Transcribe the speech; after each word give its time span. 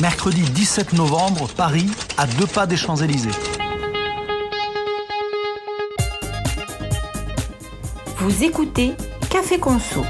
Mercredi 0.00 0.42
17 0.42 0.92
novembre, 0.92 1.48
Paris, 1.56 1.86
à 2.18 2.26
deux 2.26 2.46
pas 2.46 2.66
des 2.66 2.76
Champs-Élysées. 2.76 3.30
Vous 8.18 8.44
écoutez 8.44 8.94
Café 9.30 9.58
Conso. 9.58 10.04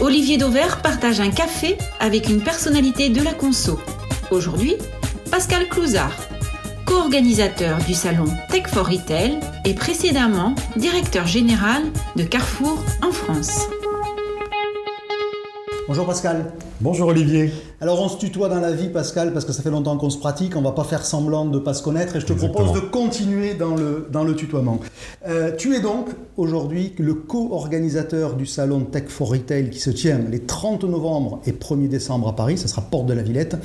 Olivier 0.00 0.38
Dauvert 0.38 0.80
partage 0.82 1.20
un 1.20 1.30
café 1.30 1.76
avec 2.00 2.28
une 2.28 2.40
personnalité 2.40 3.10
de 3.10 3.22
la 3.22 3.34
conso. 3.34 3.78
Aujourd'hui, 4.30 4.76
Pascal 5.30 5.68
Clouzard, 5.68 6.27
co-organisateur 6.88 7.76
du 7.86 7.92
salon 7.92 8.24
Tech 8.50 8.66
for 8.66 8.86
Retail 8.86 9.38
et 9.66 9.74
précédemment 9.74 10.54
directeur 10.76 11.26
général 11.26 11.82
de 12.16 12.22
Carrefour 12.24 12.82
en 13.02 13.12
France. 13.12 13.68
Bonjour 15.86 16.06
Pascal. 16.06 16.50
Bonjour 16.80 17.08
Olivier. 17.08 17.50
Alors 17.80 18.00
on 18.00 18.08
se 18.08 18.18
tutoie 18.18 18.48
dans 18.48 18.60
la 18.60 18.70
vie 18.70 18.88
Pascal 18.88 19.32
parce 19.32 19.44
que 19.44 19.52
ça 19.52 19.64
fait 19.64 19.70
longtemps 19.70 19.96
qu'on 19.98 20.10
se 20.10 20.18
pratique, 20.18 20.54
on 20.54 20.62
va 20.62 20.70
pas 20.70 20.84
faire 20.84 21.04
semblant 21.04 21.44
de 21.44 21.58
ne 21.58 21.58
pas 21.58 21.74
se 21.74 21.82
connaître 21.82 22.14
et 22.14 22.20
je 22.20 22.26
te 22.26 22.32
propose 22.32 22.72
de 22.72 22.78
continuer 22.78 23.54
dans 23.54 23.74
le, 23.74 24.06
dans 24.12 24.22
le 24.22 24.36
tutoiement. 24.36 24.78
Euh, 25.26 25.50
tu 25.56 25.74
es 25.74 25.80
donc 25.80 26.06
aujourd'hui 26.36 26.94
le 26.98 27.14
co-organisateur 27.14 28.34
du 28.34 28.46
salon 28.46 28.82
Tech 28.82 29.08
for 29.08 29.30
Retail 29.30 29.70
qui 29.70 29.80
se 29.80 29.90
tient 29.90 30.18
les 30.18 30.38
30 30.38 30.84
novembre 30.84 31.40
et 31.46 31.52
1er 31.52 31.88
décembre 31.88 32.28
à 32.28 32.36
Paris, 32.36 32.58
ça 32.58 32.68
sera 32.68 32.82
Porte 32.82 33.06
de 33.06 33.12
la 33.12 33.22
Villette, 33.22 33.56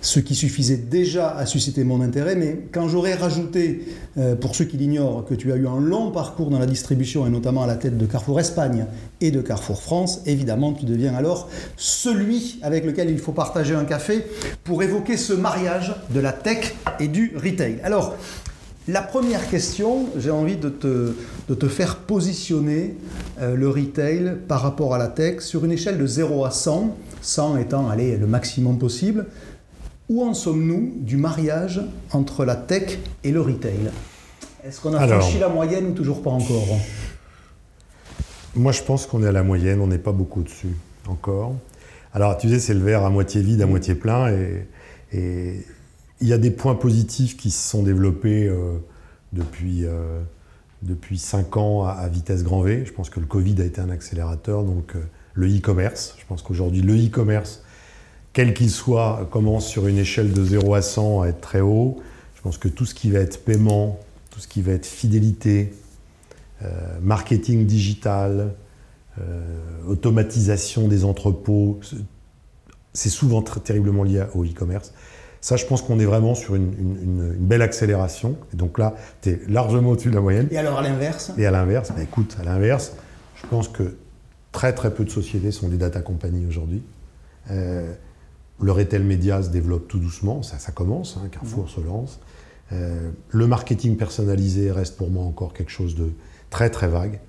ce 0.00 0.20
qui 0.20 0.34
suffisait 0.34 0.78
déjà 0.78 1.36
à 1.36 1.44
susciter 1.44 1.84
mon 1.84 2.00
intérêt, 2.00 2.34
mais 2.34 2.66
quand 2.72 2.88
j'aurais 2.88 3.14
rajouté, 3.14 3.84
euh, 4.16 4.36
pour 4.36 4.54
ceux 4.56 4.64
qui 4.64 4.78
l'ignorent, 4.78 5.26
que 5.26 5.34
tu 5.34 5.52
as 5.52 5.56
eu 5.56 5.66
un 5.66 5.80
long 5.80 6.10
parcours 6.10 6.48
dans 6.48 6.58
la 6.58 6.66
distribution 6.66 7.26
et 7.26 7.30
notamment 7.30 7.62
à 7.62 7.66
la 7.66 7.76
tête 7.76 7.98
de 7.98 8.06
Carrefour 8.06 8.40
Espagne 8.40 8.86
et 9.20 9.30
de 9.30 9.42
Carrefour 9.42 9.82
France, 9.82 10.22
évidemment 10.24 10.72
tu 10.72 10.86
deviens 10.86 11.14
alors 11.14 11.48
celui 11.76 12.53
avec 12.62 12.84
lequel 12.84 13.10
il 13.10 13.18
faut 13.18 13.32
partager 13.32 13.74
un 13.74 13.84
café 13.84 14.24
pour 14.64 14.82
évoquer 14.82 15.16
ce 15.16 15.32
mariage 15.32 15.94
de 16.10 16.20
la 16.20 16.32
tech 16.32 16.74
et 17.00 17.08
du 17.08 17.34
retail. 17.36 17.78
Alors, 17.82 18.16
la 18.86 19.00
première 19.00 19.48
question, 19.48 20.08
j'ai 20.18 20.30
envie 20.30 20.56
de 20.56 20.68
te, 20.68 21.14
de 21.48 21.54
te, 21.54 21.68
faire 21.68 21.96
positionner 21.96 22.94
euh, 23.40 23.54
le 23.54 23.68
retail 23.70 24.36
par 24.46 24.60
rapport 24.60 24.94
à 24.94 24.98
la 24.98 25.08
tech 25.08 25.40
sur 25.40 25.64
une 25.64 25.72
échelle 25.72 25.96
de 25.96 26.06
0 26.06 26.44
à 26.44 26.50
100, 26.50 26.94
100 27.22 27.56
étant 27.58 27.88
allez, 27.88 28.16
le 28.18 28.26
maximum 28.26 28.78
possible. 28.78 29.26
Où 30.10 30.22
en 30.22 30.34
sommes-nous 30.34 30.92
du 30.96 31.16
mariage 31.16 31.80
entre 32.12 32.44
la 32.44 32.56
tech 32.56 32.98
et 33.22 33.30
le 33.30 33.40
retail? 33.40 33.90
Est-ce 34.62 34.82
qu'on 34.82 34.92
a 34.92 34.98
Alors, 34.98 35.22
franchi 35.22 35.38
la 35.38 35.48
moyenne 35.48 35.86
ou 35.86 35.92
toujours 35.92 36.22
pas 36.22 36.30
encore? 36.30 36.66
Moi, 38.54 38.72
je 38.72 38.82
pense 38.82 39.06
qu'on 39.06 39.22
est 39.22 39.28
à 39.28 39.32
la 39.32 39.42
moyenne, 39.42 39.80
on 39.80 39.86
n'est 39.86 39.98
pas 39.98 40.12
beaucoup 40.12 40.42
dessus 40.42 40.76
encore. 41.08 41.54
Alors, 42.14 42.38
tu 42.38 42.48
sais, 42.48 42.60
c'est 42.60 42.74
le 42.74 42.80
verre 42.80 43.04
à 43.04 43.10
moitié 43.10 43.42
vide, 43.42 43.60
à 43.60 43.66
moitié 43.66 43.96
plein, 43.96 44.28
et, 44.30 44.66
il 46.20 46.28
y 46.28 46.32
a 46.32 46.38
des 46.38 46.52
points 46.52 46.76
positifs 46.76 47.36
qui 47.36 47.50
se 47.50 47.70
sont 47.70 47.82
développés 47.82 48.46
euh, 48.46 48.78
depuis, 49.32 49.84
euh, 49.84 50.20
depuis 50.82 51.18
5 51.18 51.56
ans 51.56 51.84
à, 51.84 52.08
vitesse 52.08 52.44
grand 52.44 52.62
V. 52.62 52.84
Je 52.86 52.92
pense 52.92 53.10
que 53.10 53.20
le 53.20 53.26
Covid 53.26 53.60
a 53.60 53.64
été 53.64 53.80
un 53.80 53.90
accélérateur, 53.90 54.62
donc 54.62 54.94
euh, 54.94 55.00
le 55.34 55.48
e-commerce. 55.48 56.14
Je 56.18 56.24
pense 56.26 56.42
qu'aujourd'hui, 56.42 56.82
le 56.82 56.94
e-commerce, 56.94 57.62
quel 58.32 58.54
qu'il 58.54 58.70
soit, 58.70 59.28
commence 59.30 59.66
sur 59.66 59.86
une 59.88 59.98
échelle 59.98 60.32
de 60.32 60.44
0 60.44 60.74
à 60.74 60.82
100 60.82 61.22
à 61.22 61.26
être 61.28 61.40
très 61.40 61.60
haut. 61.60 62.00
Je 62.36 62.42
pense 62.42 62.58
que 62.58 62.68
tout 62.68 62.86
ce 62.86 62.94
qui 62.94 63.10
va 63.10 63.18
être 63.18 63.44
paiement, 63.44 64.00
tout 64.30 64.40
ce 64.40 64.48
qui 64.48 64.62
va 64.62 64.72
être 64.72 64.86
fidélité, 64.86 65.74
marketing 67.02 67.66
digital, 67.66 68.54
automatisation 69.86 70.88
des 70.88 71.04
entrepôts, 71.04 71.80
c'est 72.92 73.10
souvent 73.10 73.42
très, 73.42 73.60
terriblement 73.60 74.02
lié 74.02 74.24
au 74.34 74.44
e-commerce. 74.44 74.92
Ça, 75.44 75.56
je 75.56 75.66
pense 75.66 75.82
qu'on 75.82 75.98
est 75.98 76.06
vraiment 76.06 76.34
sur 76.34 76.54
une, 76.54 77.34
belle 77.38 77.60
accélération. 77.60 78.38
Et 78.54 78.56
donc 78.56 78.78
là, 78.78 78.94
tu 79.20 79.28
es 79.28 79.40
largement 79.46 79.90
au-dessus 79.90 80.08
de 80.08 80.14
la 80.14 80.22
moyenne. 80.22 80.48
Et 80.50 80.56
alors 80.56 80.78
à 80.78 80.82
l'inverse? 80.82 81.32
Et 81.36 81.44
à 81.44 81.50
l'inverse, 81.50 81.92
bah, 81.94 82.02
écoute, 82.02 82.34
à 82.40 82.44
l'inverse, 82.44 82.92
je 83.36 83.46
pense 83.48 83.68
que 83.68 83.96
très 84.52 84.72
très 84.72 84.94
peu 84.94 85.04
de 85.04 85.10
sociétés 85.10 85.50
sont 85.50 85.68
des 85.68 85.76
data 85.76 86.00
companies 86.00 86.46
aujourd'hui. 86.46 86.82
Euh, 87.50 87.92
le 88.58 88.72
retail 88.72 89.02
média 89.02 89.42
se 89.42 89.50
développe 89.50 89.86
tout 89.86 89.98
doucement, 89.98 90.42
ça, 90.42 90.58
ça 90.58 90.72
commence, 90.72 91.18
hein, 91.22 91.28
Carrefour 91.30 91.68
se 91.68 91.80
lance. 91.82 92.20
Euh, 92.72 93.10
le 93.28 93.46
marketing 93.46 93.98
personnalisé 93.98 94.70
reste 94.70 94.96
pour 94.96 95.10
moi 95.10 95.24
encore 95.24 95.52
quelque 95.52 95.72
chose 95.72 95.94
de 95.94 96.12
très 96.48 96.70
très 96.70 96.88
vague. 96.88 97.20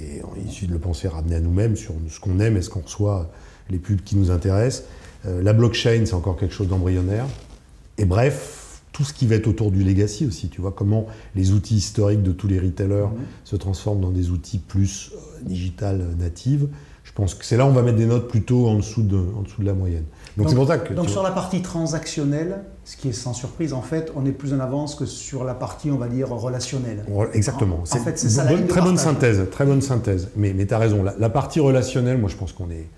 Et 0.00 0.20
il 0.44 0.50
suffit 0.50 0.66
de 0.66 0.72
le 0.72 0.78
penser, 0.78 1.08
ramener 1.08 1.36
à 1.36 1.40
nous-mêmes 1.40 1.76
sur 1.76 1.94
ce 2.08 2.20
qu'on 2.20 2.38
aime 2.40 2.56
et 2.56 2.62
ce 2.62 2.70
qu'on 2.70 2.80
reçoit, 2.80 3.30
les 3.70 3.78
pubs 3.78 4.00
qui 4.02 4.16
nous 4.16 4.30
intéressent. 4.30 4.84
Euh, 5.26 5.42
la 5.42 5.52
blockchain, 5.52 6.04
c'est 6.04 6.14
encore 6.14 6.36
quelque 6.36 6.54
chose 6.54 6.68
d'embryonnaire. 6.68 7.26
Et 7.98 8.04
bref, 8.04 8.82
tout 8.92 9.04
ce 9.04 9.12
qui 9.12 9.26
va 9.26 9.36
être 9.36 9.46
autour 9.46 9.70
du 9.70 9.82
legacy 9.82 10.26
aussi. 10.26 10.48
Tu 10.48 10.60
vois 10.60 10.72
comment 10.72 11.06
les 11.34 11.52
outils 11.52 11.76
historiques 11.76 12.22
de 12.22 12.32
tous 12.32 12.48
les 12.48 12.58
retailers 12.58 13.08
mhm. 13.08 13.24
se 13.44 13.56
transforment 13.56 14.00
dans 14.00 14.10
des 14.10 14.30
outils 14.30 14.58
plus 14.58 15.12
euh, 15.14 15.42
digital 15.42 16.04
natives. 16.18 16.68
Je 17.04 17.12
pense 17.12 17.34
que 17.34 17.44
c'est 17.44 17.56
là 17.56 17.64
où 17.66 17.68
on 17.68 17.72
va 17.72 17.82
mettre 17.82 17.98
des 17.98 18.06
notes 18.06 18.28
plutôt 18.28 18.66
en 18.68 18.76
dessous 18.76 19.02
de, 19.02 19.16
en 19.36 19.42
dessous 19.42 19.62
de 19.62 19.66
la 19.66 19.74
moyenne. 19.74 20.04
Donc, 20.36 20.50
c'est 20.50 20.54
pour 20.54 20.66
ça 20.66 20.78
que. 20.78 20.92
Donc 20.92 21.08
sur 21.08 21.22
la 21.22 21.30
partie 21.30 21.62
transactionnelle, 21.62 22.64
ce 22.84 22.96
qui 22.96 23.08
est 23.08 23.12
sans 23.12 23.32
surprise, 23.32 23.72
en 23.72 23.80
fait, 23.80 24.12
on 24.14 24.26
est 24.26 24.32
plus 24.32 24.52
en 24.52 24.60
avance 24.60 24.94
que 24.94 25.06
sur 25.06 25.44
la 25.44 25.54
partie, 25.54 25.90
on 25.90 25.96
va 25.96 26.08
dire, 26.08 26.28
relationnelle. 26.28 27.04
Exactement. 27.32 27.80
En, 27.80 27.84
fait, 27.86 28.18
c'est 28.18 28.28
ça 28.28 28.44
la 28.44 28.56
Très 28.62 28.82
bonne 28.82 28.98
synthèse, 28.98 29.42
très 29.50 29.64
bonne 29.64 29.80
synthèse. 29.80 30.30
Mais, 30.36 30.52
mais 30.52 30.66
tu 30.66 30.74
as 30.74 30.78
raison, 30.78 31.02
la, 31.02 31.30
partie 31.30 31.60
relationnelle, 31.60 32.18
moi 32.18 32.28
je 32.28 32.36
pense 32.36 32.52
qu'on 32.52 32.70
est, 32.70 32.88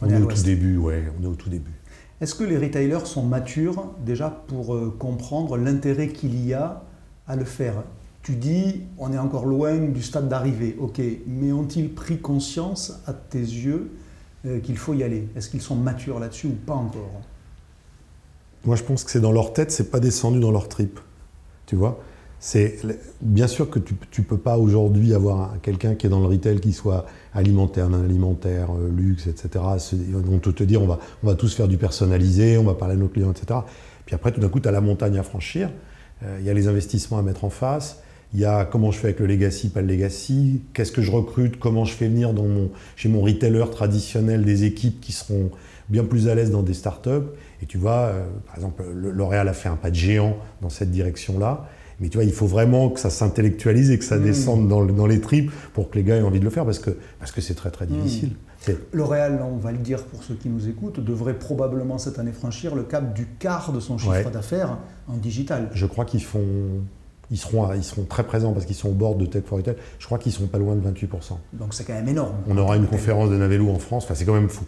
on, 0.00 0.08
est, 0.08 0.16
au 0.16 0.26
tout 0.26 0.42
début. 0.42 0.78
Ouais, 0.78 1.04
on 1.20 1.24
est 1.24 1.28
au 1.28 1.34
tout 1.34 1.50
début. 1.50 1.72
Est-ce 2.20 2.34
que 2.34 2.44
les 2.44 2.56
retailers 2.56 3.04
sont 3.04 3.22
matures 3.22 3.90
déjà 4.04 4.30
pour 4.30 4.74
euh, 4.74 4.94
comprendre 4.98 5.58
l'intérêt 5.58 6.08
qu'il 6.08 6.46
y 6.46 6.54
a 6.54 6.82
à 7.28 7.36
le 7.36 7.44
faire? 7.44 7.74
Tu 8.22 8.32
dis, 8.32 8.84
on 8.98 9.12
est 9.12 9.18
encore 9.18 9.44
loin 9.44 9.76
du 9.76 10.02
stade 10.02 10.28
d'arrivée, 10.28 10.76
ok, 10.80 11.00
mais 11.26 11.52
ont-ils 11.52 11.92
pris 11.92 12.18
conscience 12.18 13.00
à 13.06 13.12
tes 13.12 13.38
yeux 13.38 13.90
qu'il 14.62 14.76
faut 14.76 14.94
y 14.94 15.02
aller 15.02 15.28
Est-ce 15.36 15.50
qu'ils 15.50 15.62
sont 15.62 15.76
matures 15.76 16.18
là-dessus 16.18 16.46
ou 16.46 16.56
pas 16.66 16.74
encore? 16.74 17.22
Moi, 18.64 18.76
je 18.76 18.82
pense 18.82 19.04
que 19.04 19.10
c'est 19.10 19.20
dans 19.20 19.32
leur 19.32 19.52
tête, 19.52 19.70
c'est 19.70 19.90
pas 19.90 20.00
descendu 20.00 20.40
dans 20.40 20.50
leur 20.50 20.68
trip. 20.68 20.98
Tu 21.66 21.76
vois? 21.76 22.00
C'est 22.38 22.78
bien 23.20 23.46
sûr 23.46 23.70
que 23.70 23.78
tu 23.78 24.20
ne 24.20 24.24
peux 24.26 24.36
pas 24.36 24.58
aujourd'hui 24.58 25.14
avoir 25.14 25.60
quelqu'un 25.62 25.94
qui 25.94 26.06
est 26.06 26.10
dans 26.10 26.20
le 26.20 26.26
retail 26.26 26.60
qui 26.60 26.72
soit 26.72 27.06
alimentaire, 27.32 27.88
non 27.88 28.04
alimentaire, 28.04 28.68
euh, 28.72 28.88
luxe, 28.88 29.26
etc. 29.26 29.64
Vont 30.12 30.38
te, 30.38 30.50
te 30.50 30.64
dire 30.64 30.82
on 30.82 30.86
va, 30.86 30.98
on 31.22 31.26
va 31.26 31.34
tous 31.34 31.54
faire 31.54 31.66
du 31.66 31.78
personnalisé, 31.78 32.58
on 32.58 32.64
va 32.64 32.74
parler 32.74 32.94
à 32.94 32.98
nos 32.98 33.08
clients, 33.08 33.30
etc. 33.30 33.60
Puis 34.04 34.14
après, 34.14 34.32
tout 34.32 34.40
d'un 34.40 34.48
coup, 34.48 34.60
tu 34.60 34.68
as 34.68 34.72
la 34.72 34.80
montagne 34.80 35.18
à 35.18 35.22
franchir, 35.22 35.70
euh, 36.22 36.36
il 36.40 36.46
y 36.46 36.50
a 36.50 36.54
les 36.54 36.68
investissements 36.68 37.18
à 37.18 37.22
mettre 37.22 37.44
en 37.44 37.50
face, 37.50 38.02
il 38.34 38.40
y 38.40 38.44
a 38.44 38.64
comment 38.64 38.90
je 38.90 38.98
fais 38.98 39.08
avec 39.08 39.20
le 39.20 39.26
legacy, 39.26 39.68
pas 39.68 39.80
le 39.82 39.88
legacy, 39.88 40.62
qu'est-ce 40.74 40.92
que 40.92 41.02
je 41.02 41.10
recrute, 41.10 41.58
comment 41.58 41.84
je 41.84 41.94
fais 41.94 42.08
venir 42.08 42.32
dans 42.32 42.46
mon, 42.46 42.70
chez 42.96 43.08
mon 43.08 43.20
retailer 43.22 43.64
traditionnel 43.70 44.44
des 44.44 44.64
équipes 44.64 45.00
qui 45.00 45.12
seront 45.12 45.50
bien 45.88 46.04
plus 46.04 46.28
à 46.28 46.34
l'aise 46.34 46.50
dans 46.50 46.62
des 46.62 46.74
startups. 46.74 47.28
Et 47.62 47.66
tu 47.66 47.78
vois, 47.78 47.92
euh, 47.92 48.24
par 48.46 48.56
exemple, 48.56 48.82
L'Oréal 48.92 49.48
a 49.48 49.52
fait 49.52 49.68
un 49.68 49.76
pas 49.76 49.90
de 49.90 49.94
géant 49.94 50.36
dans 50.60 50.68
cette 50.68 50.90
direction-là. 50.90 51.68
Mais 51.98 52.08
tu 52.08 52.18
vois, 52.18 52.24
il 52.24 52.32
faut 52.32 52.46
vraiment 52.46 52.90
que 52.90 53.00
ça 53.00 53.08
s'intellectualise 53.08 53.90
et 53.90 53.98
que 53.98 54.04
ça 54.04 54.18
mmh. 54.18 54.22
descende 54.22 54.68
dans, 54.68 54.84
dans, 54.84 55.06
les 55.06 55.20
tripes 55.20 55.50
pour 55.72 55.88
que 55.88 55.96
les 55.96 56.04
gars 56.04 56.16
aient 56.16 56.22
envie 56.22 56.40
de 56.40 56.44
le 56.44 56.50
faire 56.50 56.66
parce 56.66 56.78
que 56.78 56.90
c'est 56.90 57.18
parce 57.18 57.32
que 57.32 57.52
très 57.54 57.70
très 57.70 57.86
difficile. 57.86 58.30
Mmh. 58.68 58.72
L'Oréal, 58.92 59.40
on 59.42 59.56
va 59.56 59.72
le 59.72 59.78
dire 59.78 60.02
pour 60.04 60.22
ceux 60.22 60.34
qui 60.34 60.48
nous 60.48 60.68
écoutent, 60.68 61.00
devrait 61.00 61.38
probablement 61.38 61.98
cette 61.98 62.18
année 62.18 62.32
franchir 62.32 62.74
le 62.74 62.82
cap 62.82 63.14
du 63.14 63.26
quart 63.38 63.72
de 63.72 63.80
son 63.80 63.96
chiffre 63.96 64.30
d'affaires 64.30 64.76
en 65.08 65.16
digital. 65.16 65.70
Je 65.72 65.86
crois 65.86 66.04
qu'ils 66.04 66.24
font 66.24 66.44
ils 67.30 67.38
seront, 67.38 67.72
ils 67.74 67.84
seront 67.84 68.04
très 68.04 68.24
présents 68.24 68.52
parce 68.52 68.66
qu'ils 68.66 68.76
sont 68.76 68.88
au 68.88 68.94
bord 68.94 69.16
de 69.16 69.26
Tech 69.26 69.44
for 69.44 69.58
Retail. 69.58 69.76
Je 69.98 70.06
crois 70.06 70.18
qu'ils 70.18 70.32
seront 70.32 70.46
pas 70.46 70.58
loin 70.58 70.74
de 70.74 70.80
28%. 70.80 71.08
Donc 71.52 71.74
c'est 71.74 71.84
quand 71.84 71.94
même 71.94 72.08
énorme. 72.08 72.36
On 72.48 72.56
aura 72.56 72.76
une 72.76 72.86
conférence 72.86 73.30
de 73.30 73.36
Navelou 73.36 73.70
en 73.70 73.78
France, 73.78 74.04
enfin, 74.04 74.14
c'est 74.14 74.24
quand 74.24 74.34
même 74.34 74.48
fou. 74.48 74.64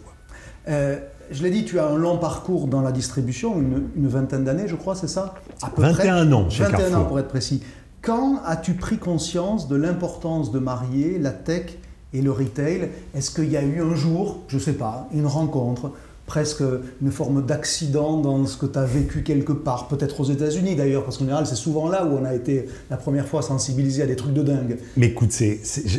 Euh, 0.67 0.99
je 1.31 1.43
l'ai 1.43 1.51
dit, 1.51 1.63
tu 1.63 1.79
as 1.79 1.87
un 1.87 1.95
long 1.95 2.17
parcours 2.17 2.67
dans 2.67 2.81
la 2.81 2.91
distribution, 2.91 3.59
une, 3.59 4.07
vingtaine 4.07 4.43
d'années, 4.43 4.67
je 4.67 4.75
crois, 4.75 4.95
c'est 4.95 5.07
ça? 5.07 5.35
À 5.61 5.69
peu 5.69 5.81
21 5.81 6.31
ans 6.31 6.49
chez 6.49 6.63
21 6.63 6.93
ans 6.95 7.05
pour 7.05 7.19
être 7.19 7.27
précis. 7.27 7.63
Quand 8.01 8.41
as-tu 8.45 8.73
pris 8.73 8.97
conscience 8.97 9.67
de 9.67 9.75
l'importance 9.75 10.51
de 10.51 10.59
marier 10.59 11.19
la 11.19 11.31
tech 11.31 11.77
et 12.13 12.21
le 12.21 12.31
retail? 12.31 12.89
Est-ce 13.13 13.31
qu'il 13.31 13.51
y 13.51 13.57
a 13.57 13.61
eu 13.61 13.81
un 13.81 13.93
jour, 13.93 14.39
je 14.47 14.55
ne 14.55 14.61
sais 14.61 14.73
pas, 14.73 15.07
une 15.13 15.27
rencontre 15.27 15.91
presque 16.29 16.61
une 17.01 17.11
forme 17.11 17.43
d'accident 17.43 18.21
dans 18.21 18.45
ce 18.45 18.55
que 18.55 18.67
tu 18.67 18.77
as 18.77 18.85
vécu 18.85 19.23
quelque 19.23 19.51
part, 19.51 19.87
peut-être 19.87 20.21
aux 20.21 20.25
États-Unis 20.25 20.75
d'ailleurs, 20.75 21.03
parce 21.03 21.17
qu'en 21.17 21.25
général, 21.25 21.47
c'est 21.47 21.55
souvent 21.55 21.89
là 21.89 22.05
où 22.05 22.15
on 22.15 22.23
a 22.23 22.35
été 22.35 22.67
la 22.91 22.97
première 22.97 23.27
fois 23.27 23.41
sensibilisé 23.41 24.03
à 24.03 24.05
des 24.05 24.15
trucs 24.15 24.33
de 24.33 24.43
dingue. 24.43 24.77
Mais 24.95 25.07
écoute, 25.07 25.35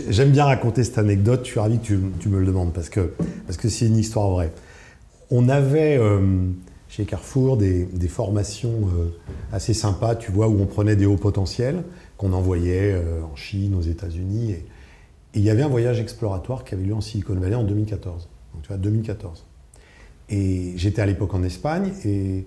j'aime 0.08 0.30
bien 0.30 0.44
raconter 0.44 0.84
cette 0.84 0.98
anecdote, 0.98 1.40
je 1.42 1.50
suis 1.50 1.58
ravi 1.58 1.80
que 1.80 1.96
tu, 2.20 2.28
me 2.28 2.38
le 2.38 2.46
demandes, 2.46 2.72
parce 2.72 2.88
que 2.88 3.10
c'est 3.18 3.46
parce 3.46 3.56
que 3.56 3.84
une 3.84 3.96
histoire 3.96 4.30
vraie. 4.30 4.52
On 5.32 5.48
avait, 5.48 5.98
euh, 5.98 6.20
chez 6.88 7.06
Carrefour 7.06 7.56
des, 7.56 7.88
formations 8.08 8.88
assez 9.52 9.74
sympas, 9.74 10.14
tu 10.14 10.30
vois, 10.30 10.46
où 10.46 10.60
on 10.60 10.66
prenait 10.66 10.94
des 10.94 11.06
hauts 11.06 11.16
potentiels 11.16 11.82
qu'on 12.16 12.32
envoyait 12.34 12.94
en 13.32 13.34
Chine, 13.34 13.74
aux 13.74 13.82
États-Unis. 13.82 14.52
Et, 14.52 14.64
il 15.34 15.42
y 15.42 15.50
avait 15.50 15.62
un 15.62 15.68
voyage 15.68 15.98
exploratoire 15.98 16.64
qui 16.64 16.74
avait 16.74 16.84
lieu 16.84 16.94
en 16.94 17.00
Silicon 17.00 17.34
Valley 17.34 17.56
en 17.56 17.64
2014. 17.64 18.28
Donc 18.54 18.62
tu 18.62 18.68
vois, 18.68 18.76
2014. 18.76 19.44
Et 20.30 20.72
j'étais 20.76 21.02
à 21.02 21.06
l'époque 21.06 21.34
en 21.34 21.42
Espagne 21.42 21.92
et, 22.04 22.46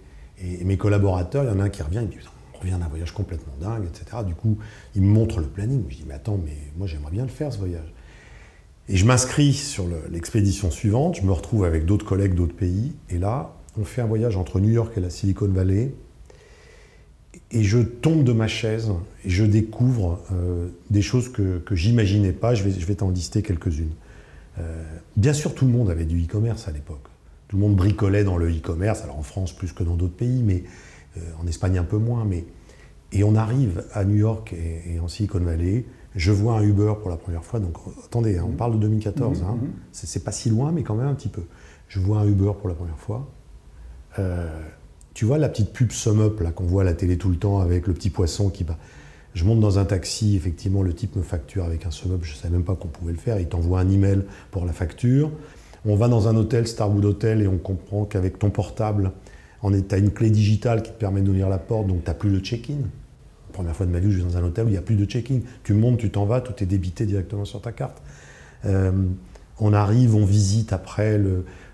mes 0.65 0.77
collaborateurs, 0.77 1.43
il 1.43 1.47
y 1.47 1.51
en 1.51 1.59
a 1.59 1.63
un 1.63 1.69
qui 1.69 1.83
revient, 1.83 2.01
il 2.01 2.09
dit 2.09 2.17
on 2.53 2.59
revient 2.59 2.77
d'un 2.77 2.87
voyage 2.87 3.13
complètement 3.13 3.53
dingue, 3.61 3.85
etc. 3.85 4.23
Du 4.25 4.35
coup, 4.35 4.57
il 4.95 5.01
me 5.01 5.07
montre 5.07 5.39
le 5.39 5.45
planning. 5.45 5.83
Je 5.89 5.97
dis 5.97 6.05
mais 6.07 6.15
attends, 6.15 6.39
mais 6.43 6.57
moi 6.75 6.87
j'aimerais 6.87 7.11
bien 7.11 7.23
le 7.23 7.29
faire 7.29 7.53
ce 7.53 7.59
voyage. 7.59 7.93
Et 8.89 8.97
je 8.97 9.05
m'inscris 9.05 9.53
sur 9.53 9.85
l'expédition 10.11 10.69
suivante, 10.69 11.15
je 11.15 11.21
me 11.21 11.31
retrouve 11.31 11.63
avec 11.63 11.85
d'autres 11.85 12.05
collègues 12.05 12.35
d'autres 12.35 12.55
pays, 12.55 12.93
et 13.09 13.17
là, 13.17 13.55
on 13.77 13.85
fait 13.85 14.01
un 14.01 14.05
voyage 14.05 14.35
entre 14.35 14.59
New 14.59 14.71
York 14.71 14.93
et 14.97 14.99
la 14.99 15.09
Silicon 15.09 15.47
Valley, 15.47 15.93
et 17.51 17.63
je 17.63 17.79
tombe 17.79 18.25
de 18.25 18.33
ma 18.33 18.49
chaise, 18.49 18.91
et 19.23 19.29
je 19.29 19.45
découvre 19.45 20.21
euh, 20.33 20.67
des 20.89 21.01
choses 21.01 21.29
que, 21.31 21.59
que 21.59 21.75
j'imaginais 21.75 22.33
pas, 22.33 22.55
je 22.55 22.63
vais, 22.63 22.71
je 22.77 22.85
vais 22.85 22.95
t'en 22.95 23.09
lister 23.09 23.41
quelques-unes. 23.41 23.93
Euh, 24.59 24.83
bien 25.15 25.33
sûr, 25.33 25.55
tout 25.55 25.65
le 25.65 25.71
monde 25.71 25.89
avait 25.89 26.05
du 26.05 26.21
e-commerce 26.21 26.67
à 26.67 26.71
l'époque. 26.71 27.07
Tout 27.53 27.59
le 27.59 27.65
monde 27.67 27.75
bricolait 27.75 28.23
dans 28.23 28.35
le 28.35 28.49
e-commerce, 28.49 29.03
alors 29.03 29.19
en 29.19 29.21
France 29.21 29.53
plus 29.53 29.73
que 29.73 29.83
dans 29.83 29.93
d'autres 29.93 30.15
pays, 30.15 30.41
mais 30.41 30.63
euh, 31.17 31.19
en 31.39 31.45
Espagne 31.45 31.77
un 31.77 31.83
peu 31.83 31.99
moins. 31.99 32.25
Mais... 32.25 32.45
Et 33.11 33.23
on 33.23 33.35
arrive 33.35 33.83
à 33.93 34.05
New 34.05 34.15
York 34.15 34.53
et, 34.53 34.99
en 34.99 35.07
Silicon 35.07 35.37
Valley, 35.37 35.85
je 36.15 36.31
vois 36.31 36.55
un 36.55 36.63
Uber 36.63 36.93
pour 36.99 37.11
la 37.11 37.15
première 37.15 37.43
fois, 37.43 37.59
donc 37.59 37.77
attendez, 38.03 38.39
hein, 38.39 38.45
on 38.47 38.53
parle 38.53 38.73
de 38.73 38.79
2014, 38.79 39.39
mmh, 39.39 39.45
hein. 39.45 39.59
mmh. 39.61 39.67
c'est 39.91 40.23
pas 40.23 40.31
si 40.31 40.49
loin, 40.49 40.71
mais 40.71 40.81
quand 40.81 40.95
même 40.95 41.05
un 41.05 41.13
petit 41.13 41.29
peu. 41.29 41.43
Je 41.89 41.99
vois 41.99 42.21
un 42.21 42.25
Uber 42.25 42.53
pour 42.59 42.69
la 42.69 42.73
première 42.73 42.97
fois. 42.97 43.29
Euh, 44.17 44.49
tu 45.13 45.25
vois 45.25 45.37
la 45.37 45.47
petite 45.47 45.73
pub 45.73 45.91
Sum 45.91 46.21
Up 46.21 46.41
qu'on 46.55 46.65
voit 46.65 46.81
à 46.81 46.85
la 46.85 46.95
télé 46.95 47.19
tout 47.19 47.29
le 47.29 47.37
temps 47.37 47.59
avec 47.59 47.85
le 47.85 47.93
petit 47.93 48.09
poisson 48.09 48.49
qui 48.49 48.63
va. 48.63 48.79
Je 49.35 49.45
monte 49.45 49.59
dans 49.59 49.77
un 49.77 49.85
taxi, 49.85 50.35
effectivement, 50.35 50.81
le 50.81 50.95
type 50.95 51.15
me 51.15 51.21
facture 51.21 51.65
avec 51.65 51.85
un 51.85 51.91
sum 51.91 52.17
je 52.23 52.31
ne 52.31 52.35
savais 52.35 52.53
même 52.55 52.63
pas 52.63 52.73
qu'on 52.73 52.87
pouvait 52.87 53.13
le 53.13 53.19
faire, 53.19 53.39
il 53.39 53.47
t'envoie 53.47 53.79
un 53.79 53.89
email 53.91 54.23
pour 54.49 54.65
la 54.65 54.73
facture. 54.73 55.29
On 55.85 55.95
va 55.95 56.07
dans 56.07 56.27
un 56.27 56.35
hôtel, 56.35 56.67
Starwood 56.67 57.03
Hotel, 57.03 57.41
et 57.41 57.47
on 57.47 57.57
comprend 57.57 58.05
qu'avec 58.05 58.39
ton 58.39 58.49
portable, 58.49 59.11
tu 59.61 59.95
as 59.95 59.97
une 59.97 60.11
clé 60.11 60.29
digitale 60.29 60.81
qui 60.81 60.91
te 60.91 60.97
permet 60.97 61.21
d'ouvrir 61.21 61.49
la 61.49 61.57
porte, 61.57 61.87
donc 61.87 62.03
tu 62.03 62.09
n'as 62.09 62.13
plus 62.13 62.29
le 62.29 62.39
check-in. 62.39 62.87
Première 63.51 63.75
fois 63.75 63.85
de 63.85 63.91
ma 63.91 63.99
vie, 63.99 64.11
je 64.11 64.17
vais 64.17 64.23
dans 64.23 64.37
un 64.37 64.43
hôtel 64.43 64.65
où 64.65 64.69
il 64.69 64.71
n'y 64.71 64.77
a 64.77 64.81
plus 64.81 64.95
de 64.95 65.05
check-in. 65.05 65.39
Tu 65.63 65.73
montes, 65.73 65.99
tu 65.99 66.09
t'en 66.09 66.25
vas, 66.25 66.41
tout 66.41 66.63
est 66.63 66.65
débité 66.65 67.05
directement 67.05 67.45
sur 67.45 67.61
ta 67.61 67.71
carte. 67.71 68.01
Euh, 68.65 68.91
on 69.59 69.73
arrive, 69.73 70.15
on 70.15 70.25
visite 70.25 70.73
après 70.73 71.21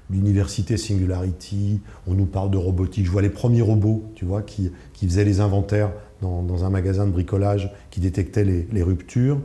l'université 0.10 0.76
Singularity, 0.76 1.80
on 2.08 2.16
nous 2.16 2.26
parle 2.26 2.52
de 2.52 2.58
robotique. 2.58 3.06
Je 3.06 3.12
vois 3.12 3.22
les 3.22 3.30
premiers 3.30 3.62
robots, 3.62 4.04
tu 4.16 4.26
vois, 4.26 4.42
qui, 4.42 4.72
faisaient 5.02 5.24
les 5.24 5.40
inventaires 5.40 5.92
dans, 6.22 6.66
un 6.66 6.70
magasin 6.70 7.06
de 7.06 7.12
bricolage 7.12 7.72
qui 7.92 8.00
détectait 8.00 8.44
les, 8.44 8.84
ruptures. 8.84 9.40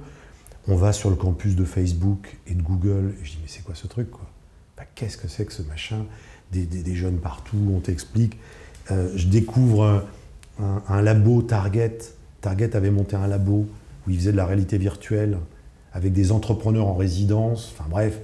On 0.67 0.77
va 0.77 0.93
sur 0.93 1.11
le 1.11 1.17
campus 1.17 1.55
de 1.55 1.65
Facebook 1.65 2.39
et 2.47 2.55
de 2.55 2.63
Google. 2.63 3.15
Et 3.21 3.25
je 3.25 3.33
dis, 3.33 3.39
mais 3.43 3.49
c'est 3.49 3.63
quoi 3.63 3.75
ce 3.75 3.87
truc 3.87 4.11
quoi? 4.11 4.27
Bah, 4.77 4.85
Qu'est-ce 4.95 5.17
que 5.17 5.29
c'est 5.29 5.45
que 5.45 5.53
ce 5.53 5.63
machin? 5.63 6.07
Des, 6.53 6.95
jeunes 6.95 7.19
partout, 7.19 7.59
on 7.75 7.81
t'explique. 7.81 8.39
Euh, 8.91 9.11
je 9.17 9.27
découvre 9.27 10.05
un, 10.61 11.03
labo 11.03 11.43
Target. 11.43 11.99
Target 12.41 12.77
avait 12.77 12.93
monté 12.93 13.17
un 13.17 13.27
labo 13.27 13.67
où 14.07 14.11
il 14.11 14.17
faisait 14.17 14.33
de 14.33 14.37
la 14.37 14.47
réalité 14.47 14.79
virtuelle 14.79 15.39
avec 15.93 16.13
des 16.13 16.31
entrepreneurs 16.31 16.87
en 16.87 16.95
résidence. 16.95 17.75
Enfin 17.75 17.89
bref, 17.91 18.21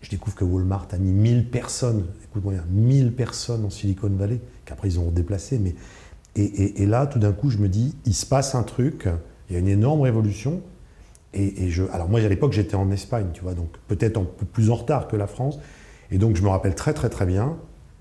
je 0.00 0.10
découvre 0.10 0.34
que 0.34 0.44
Walmart 0.44 0.88
a 0.92 0.98
mis 0.98 1.12
1000 1.12 1.50
personnes, 1.50 2.06
écoute-moi 2.24 2.54
1000 2.68 3.12
personnes 3.12 3.64
en 3.64 3.70
Silicon 3.70 4.08
Valley, 4.10 4.40
qu'après 4.64 4.88
ils 4.88 4.98
ont 4.98 5.10
déplacé, 5.10 5.58
mais 5.58 5.74
et, 6.36 6.86
là, 6.86 7.06
tout 7.06 7.18
d'un 7.18 7.32
coup, 7.32 7.50
je 7.50 7.58
me 7.58 7.68
dis, 7.68 7.96
il 8.06 8.14
se 8.14 8.24
passe 8.24 8.54
un 8.54 8.62
truc, 8.62 9.08
il 9.48 9.54
y 9.54 9.56
a 9.56 9.58
une 9.58 9.66
énorme 9.66 10.02
révolution. 10.02 10.60
Et, 11.34 11.68
je, 11.68 11.82
alors 11.92 12.08
moi, 12.08 12.20
à 12.20 12.28
l'époque, 12.28 12.52
j'étais 12.52 12.76
en 12.76 12.90
Espagne, 12.92 13.26
tu 13.32 13.42
vois, 13.42 13.54
donc 13.54 13.70
peut-être 13.88 14.18
un 14.18 14.24
peu 14.24 14.46
plus 14.46 14.70
en 14.70 14.76
retard 14.76 15.08
que 15.08 15.16
la 15.16 15.26
France. 15.26 15.58
Et 16.10 16.18
donc, 16.18 16.36
je 16.36 16.42
me 16.42 16.48
rappelle 16.48 16.74
très, 16.74 16.94
très, 16.94 17.08
très 17.08 17.26
bien. 17.26 17.56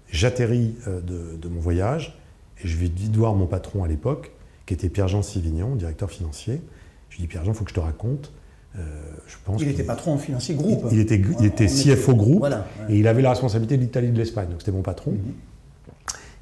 J'atterris 0.09 0.75
euh, 0.87 1.01
de, 1.01 1.47
mon 1.49 1.59
voyage 1.59 2.17
et 2.63 2.67
je 2.67 2.77
vais 2.77 2.87
vite 2.87 3.15
voir 3.15 3.35
mon 3.35 3.45
patron 3.45 3.83
à 3.83 3.87
l'époque, 3.87 4.31
qui 4.65 4.73
était 4.73 4.89
Pierre-Jean 4.89 5.21
Sivignon, 5.21 5.75
directeur 5.75 6.09
financier. 6.09 6.61
Je 7.09 7.17
lui 7.17 7.23
dis, 7.23 7.27
Pierre-Jean, 7.27 7.51
il 7.51 7.55
faut 7.55 7.63
que 7.65 7.71
je 7.71 7.75
te 7.75 7.79
raconte. 7.79 8.31
Euh, 8.77 8.81
je 9.27 9.35
pense 9.43 9.61
il 9.61 9.69
était 9.69 9.83
patron 9.83 10.13
en 10.13 10.17
financier 10.17 10.55
groupe. 10.55 10.85
Il, 10.91 10.99
était, 10.99 11.21
il 11.39 11.45
était 11.45 11.65
CFO 11.65 12.15
groupe 12.15 12.45
et 12.89 12.97
il 12.97 13.07
avait 13.07 13.21
la 13.21 13.31
responsabilité 13.31 13.75
de 13.75 13.81
l'Italie 13.81 14.07
et 14.07 14.11
de 14.11 14.17
l'Espagne. 14.17 14.49
Donc 14.49 14.59
c'était 14.59 14.71
mon 14.71 14.83
patron. 14.83 15.11
Mhm. 15.11 15.33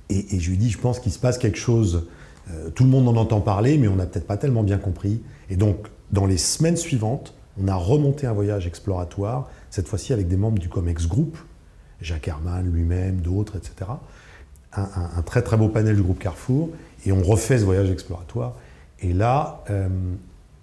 Et, 0.09 0.39
je 0.39 0.49
lui 0.49 0.57
dis, 0.57 0.69
je 0.69 0.77
pense 0.77 0.99
qu'il 0.99 1.11
se 1.11 1.19
passe 1.19 1.37
quelque 1.37 1.57
chose. 1.57 2.07
Euh, 2.51 2.69
tout 2.69 2.83
le 2.83 2.89
monde 2.89 3.07
en 3.07 3.15
entend 3.15 3.41
parler, 3.41 3.77
mais 3.77 3.87
on 3.87 3.95
n'a 3.95 4.05
peut-être 4.05 4.27
pas 4.27 4.37
tellement 4.37 4.63
bien 4.63 4.77
compris. 4.77 5.21
Et 5.49 5.55
donc, 5.55 5.87
dans 6.11 6.27
les 6.27 6.37
semaines 6.37 6.77
suivantes, 6.77 7.33
on 7.61 7.67
a 7.67 7.75
remonté 7.75 8.27
un 8.27 8.33
voyage 8.33 8.67
exploratoire, 8.67 9.49
cette 9.71 9.87
fois-ci 9.87 10.13
avec 10.13 10.27
des 10.27 10.37
membres 10.37 10.59
du 10.59 10.69
COMEX 10.69 11.07
Group, 11.07 11.37
Jacques 12.01 12.27
Herman 12.27 12.65
lui-même, 12.71 13.17
d'autres, 13.17 13.55
etc. 13.57 13.91
Un, 14.73 15.21
très 15.21 15.41
très 15.41 15.55
beau 15.55 15.69
panel 15.69 15.95
du 15.95 16.01
groupe 16.01 16.19
Carrefour, 16.19 16.69
et 17.05 17.13
on 17.13 17.23
refait 17.23 17.57
ce 17.59 17.63
voyage 17.63 17.89
exploratoire. 17.89 18.55
Et 18.99 19.13
là, 19.13 19.63
euh, 19.69 19.87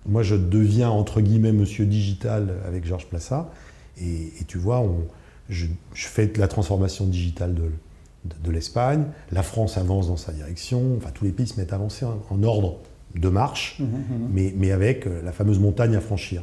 moi 0.04 0.22
je 0.22 0.34
deviens 0.34 0.90
entre 0.90 1.22
guillemets 1.22 1.52
monsieur 1.52 1.86
digital 1.86 2.52
avec 2.66 2.84
Georges 2.84 3.06
Plassa, 3.06 3.50
et, 4.00 4.32
tu 4.48 4.58
vois, 4.58 4.84
je, 5.48 5.66
je, 5.94 6.06
fais 6.06 6.30
la 6.36 6.48
transformation 6.48 7.06
digitale 7.06 7.54
de, 7.54 7.70
de, 8.44 8.50
l'Espagne. 8.50 9.04
La 9.30 9.42
France 9.42 9.76
avance 9.76 10.08
dans 10.08 10.16
sa 10.16 10.32
direction. 10.32 10.96
Enfin, 10.96 11.10
tous 11.12 11.24
les 11.24 11.30
pays 11.30 11.46
se 11.46 11.60
mettent 11.60 11.72
à 11.72 11.76
avancer 11.76 12.04
en, 12.04 12.42
ordre 12.42 12.78
de 13.14 13.28
marche, 13.28 13.76
mmh, 13.78 13.84
mmh, 13.84 13.86
mmh. 13.86 14.28
Mais, 14.32 14.54
mais, 14.56 14.72
avec 14.72 15.06
euh, 15.06 15.22
la 15.22 15.32
fameuse 15.32 15.58
montagne 15.58 15.94
à 15.94 16.00
franchir. 16.00 16.42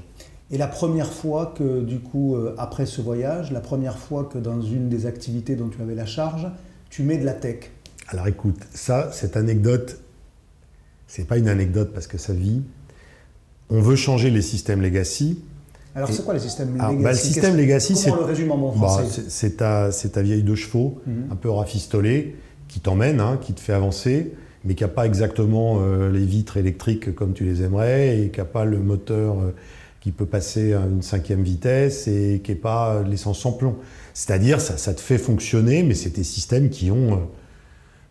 Et 0.51 0.57
la 0.57 0.67
première 0.67 1.11
fois 1.11 1.53
que, 1.55 1.81
du 1.81 1.99
coup, 1.99 2.35
euh, 2.35 2.55
après 2.57 2.85
ce 2.85 3.01
voyage, 3.01 3.51
la 3.51 3.59
première 3.59 3.97
fois 3.97 4.25
que 4.25 4.37
dans 4.39 4.61
une 4.61 4.89
des 4.89 5.05
activités 5.05 5.55
dont 5.55 5.69
tu 5.69 5.81
avais 5.81 5.95
la 5.95 6.07
charge, 6.07 6.47
tu 6.89 7.03
mets 7.03 7.17
de 7.17 7.25
la 7.25 7.33
tech 7.33 7.71
Alors 8.07 8.27
écoute, 8.27 8.59
ça, 8.73 9.11
cette 9.11 9.37
anecdote, 9.37 9.99
c'est 11.07 11.27
pas 11.27 11.37
une 11.37 11.49
anecdote 11.49 11.91
parce 11.93 12.07
que 12.07 12.17
ça 12.17 12.33
vit. 12.33 12.61
On 13.69 13.81
veut 13.81 13.95
changer 13.95 14.31
les 14.31 14.41
systèmes 14.41 14.81
legacy, 14.81 15.39
alors, 15.95 16.09
c'est 16.11 16.23
quoi 16.23 16.33
le 16.33 16.39
système 16.39 16.73
legacy? 16.73 16.95
bah, 17.03 17.11
Le 17.11 17.17
système 17.17 17.57
legacy, 17.57 17.95
c'est. 17.95 18.11
le 18.11 18.23
résume 18.23 18.51
en 18.51 18.57
bon 18.57 18.71
bah, 18.79 18.87
français? 18.87 19.23
C'est 19.27 19.57
ta, 19.57 19.89
ta, 19.89 20.21
vieille 20.21 20.43
de 20.43 20.55
chevaux, 20.55 21.01
mhm. 21.07 21.29
un 21.31 21.35
peu 21.35 21.49
rafistolée, 21.49 22.35
qui 22.67 22.79
t'emmène, 22.79 23.19
hein, 23.19 23.39
qui 23.41 23.53
te 23.53 23.59
fait 23.59 23.73
avancer, 23.73 24.33
mais 24.63 24.75
qui 24.75 24.83
n'a 24.83 24.87
pas 24.87 25.05
exactement 25.05 25.79
euh, 25.81 26.11
les 26.11 26.25
vitres 26.25 26.57
électriques 26.57 27.13
comme 27.15 27.33
tu 27.33 27.43
les 27.43 27.63
aimerais, 27.63 28.19
et 28.19 28.29
qui 28.29 28.39
n'a 28.39 28.45
pas 28.45 28.65
le 28.65 28.79
moteur 28.79 29.39
euh, 29.39 29.55
qui 30.01 30.11
peut 30.11 30.25
passer 30.25 30.73
à 30.73 30.81
une 30.81 31.01
cinquième 31.01 31.43
vitesse, 31.43 32.07
et 32.07 32.41
qui 32.43 32.51
n'est 32.51 32.57
pas 32.57 33.03
l'essence 33.03 33.39
sans 33.39 33.51
plomb. 33.51 33.75
C'est-à-dire, 34.13 34.61
ça, 34.61 34.77
ça, 34.77 34.93
te 34.93 35.01
fait 35.01 35.17
fonctionner, 35.17 35.83
mais 35.83 35.93
c'est 35.93 36.09
des 36.09 36.23
systèmes 36.23 36.69
qui 36.69 36.91
ont, 36.91 37.13
euh, 37.13 37.17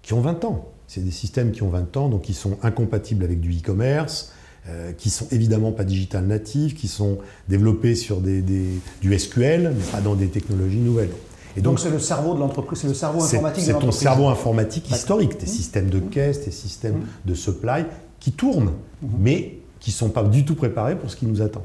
qui 0.03 0.13
ont 0.13 0.21
20 0.21 0.45
ans. 0.45 0.69
C'est 0.87 1.05
des 1.05 1.11
systèmes 1.11 1.53
qui 1.53 1.63
ont 1.63 1.69
20 1.69 1.97
ans, 1.97 2.09
donc 2.09 2.23
qui 2.23 2.35
sont 2.35 2.59
incompatibles 2.63 3.25
avec 3.25 3.41
du 3.41 3.53
e-commerce, 3.53 4.33
euh, 4.69 4.93
qui 4.93 5.09
sont 5.09 5.27
évidemment 5.31 5.73
pas 5.73 5.85
digital 5.85 6.27
natives, 6.27 6.75
qui 6.75 6.89
sont 6.89 7.19
développés 7.49 7.95
sur 7.95 8.21
des, 8.21 8.43
du 8.43 9.19
SQL, 9.19 9.73
mais 9.75 9.85
pas 9.93 10.01
dans 10.01 10.15
des 10.15 10.29
technologies 10.29 10.79
nouvelles. 10.79 11.13
Et 11.57 11.61
donc 11.61 11.81
c'est 11.81 11.91
le 11.91 11.99
cerveau 11.99 12.35
de 12.35 12.41
l'entreprise, 12.41 12.81
c'est 12.81 12.89
le 12.89 12.95
cerveau 12.95 13.23
informatique 13.23 13.67
de 13.67 13.73
l'entreprise. 13.73 13.97
C'est 13.97 14.03
ton 14.03 14.11
cerveau 14.11 14.29
informatique 14.29 14.91
historique, 14.91 15.39
tes 15.39 15.47
mmh. 15.47 15.49
systèmes 15.49 15.91
de 15.91 15.99
caisse, 16.01 16.45
tes 16.45 16.51
systèmes 16.51 16.99
mmh. 16.99 17.29
de 17.29 17.35
supply 17.35 17.85
qui 18.21 18.33
tournent, 18.33 18.73
mmh. 19.03 19.07
mais 19.19 19.59
qui 19.81 19.91
sont 19.91 20.11
pas 20.11 20.23
du 20.23 20.45
tout 20.45 20.55
préparés 20.55 20.99
pour 20.99 21.11
ce 21.11 21.17
qui 21.17 21.27
nous 21.27 21.41
attend. 21.41 21.65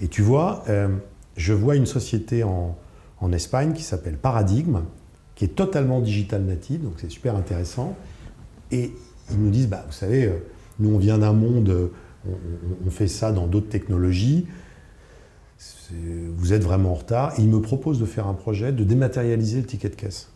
Et 0.00 0.08
tu 0.08 0.22
vois, 0.22 0.64
euh, 0.68 0.88
je 1.36 1.52
vois 1.52 1.76
une 1.76 1.86
société 1.86 2.44
en, 2.44 2.76
en 3.20 3.32
Espagne 3.32 3.72
qui 3.72 3.82
s'appelle 3.82 4.16
Paradigme, 4.16 4.80
qui 5.34 5.44
est 5.44 5.54
totalement 5.54 6.00
digital 6.00 6.42
native, 6.42 6.82
donc 6.82 6.94
c'est 6.98 7.10
super 7.10 7.36
intéressant. 7.36 7.96
Et 8.70 8.92
ils 9.30 9.38
nous 9.38 9.50
disent, 9.50 9.68
bah, 9.68 9.84
vous 9.86 9.92
savez, 9.92 10.24
euh, 10.24 10.38
nous 10.78 10.94
on 10.94 10.98
vient 10.98 11.18
d'un 11.18 11.32
monde 11.32 11.90
on, 12.84 12.90
fait 12.90 13.08
ça 13.08 13.32
dans 13.32 13.46
d'autres 13.46 13.68
technologies. 13.68 14.46
Vous 16.36 16.52
êtes 16.52 16.62
vraiment 16.62 16.92
en 16.92 16.94
retard. 16.94 17.38
Et 17.38 17.42
ils 17.42 17.48
me 17.48 17.60
proposent 17.60 18.00
de 18.00 18.06
faire 18.06 18.26
un 18.26 18.34
projet 18.34 18.72
de 18.72 18.84
dématérialiser 18.84 19.60
le 19.60 19.66
ticket 19.66 19.88
de 19.88 19.94
caisse. 19.94 20.30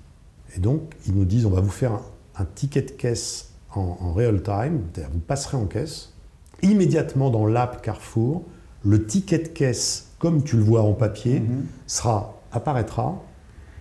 Et 0.56 0.60
donc, 0.60 0.94
ils 1.06 1.14
nous 1.14 1.24
disent 1.24 1.46
on 1.46 1.50
va 1.50 1.60
vous 1.60 1.70
faire 1.70 2.00
un, 2.36 2.44
ticket 2.44 2.82
de 2.82 2.90
caisse 2.90 3.52
en, 3.74 4.12
real 4.12 4.42
time, 4.42 4.82
c'est-à-dire 4.92 5.12
vous 5.12 5.20
passerez 5.20 5.56
en 5.56 5.66
caisse. 5.66 6.12
Immédiatement 6.62 7.30
dans 7.30 7.46
l'app 7.46 7.82
Carrefour, 7.82 8.44
le 8.84 9.06
ticket 9.06 9.38
de 9.38 9.48
caisse, 9.48 10.12
comme 10.18 10.42
tu 10.42 10.56
le 10.56 10.62
vois 10.62 10.82
en 10.82 10.92
papier, 10.92 11.40
mhm. 11.40 11.66
sera, 11.86 12.40
apparaîtra 12.52 13.22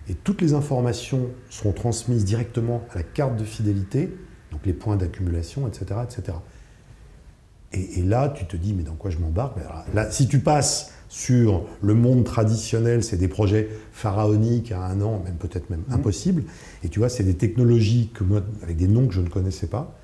et 0.08 0.14
toutes 0.14 0.42
les 0.42 0.54
informations 0.54 1.28
seront 1.48 1.72
transmises 1.72 2.24
directement 2.24 2.82
à 2.92 2.96
la 2.96 3.02
carte 3.02 3.36
de 3.36 3.44
fidélité, 3.44 4.12
donc 4.50 4.60
les 4.66 4.72
points 4.72 4.96
d'accumulation, 4.96 5.68
etc., 5.68 6.00
etc. 6.02 6.38
Et, 7.74 8.02
là, 8.02 8.28
tu 8.28 8.44
te 8.44 8.54
dis, 8.54 8.74
mais 8.74 8.82
dans 8.82 8.96
quoi 8.96 9.10
je 9.10 9.16
m'embarque? 9.16 9.56
Là, 9.94 10.10
si 10.10 10.28
tu 10.28 10.40
passes 10.40 10.92
sur 11.08 11.64
le 11.80 11.94
monde 11.94 12.24
traditionnel, 12.24 13.02
c'est 13.02 13.16
des 13.16 13.28
projets 13.28 13.70
pharaoniques 13.92 14.72
à 14.72 14.84
un 14.84 15.00
an, 15.00 15.22
même 15.24 15.36
peut-être 15.36 15.70
même 15.70 15.84
mmh. 15.88 15.94
impossible. 15.94 16.44
Et 16.82 16.90
tu 16.90 16.98
vois, 16.98 17.08
c'est 17.08 17.24
des 17.24 17.36
technologies 17.36 18.10
que 18.12 18.24
moi, 18.24 18.42
avec 18.62 18.76
des 18.76 18.88
noms 18.88 19.06
que 19.06 19.14
je 19.14 19.22
ne 19.22 19.28
connaissais 19.28 19.68
pas. 19.68 19.98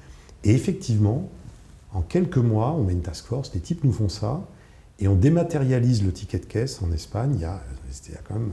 Et 0.45 0.55
effectivement, 0.55 1.29
en 1.93 2.01
quelques 2.01 2.39
mois, 2.39 2.73
on 2.73 2.85
met 2.85 2.95
une 2.95 3.03
task 3.03 3.27
force, 3.27 3.53
les 3.53 3.61
types 3.61 3.85
nous 3.85 3.93
font 3.93 4.09
ça, 4.09 4.47
et 4.99 5.09
on 5.09 5.15
dématérialise 5.15 6.05
le 6.05 6.13
ticket 6.13 6.39
de 6.39 6.47
caisse 6.47 6.83
en 6.83 6.93
Espagne. 6.93 7.33
Il 7.35 7.41
y 7.41 7.45
a, 7.45 7.63
il 8.09 8.13
y 8.13 8.17
a 8.17 8.21
quand 8.27 8.35
même, 8.35 8.51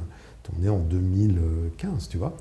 on 0.60 0.64
est 0.64 0.70
en 0.70 0.80
2015, 0.80 2.08
tu 2.10 2.18
vois. 2.18 2.36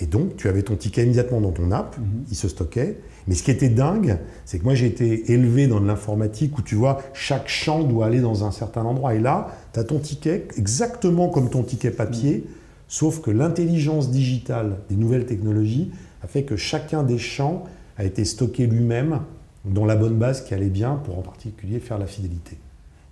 Et 0.00 0.06
donc, 0.06 0.36
tu 0.36 0.48
avais 0.48 0.62
ton 0.62 0.74
ticket 0.74 1.04
immédiatement 1.04 1.40
dans 1.40 1.52
ton 1.52 1.70
app, 1.70 1.96
mhm. 1.98 2.24
il 2.28 2.36
se 2.36 2.48
stockait. 2.48 2.98
Mais 3.28 3.34
ce 3.34 3.42
qui 3.44 3.52
était 3.52 3.68
dingue, 3.68 4.18
c'est 4.44 4.58
que 4.58 4.64
moi, 4.64 4.74
j'ai 4.74 4.86
été 4.86 5.32
élevé 5.32 5.68
dans 5.68 5.80
de 5.80 5.86
l'informatique 5.86 6.58
où 6.58 6.62
tu 6.62 6.74
vois, 6.74 7.00
chaque 7.12 7.48
champ 7.48 7.84
doit 7.84 8.06
aller 8.06 8.20
dans 8.20 8.44
un 8.44 8.50
certain 8.50 8.82
endroit. 8.82 9.14
Et 9.14 9.20
là, 9.20 9.56
tu 9.72 9.78
as 9.78 9.84
ton 9.84 10.00
ticket 10.00 10.48
exactement 10.56 11.28
comme 11.28 11.48
ton 11.48 11.62
ticket 11.62 11.92
papier, 11.92 12.38
mhm. 12.38 12.50
sauf 12.88 13.20
que 13.20 13.30
l'intelligence 13.30 14.10
digitale 14.10 14.78
des 14.88 14.96
nouvelles 14.96 15.26
technologies 15.26 15.92
a 16.22 16.26
fait 16.26 16.42
que 16.42 16.56
chacun 16.56 17.04
des 17.04 17.18
champs 17.18 17.64
a 17.96 18.04
été 18.04 18.24
stocké 18.24 18.66
lui-même 18.66 19.20
dans 19.64 19.84
la 19.84 19.94
bonne 19.94 20.18
base 20.18 20.42
qui 20.44 20.54
allait 20.54 20.66
bien 20.66 20.96
pour 20.96 21.18
en 21.18 21.22
particulier 21.22 21.78
faire 21.78 21.98
la 21.98 22.06
fidélité. 22.06 22.58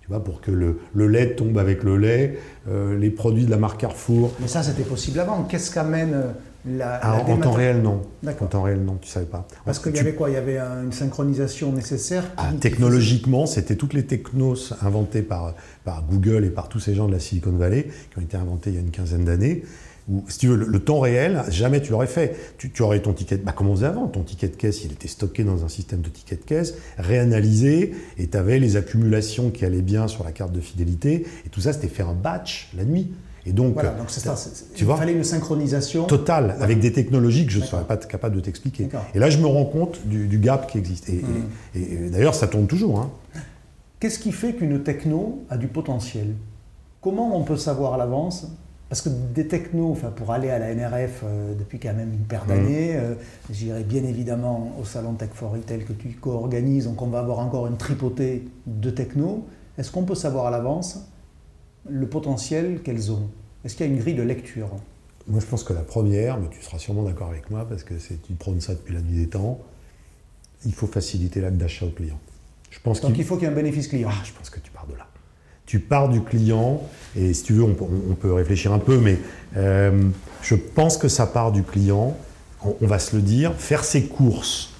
Tu 0.03 0.09
vois, 0.09 0.21
pour 0.21 0.41
que 0.41 0.51
le, 0.51 1.07
lait 1.07 1.33
tombe 1.35 1.57
avec 1.57 1.81
le 1.83 1.95
lait, 1.95 2.37
euh, 2.67 2.99
les 2.99 3.09
produits 3.09 3.45
de 3.45 3.49
la 3.49 3.55
marque 3.55 3.79
Carrefour. 3.79 4.33
Mais 4.41 4.49
ça, 4.49 4.61
c'était 4.61 4.83
possible 4.83 5.17
avant. 5.17 5.43
Qu'est-ce 5.43 5.71
qu'amène 5.71 6.13
euh, 6.13 6.77
la, 6.77 6.99
ah, 7.01 7.21
En 7.25 7.37
temps 7.37 7.53
réel, 7.53 7.81
non. 7.81 8.01
En 8.27 8.45
temps 8.47 8.63
réel, 8.63 8.83
non, 8.83 8.97
tu 9.01 9.07
savais 9.07 9.27
pas. 9.27 9.47
Parce 9.63 9.79
qu'il 9.79 9.95
y 9.95 9.99
avait 9.99 10.13
quoi? 10.13 10.29
Il 10.29 10.33
y 10.33 10.35
avait 10.35 10.57
une 10.57 10.91
synchronisation 10.91 11.71
nécessaire 11.71 12.25
ah, 12.35 12.49
Technologiquement, 12.59 13.45
c'était 13.45 13.77
toutes 13.77 13.93
les 13.93 14.05
technos 14.05 14.73
inventées 14.81 15.21
par, 15.21 15.55
par 15.85 16.03
Google 16.03 16.43
et 16.43 16.49
par 16.49 16.67
tous 16.67 16.81
ces 16.81 16.95
gens 16.95 17.07
de 17.07 17.13
la 17.13 17.19
Silicon 17.19 17.51
Valley, 17.51 17.87
qui 18.11 18.19
ont 18.19 18.21
été 18.21 18.35
inventés 18.35 18.71
il 18.71 18.75
y 18.75 18.79
a 18.79 18.81
une 18.81 18.91
quinzaine 18.91 19.23
d'années 19.23 19.63
si 20.27 20.37
tu 20.37 20.47
veux, 20.47 20.55
le, 20.55 20.79
temps 20.79 20.99
réel, 20.99 21.43
jamais 21.49 21.81
tu 21.81 21.91
l'aurais 21.91 22.07
fait. 22.07 22.35
Tu, 22.57 22.81
aurais 22.81 23.01
ton 23.01 23.13
ticket, 23.13 23.37
bah, 23.37 23.53
comme 23.53 23.69
on 23.69 23.75
faisait 23.75 23.87
avant, 23.87 24.07
ton 24.07 24.23
ticket 24.23 24.49
de 24.49 24.55
caisse, 24.55 24.83
il 24.83 24.91
était 24.91 25.07
stocké 25.07 25.43
dans 25.43 25.63
un 25.63 25.69
système 25.69 26.01
de 26.01 26.09
ticket 26.09 26.35
de 26.35 26.41
caisse, 26.41 26.75
réanalysé, 26.97 27.93
et 28.17 28.27
tu 28.27 28.37
avais 28.37 28.59
les 28.59 28.75
accumulations 28.75 29.49
qui 29.49 29.65
allaient 29.65 29.81
bien 29.81 30.07
sur 30.07 30.23
la 30.23 30.31
carte 30.31 30.51
de 30.51 30.59
fidélité, 30.59 31.25
et 31.45 31.49
tout 31.49 31.61
ça, 31.61 31.73
c'était 31.73 31.87
fait 31.87 32.03
un 32.03 32.13
batch 32.13 32.69
la 32.75 32.83
nuit. 32.83 33.11
Et 33.45 33.51
donc, 33.51 33.73
voilà, 33.73 33.91
donc 33.91 34.09
c'est 34.09 34.21
ça. 34.21 34.35
Tu 34.73 34.83
il 34.83 34.85
vois, 34.85 34.95
fallait 34.95 35.13
une 35.13 35.25
synchronisation 35.25 36.05
totale 36.05 36.55
avec 36.61 36.79
des 36.79 36.93
technologies 36.93 37.45
que 37.45 37.51
je 37.51 37.59
ne 37.59 37.65
serais 37.65 37.83
pas 37.83 37.97
capable 37.97 38.35
de 38.35 38.41
t'expliquer. 38.41 38.87
Et 39.13 39.19
là, 39.19 39.29
je 39.29 39.37
me 39.37 39.47
rends 39.47 39.65
compte 39.65 40.05
du, 40.07 40.37
gap 40.37 40.71
qui 40.71 40.77
existe. 40.77 41.09
Et, 41.09 41.21
mmh. 41.75 42.11
d'ailleurs, 42.11 42.35
ça 42.35 42.47
tourne 42.47 42.67
toujours. 42.67 42.99
Hein. 42.99 43.11
Qu'est-ce 43.99 44.19
qui 44.19 44.31
fait 44.31 44.53
qu'une 44.53 44.81
techno 44.81 45.43
a 45.49 45.57
du 45.57 45.67
potentiel? 45.67 46.35
Comment 47.01 47.37
on 47.37 47.43
peut 47.43 47.57
savoir 47.57 47.93
à 47.93 47.97
l'avance? 47.97 48.47
Parce 48.93 49.01
que 49.01 49.09
des 49.09 49.47
technos, 49.47 49.89
enfin, 49.89 50.11
pour 50.11 50.29
aller 50.29 50.51
à 50.51 50.59
la 50.59 50.71
NRF 50.75 51.21
euh, 51.23 51.55
depuis 51.55 51.79
quand 51.79 51.95
même 51.95 52.13
une 52.13 52.25
paire 52.25 52.45
d'années, 52.45 52.95
euh, 52.95 53.15
j'irai 53.49 53.83
bien 53.83 54.03
évidemment 54.03 54.71
au 54.79 54.85
salon 54.85 55.13
Tech 55.13 55.31
for 55.33 55.53
Retail 55.53 55.83
que 55.83 55.93
tu 55.93 56.09
co-organises, 56.09 56.85
donc 56.85 57.01
on 57.01 57.07
va 57.07 57.17
avoir 57.17 57.39
encore 57.39 57.65
une 57.65 57.75
tripotée 57.75 58.43
de 58.67 58.91
technos. 58.91 59.47
Est-ce 59.79 59.89
qu'on 59.89 60.03
peut 60.03 60.13
savoir 60.13 60.45
à 60.45 60.51
l'avance 60.51 61.09
le 61.89 62.07
potentiel 62.07 62.83
qu'elles 62.83 63.11
ont? 63.11 63.31
Est-ce 63.65 63.75
qu'il 63.75 63.87
y 63.87 63.89
a 63.89 63.91
une 63.91 63.97
grille 63.99 64.13
de 64.13 64.21
lecture? 64.21 64.69
Moi 65.25 65.39
je 65.39 65.47
pense 65.47 65.63
que 65.63 65.73
la 65.73 65.81
première, 65.81 66.39
mais 66.39 66.49
tu 66.51 66.61
seras 66.61 66.77
sûrement 66.77 67.01
d'accord 67.01 67.29
avec 67.29 67.49
moi 67.49 67.65
parce 67.67 67.83
que 67.83 67.95
tu 67.95 68.33
prônes 68.33 68.61
ça 68.61 68.75
depuis 68.75 68.93
la 68.93 69.01
nuit 69.01 69.17
des 69.17 69.29
temps, 69.29 69.59
il 70.67 70.73
faut 70.75 70.85
faciliter 70.85 71.41
l'acte 71.41 71.57
d'achat 71.57 71.87
au 71.87 71.89
client. 71.89 72.19
Je 72.69 72.79
pense 72.79 73.01
donc 73.01 73.17
il 73.17 73.25
faut 73.25 73.37
qu'il 73.37 73.45
y 73.45 73.47
ait 73.47 73.51
un 73.51 73.55
bénéfice 73.55 73.87
client. 73.87 74.09
Ah, 74.11 74.21
je 74.23 74.33
pense 74.33 74.51
que 74.51 74.59
tu 74.59 74.69
pars 74.69 74.85
de 74.85 74.93
là 74.93 75.07
tu 75.65 75.79
pars 75.79 76.09
du 76.09 76.21
client, 76.21 76.81
et 77.15 77.33
si 77.33 77.43
tu 77.43 77.53
veux, 77.53 77.63
on, 77.63 77.73
peut 78.15 78.33
réfléchir 78.33 78.73
un 78.73 78.79
peu, 78.79 78.97
mais 78.97 79.17
euh, 79.55 80.09
je 80.41 80.55
pense 80.55 80.97
que 80.97 81.07
ça 81.07 81.25
part 81.25 81.51
du 81.51 81.63
client, 81.63 82.17
on, 82.81 82.87
va 82.87 82.99
se 82.99 83.15
le 83.15 83.21
dire, 83.21 83.53
faire 83.53 83.83
ses 83.83 84.03
courses, 84.05 84.71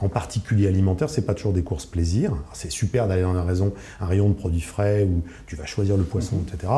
en 0.00 0.08
particulier 0.08 0.66
alimentaires, 0.66 1.08
c'est 1.08 1.24
pas 1.24 1.34
toujours 1.34 1.54
des 1.54 1.62
courses 1.62 1.86
plaisir. 1.86 2.36
C'est 2.52 2.70
super 2.70 3.08
d'aller 3.08 3.22
dans 3.22 3.34
un 3.34 3.42
rayon, 3.42 3.72
un 4.00 4.06
rayon 4.06 4.28
de 4.28 4.34
produits 4.34 4.60
frais 4.60 5.04
où 5.04 5.22
tu 5.46 5.56
vas 5.56 5.64
choisir 5.64 5.96
le 5.96 6.04
poisson, 6.04 6.42
etc. 6.46 6.70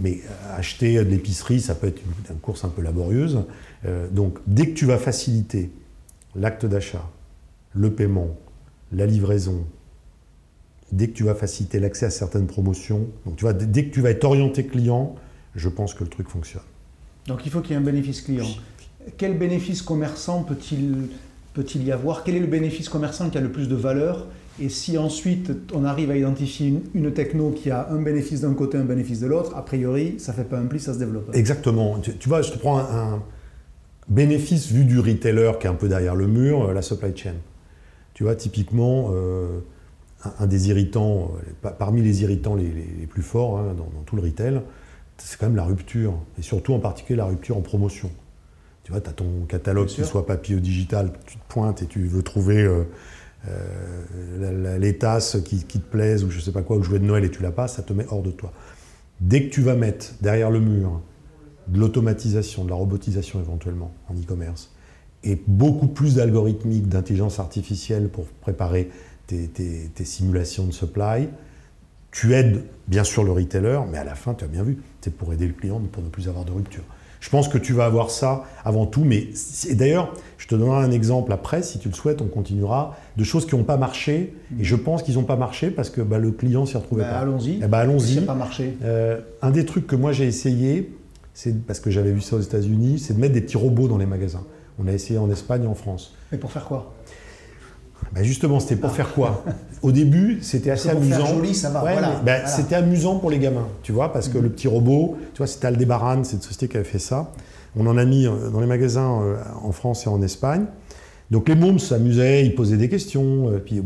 Mais 0.00 0.20
euh, 0.24 0.58
acheter 0.58 0.96
de 0.96 1.10
l'épicerie, 1.10 1.60
ça 1.60 1.76
peut 1.76 1.86
être 1.86 2.00
une, 2.30 2.36
course 2.38 2.64
un 2.64 2.68
peu 2.68 2.82
laborieuse. 2.82 3.44
Euh, 3.86 4.08
donc, 4.08 4.38
dès 4.46 4.70
que 4.70 4.74
tu 4.74 4.86
vas 4.86 4.98
faciliter 4.98 5.70
l'acte 6.34 6.66
d'achat, 6.66 7.08
le 7.74 7.92
paiement, 7.92 8.36
la 8.92 9.06
livraison, 9.06 9.64
dès 10.94 11.08
que 11.08 11.12
tu 11.12 11.24
vas 11.24 11.34
faciliter 11.34 11.80
l'accès 11.80 12.06
à 12.06 12.10
certaines 12.10 12.46
promotions, 12.46 13.06
donc 13.26 13.36
tu 13.36 13.42
vois, 13.42 13.52
dès 13.52 13.86
que 13.86 13.94
tu 13.94 14.00
vas 14.00 14.10
être 14.10 14.24
orienté 14.24 14.64
client, 14.64 15.16
je 15.54 15.68
pense 15.68 15.94
que 15.94 16.04
le 16.04 16.10
truc 16.10 16.28
fonctionne. 16.28 16.62
Donc 17.26 17.46
il 17.46 17.52
faut 17.52 17.60
qu'il 17.60 17.72
y 17.72 17.74
ait 17.74 17.80
un 17.80 17.84
bénéfice 17.84 18.22
client. 18.22 18.46
Quel 19.16 19.36
bénéfice 19.36 19.82
commerçant 19.82 20.42
peut-il 20.42 21.08
peut 21.52 21.64
y 21.76 21.92
avoir? 21.92 22.24
Quel 22.24 22.36
est 22.36 22.40
le 22.40 22.46
bénéfice 22.46 22.88
commerçant 22.88 23.30
qui 23.30 23.38
a 23.38 23.40
le 23.40 23.52
plus 23.52 23.68
de 23.68 23.74
valeur? 23.74 24.26
Et 24.60 24.68
si 24.68 24.96
ensuite 24.98 25.50
on 25.72 25.84
arrive 25.84 26.10
à 26.10 26.16
identifier 26.16 26.80
une, 26.94 27.12
techno 27.12 27.50
qui 27.50 27.70
a 27.70 27.88
un 27.90 28.00
bénéfice 28.00 28.42
d'un 28.42 28.54
côté, 28.54 28.78
un 28.78 28.84
bénéfice 28.84 29.20
de 29.20 29.26
l'autre, 29.26 29.56
a 29.56 29.64
priori, 29.64 30.14
ça 30.18 30.32
fait 30.32 30.44
pas 30.44 30.58
un 30.58 30.66
pli, 30.66 30.78
ça 30.78 30.94
se 30.94 30.98
développe. 30.98 31.34
Exactement. 31.34 31.98
Tu, 31.98 32.28
vois, 32.28 32.40
je 32.42 32.52
te 32.52 32.58
prends 32.58 32.78
un, 32.78 33.22
bénéfice 34.08 34.70
vu 34.70 34.84
du 34.84 35.00
retailer 35.00 35.58
qui 35.58 35.66
est 35.66 35.70
un 35.70 35.74
peu 35.74 35.88
derrière 35.88 36.14
le 36.14 36.28
mur, 36.28 36.68
euh, 36.68 36.72
la 36.72 36.82
supply 36.82 37.16
chain. 37.16 37.34
Tu 38.12 38.22
vois, 38.22 38.36
typiquement, 38.36 39.10
euh, 39.12 39.58
un, 40.38 40.46
des 40.46 40.68
irritants, 40.68 41.32
euh, 41.64 41.70
parmi 41.78 42.02
les 42.02 42.22
irritants 42.22 42.54
les, 42.54 43.06
plus 43.08 43.22
forts 43.22 43.58
hein, 43.58 43.74
dans, 43.76 44.02
tout 44.06 44.16
le 44.16 44.22
retail, 44.22 44.60
c'est 45.18 45.38
quand 45.38 45.46
même 45.46 45.56
la 45.56 45.64
rupture, 45.64 46.14
et 46.38 46.42
surtout 46.42 46.74
en 46.74 46.80
particulier 46.80 47.16
la 47.16 47.26
rupture 47.26 47.56
en 47.56 47.60
promotion. 47.60 48.10
Tu 48.82 48.92
vois, 48.92 49.00
tu 49.00 49.08
as 49.08 49.12
ton 49.12 49.46
catalogue 49.48 49.86
qui 49.86 50.04
soit 50.04 50.26
papier 50.26 50.56
ou 50.56 50.60
digital, 50.60 51.12
tu 51.26 51.36
te 51.36 51.42
pointes 51.48 51.82
et 51.82 51.86
tu 51.86 52.06
veux 52.06 52.22
trouver 52.22 52.62
euh, 52.62 52.84
euh, 53.48 54.78
les 54.78 54.98
tasses 54.98 55.38
qui, 55.44 55.64
te 55.64 55.78
plaisent 55.78 56.24
ou 56.24 56.30
je 56.30 56.40
sais 56.40 56.52
pas 56.52 56.62
quoi, 56.62 56.76
ou 56.76 56.82
jouer 56.82 56.98
de 56.98 57.04
Noël 57.04 57.24
et 57.24 57.30
tu 57.30 57.42
l'as 57.42 57.52
pas, 57.52 57.68
ça 57.68 57.82
te 57.82 57.92
met 57.92 58.06
hors 58.10 58.22
de 58.22 58.30
toi. 58.30 58.52
Dès 59.20 59.44
que 59.44 59.50
tu 59.50 59.62
vas 59.62 59.74
mettre 59.74 60.14
derrière 60.20 60.50
le 60.50 60.60
mur 60.60 61.00
de 61.68 61.78
l'automatisation, 61.78 62.64
de 62.64 62.70
la 62.70 62.74
robotisation 62.74 63.40
éventuellement 63.40 63.94
en 64.08 64.14
e-commerce, 64.14 64.70
et 65.22 65.42
beaucoup 65.46 65.86
plus 65.86 66.16
d'algorithmique, 66.16 66.88
d'intelligence 66.88 67.40
artificielle 67.40 68.10
pour 68.10 68.26
préparer 68.26 68.90
tes, 69.26 70.04
simulations 70.04 70.66
de 70.66 70.72
supply. 70.72 71.28
Tu 72.10 72.34
aides 72.34 72.62
bien 72.86 73.04
sûr 73.04 73.24
le 73.24 73.32
retailer, 73.32 73.80
mais 73.90 73.98
à 73.98 74.04
la 74.04 74.14
fin, 74.14 74.34
tu 74.34 74.44
as 74.44 74.48
bien 74.48 74.62
vu, 74.62 74.78
c'est 75.00 75.14
pour 75.14 75.32
aider 75.32 75.46
le 75.46 75.52
client, 75.52 75.80
pour 75.90 76.02
ne 76.02 76.08
plus 76.08 76.28
avoir 76.28 76.44
de 76.44 76.52
rupture. 76.52 76.84
Je 77.24 77.30
pense 77.30 77.48
que 77.48 77.56
tu 77.56 77.72
vas 77.72 77.86
avoir 77.86 78.10
ça 78.10 78.44
avant 78.64 78.84
tout, 78.84 79.02
mais 79.02 79.28
d'ailleurs, 79.72 80.12
je 80.36 80.46
te 80.46 80.54
donnerai 80.54 80.84
un 80.84 80.90
exemple 80.90 81.32
après, 81.32 81.62
si 81.62 81.78
tu 81.78 81.88
le 81.88 81.94
souhaites, 81.94 82.20
on 82.20 82.26
continuera, 82.26 82.98
de 83.16 83.24
choses 83.24 83.46
qui 83.46 83.56
n'ont 83.56 83.64
pas 83.64 83.78
marché, 83.78 84.34
et 84.60 84.64
je 84.64 84.76
pense 84.76 85.02
qu'ils 85.02 85.14
n'ont 85.14 85.24
pas 85.24 85.36
marché 85.36 85.70
parce 85.70 85.88
que 85.88 86.02
bah, 86.02 86.18
le 86.18 86.32
client 86.32 86.66
s'y 86.66 86.76
retrouvait 86.76 87.02
bah, 87.02 87.12
pas. 87.12 87.18
Allons-y. 87.20 87.60
Eh 87.62 87.66
bah, 87.66 87.78
allons-y. 87.78 88.20
pas 88.20 88.34
marché. 88.34 88.76
Euh, 88.84 89.20
un 89.40 89.50
des 89.50 89.64
trucs 89.64 89.86
que 89.86 89.96
moi 89.96 90.12
j'ai 90.12 90.26
essayé, 90.26 90.94
c'est 91.32 91.58
parce 91.64 91.80
que 91.80 91.90
j'avais 91.90 92.12
vu 92.12 92.20
ça 92.20 92.36
aux 92.36 92.40
États-Unis, 92.40 92.98
c'est 92.98 93.14
de 93.14 93.20
mettre 93.20 93.32
des 93.32 93.40
petits 93.40 93.56
robots 93.56 93.88
dans 93.88 93.98
les 93.98 94.06
magasins. 94.06 94.44
On 94.78 94.86
a 94.86 94.92
essayé 94.92 95.18
en 95.18 95.30
Espagne 95.30 95.64
et 95.64 95.66
en 95.66 95.74
France. 95.74 96.14
Mais 96.30 96.36
pour 96.36 96.52
faire 96.52 96.66
quoi? 96.66 96.92
Bah, 98.14 98.22
justement, 98.22 98.60
c'était 98.60 98.76
pour 98.76 98.92
faire 98.92 99.12
quoi? 99.12 99.44
Au 99.82 99.90
début, 99.90 100.38
c'était 100.40 100.70
assez 100.70 100.88
amusant. 100.88 101.26
Faire 101.26 101.34
joli, 101.34 101.54
ça 101.54 101.70
va. 101.70 101.82
Bah, 102.24 102.46
c'était 102.46 102.76
amusant 102.76 103.18
pour 103.18 103.30
les 103.30 103.40
gamins, 103.40 103.66
tu 103.82 103.90
vois, 103.90 104.12
parce 104.12 104.28
que 104.28 104.38
mhm. 104.38 104.44
le 104.44 104.50
petit 104.50 104.68
robot, 104.68 105.16
tu 105.32 105.38
vois, 105.38 105.48
c'était 105.48 105.66
Aldebaran, 105.66 106.22
c'est 106.22 106.36
une 106.36 106.42
société 106.42 106.68
qui 106.68 106.76
avait 106.76 106.84
fait 106.84 107.00
ça. 107.00 107.32
On 107.76 107.86
en 107.88 107.98
a 107.98 108.04
mis 108.04 108.26
euh, 108.26 108.50
dans 108.50 108.60
les 108.60 108.68
magasins 108.68 109.20
euh, 109.20 109.36
en 109.62 109.72
France 109.72 110.06
et 110.06 110.08
en 110.08 110.22
Espagne. 110.22 110.66
Donc 111.32 111.48
les 111.48 111.56
mômes 111.56 111.80
s'amusaient, 111.80 112.46
ils 112.46 112.54
posaient 112.54 112.76
des 112.76 112.88
questions, 112.88 113.50
euh, 113.50 113.58
puis 113.58 113.82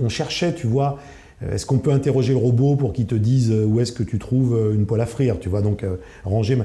on, 0.00 0.08
cherchait, 0.08 0.54
tu 0.54 0.68
vois, 0.68 0.98
est-ce 1.50 1.66
qu'on 1.66 1.78
peut 1.78 1.90
interroger 1.90 2.34
le 2.34 2.38
robot 2.38 2.76
pour 2.76 2.92
qu'il 2.92 3.06
te 3.06 3.16
dise 3.16 3.50
où 3.50 3.80
est-ce 3.80 3.90
que 3.90 4.04
tu 4.04 4.20
trouves 4.20 4.72
une 4.72 4.86
poêle 4.86 5.00
à 5.00 5.06
frire, 5.06 5.40
tu 5.40 5.48
vois, 5.48 5.60
donc 5.60 5.84
ranger. 6.24 6.58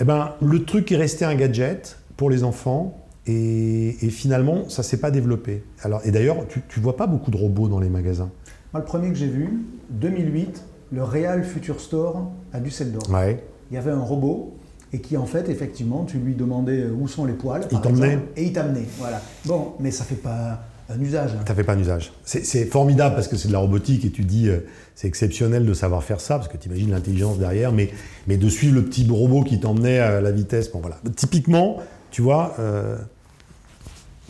Eh 0.00 0.04
ben, 0.04 0.32
le 0.42 0.64
truc 0.64 0.90
est 0.90 0.96
resté 0.96 1.24
un 1.24 1.36
gadget 1.36 1.98
pour 2.16 2.28
les 2.28 2.42
enfants, 2.42 3.01
et, 3.26 4.10
finalement, 4.10 4.68
ça 4.68 4.82
ne 4.82 4.84
s'est 4.84 4.96
pas 4.96 5.10
développé. 5.10 5.62
Alors, 5.82 6.00
et 6.04 6.10
d'ailleurs, 6.10 6.38
tu 6.48 6.78
ne 6.78 6.82
vois 6.82 6.96
pas 6.96 7.06
beaucoup 7.06 7.30
de 7.30 7.36
robots 7.36 7.68
dans 7.68 7.80
les 7.80 7.88
magasins. 7.88 8.30
Moi, 8.72 8.80
le 8.80 8.86
premier 8.86 9.08
que 9.10 9.14
j'ai 9.14 9.28
vu, 9.28 9.64
2008, 9.90 10.62
le 10.92 11.04
Real 11.04 11.44
Future 11.44 11.80
Store 11.80 12.30
à 12.52 12.60
Düsseldorf. 12.60 13.08
Ouais. 13.10 13.42
Il 13.70 13.74
y 13.74 13.78
avait 13.78 13.90
un 13.90 14.00
robot 14.00 14.54
et 14.92 15.00
qui, 15.00 15.16
en 15.16 15.26
fait, 15.26 15.48
effectivement, 15.48 16.04
tu 16.04 16.18
lui 16.18 16.34
demandais 16.34 16.86
où 16.86 17.06
sont 17.08 17.24
les 17.24 17.32
poils. 17.32 17.62
Il 17.70 17.80
t'emmenait. 17.80 18.18
Et 18.36 18.44
il 18.44 18.52
t'amenait. 18.52 18.86
Voilà. 18.98 19.22
Bon, 19.46 19.74
mais 19.78 19.90
ça 19.90 20.04
ne 20.04 20.08
fait 20.08 20.16
pas 20.16 20.64
un 20.90 21.00
usage. 21.00 21.30
Hein. 21.34 21.44
Ça 21.46 21.54
fait 21.54 21.64
pas 21.64 21.74
un 21.74 21.78
usage. 21.78 22.12
C'est 22.24 22.66
formidable 22.66 23.14
parce 23.14 23.28
que 23.28 23.36
c'est 23.36 23.48
de 23.48 23.52
la 23.52 23.60
robotique 23.60 24.04
et 24.04 24.10
tu 24.10 24.24
dis 24.24 24.48
euh, 24.48 24.66
c'est 24.94 25.08
exceptionnel 25.08 25.64
de 25.64 25.74
savoir 25.74 26.02
faire 26.02 26.20
ça 26.20 26.36
parce 26.36 26.48
que 26.48 26.56
tu 26.56 26.68
imagines 26.68 26.90
l'intelligence 26.90 27.38
derrière, 27.38 27.72
mais, 27.72 27.90
mais 28.26 28.36
de 28.36 28.48
suivre 28.48 28.74
le 28.74 28.84
petit 28.84 29.08
robot 29.08 29.44
qui 29.44 29.60
t'emmenait 29.60 30.00
à 30.00 30.20
la 30.20 30.30
vitesse. 30.30 30.70
Bon, 30.70 30.80
voilà. 30.80 30.98
Typiquement, 31.16 31.78
tu 32.12 32.22
vois, 32.22 32.54
euh, 32.60 32.96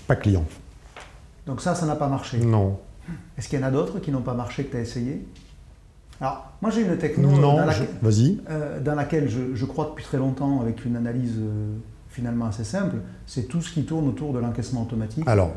pas 0.06 0.16
client. 0.16 0.44
Donc 1.46 1.60
ça, 1.60 1.74
ça 1.74 1.84
n'a 1.84 1.96
pas 1.96 2.08
marché 2.08 2.38
Non. 2.38 2.78
Est-ce 3.36 3.48
qu'il 3.48 3.60
y 3.60 3.62
en 3.62 3.66
a 3.66 3.70
d'autres 3.70 3.98
qui 3.98 4.10
n'ont 4.10 4.22
pas 4.22 4.34
marché 4.34 4.64
que 4.64 4.70
tu 4.70 4.76
as 4.78 4.80
essayé? 4.80 5.26
Alors, 6.20 6.52
moi 6.62 6.70
j'ai 6.70 6.82
une 6.82 6.96
techno 6.96 7.28
Non, 7.28 7.56
dans, 7.56 7.62
je- 7.62 7.66
laquelle, 7.82 7.88
vas-y. 8.00 8.40
euh, 8.48 8.78
dans 8.80 8.94
laquelle 8.94 9.28
je, 9.28 9.54
je 9.54 9.64
crois 9.66 9.86
depuis 9.86 10.04
très 10.04 10.18
longtemps, 10.18 10.60
avec 10.60 10.84
une 10.84 10.94
analyse 10.96 11.34
euh, 11.40 11.74
finalement 12.10 12.46
assez 12.46 12.62
simple, 12.64 12.96
c'est 13.26 13.48
tout 13.48 13.60
ce 13.60 13.72
qui 13.72 13.84
tourne 13.84 14.06
autour 14.08 14.32
de 14.32 14.38
l'encaissement 14.38 14.82
automatique. 14.82 15.24
Alors, 15.26 15.50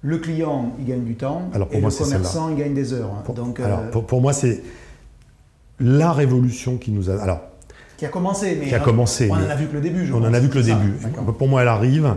Le 0.00 0.18
client, 0.18 0.72
il 0.78 0.86
gagne 0.86 1.04
du 1.04 1.16
temps, 1.16 1.50
Alors, 1.52 1.68
pour 1.68 1.76
et 1.76 1.80
moi, 1.82 1.90
le 1.90 1.96
commerçant, 2.04 2.48
il 2.48 2.56
gagne 2.56 2.72
des 2.74 2.92
heures. 2.94 3.10
hein. 3.12 3.22
pour, 3.24 3.34
Donc, 3.34 3.60
euh, 3.60 3.64
alors, 3.66 3.90
pour, 3.90 4.06
pour 4.06 4.20
moi, 4.22 4.32
c'est 4.32 4.62
la 5.80 6.12
révolution 6.12 6.78
qui 6.78 6.90
nous 6.90 7.10
a. 7.10 7.20
Alors, 7.20 7.40
qui 7.96 8.06
a 8.06 8.08
commencé, 8.08 8.56
mais 8.60 8.68
qui 8.68 8.74
a 8.74 8.80
commencé, 8.80 9.28
on 9.30 9.36
mais 9.36 9.46
en 9.46 9.50
a 9.50 9.54
vu 9.56 9.66
que 9.68 9.74
le 9.74 9.80
début. 9.80 10.04
je 10.06 10.12
on 10.12 10.18
en 10.18 10.22
pense. 10.22 10.34
a 10.34 10.40
vu 10.40 10.48
que 10.48 10.58
le 10.58 10.64
ça, 10.64 10.74
début. 10.74 10.92
Pour 11.38 11.48
moi, 11.48 11.62
elle 11.62 11.68
arrive. 11.68 12.16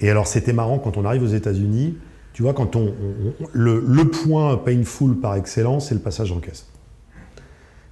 Et 0.00 0.10
alors, 0.10 0.26
c'était 0.26 0.52
marrant 0.52 0.78
quand 0.78 0.96
on 0.96 1.04
arrive 1.04 1.22
aux 1.22 1.26
États-Unis. 1.34 1.96
Tu 2.32 2.42
vois, 2.42 2.54
quand 2.54 2.76
on, 2.76 2.86
on- 2.86 3.44
on- 3.44 3.48
le, 3.52 3.82
le 3.86 4.04
point 4.08 4.56
painful 4.56 5.16
par 5.16 5.34
excellence, 5.34 5.88
c'est 5.88 5.94
le 5.94 6.00
passage 6.00 6.30
en 6.30 6.38
caisse. 6.38 6.66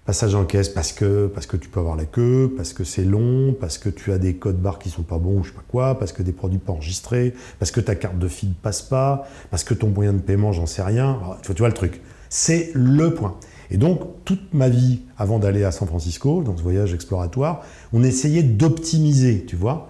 Passage 0.04 0.36
en 0.36 0.44
caisse 0.44 0.68
parce 0.68 0.92
que, 0.92 1.26
parce 1.26 1.46
que 1.46 1.56
tu 1.56 1.68
peux 1.68 1.80
avoir 1.80 1.96
la 1.96 2.04
queue, 2.04 2.52
parce 2.56 2.72
que 2.72 2.84
c'est 2.84 3.02
long, 3.04 3.56
parce 3.60 3.76
que 3.76 3.88
tu 3.88 4.12
as 4.12 4.18
des 4.18 4.36
codes 4.36 4.60
barres 4.62 4.78
qui 4.78 4.88
sont 4.88 5.02
pas 5.02 5.18
bons 5.18 5.40
ou 5.40 5.42
je 5.42 5.48
sais 5.48 5.54
pas 5.56 5.64
quoi, 5.66 5.98
parce 5.98 6.12
que 6.12 6.22
des 6.22 6.30
produits 6.30 6.60
pas 6.60 6.72
enregistrés, 6.72 7.34
parce 7.58 7.72
que 7.72 7.80
ta 7.80 7.96
carte 7.96 8.16
de 8.16 8.28
feed 8.28 8.54
passe 8.54 8.82
pas, 8.82 9.26
parce 9.50 9.64
que 9.64 9.74
ton 9.74 9.88
moyen 9.88 10.12
de 10.12 10.20
paiement, 10.20 10.52
j'en 10.52 10.66
sais 10.66 10.82
rien. 10.82 11.18
Alors, 11.20 11.38
tu 11.42 11.46
vois, 11.48 11.54
tu 11.56 11.58
vois 11.62 11.68
le 11.68 11.74
truc. 11.74 12.00
C'est 12.28 12.70
le 12.74 13.12
point. 13.14 13.34
Et 13.70 13.76
donc, 13.76 14.00
toute 14.24 14.54
ma 14.54 14.68
vie, 14.68 15.00
avant 15.18 15.38
d'aller 15.38 15.64
à 15.64 15.72
San 15.72 15.88
Francisco, 15.88 16.42
dans 16.42 16.56
ce 16.56 16.62
voyage 16.62 16.94
exploratoire, 16.94 17.64
on 17.92 18.02
essayait 18.02 18.42
d'optimiser, 18.42 19.44
tu 19.44 19.56
vois. 19.56 19.88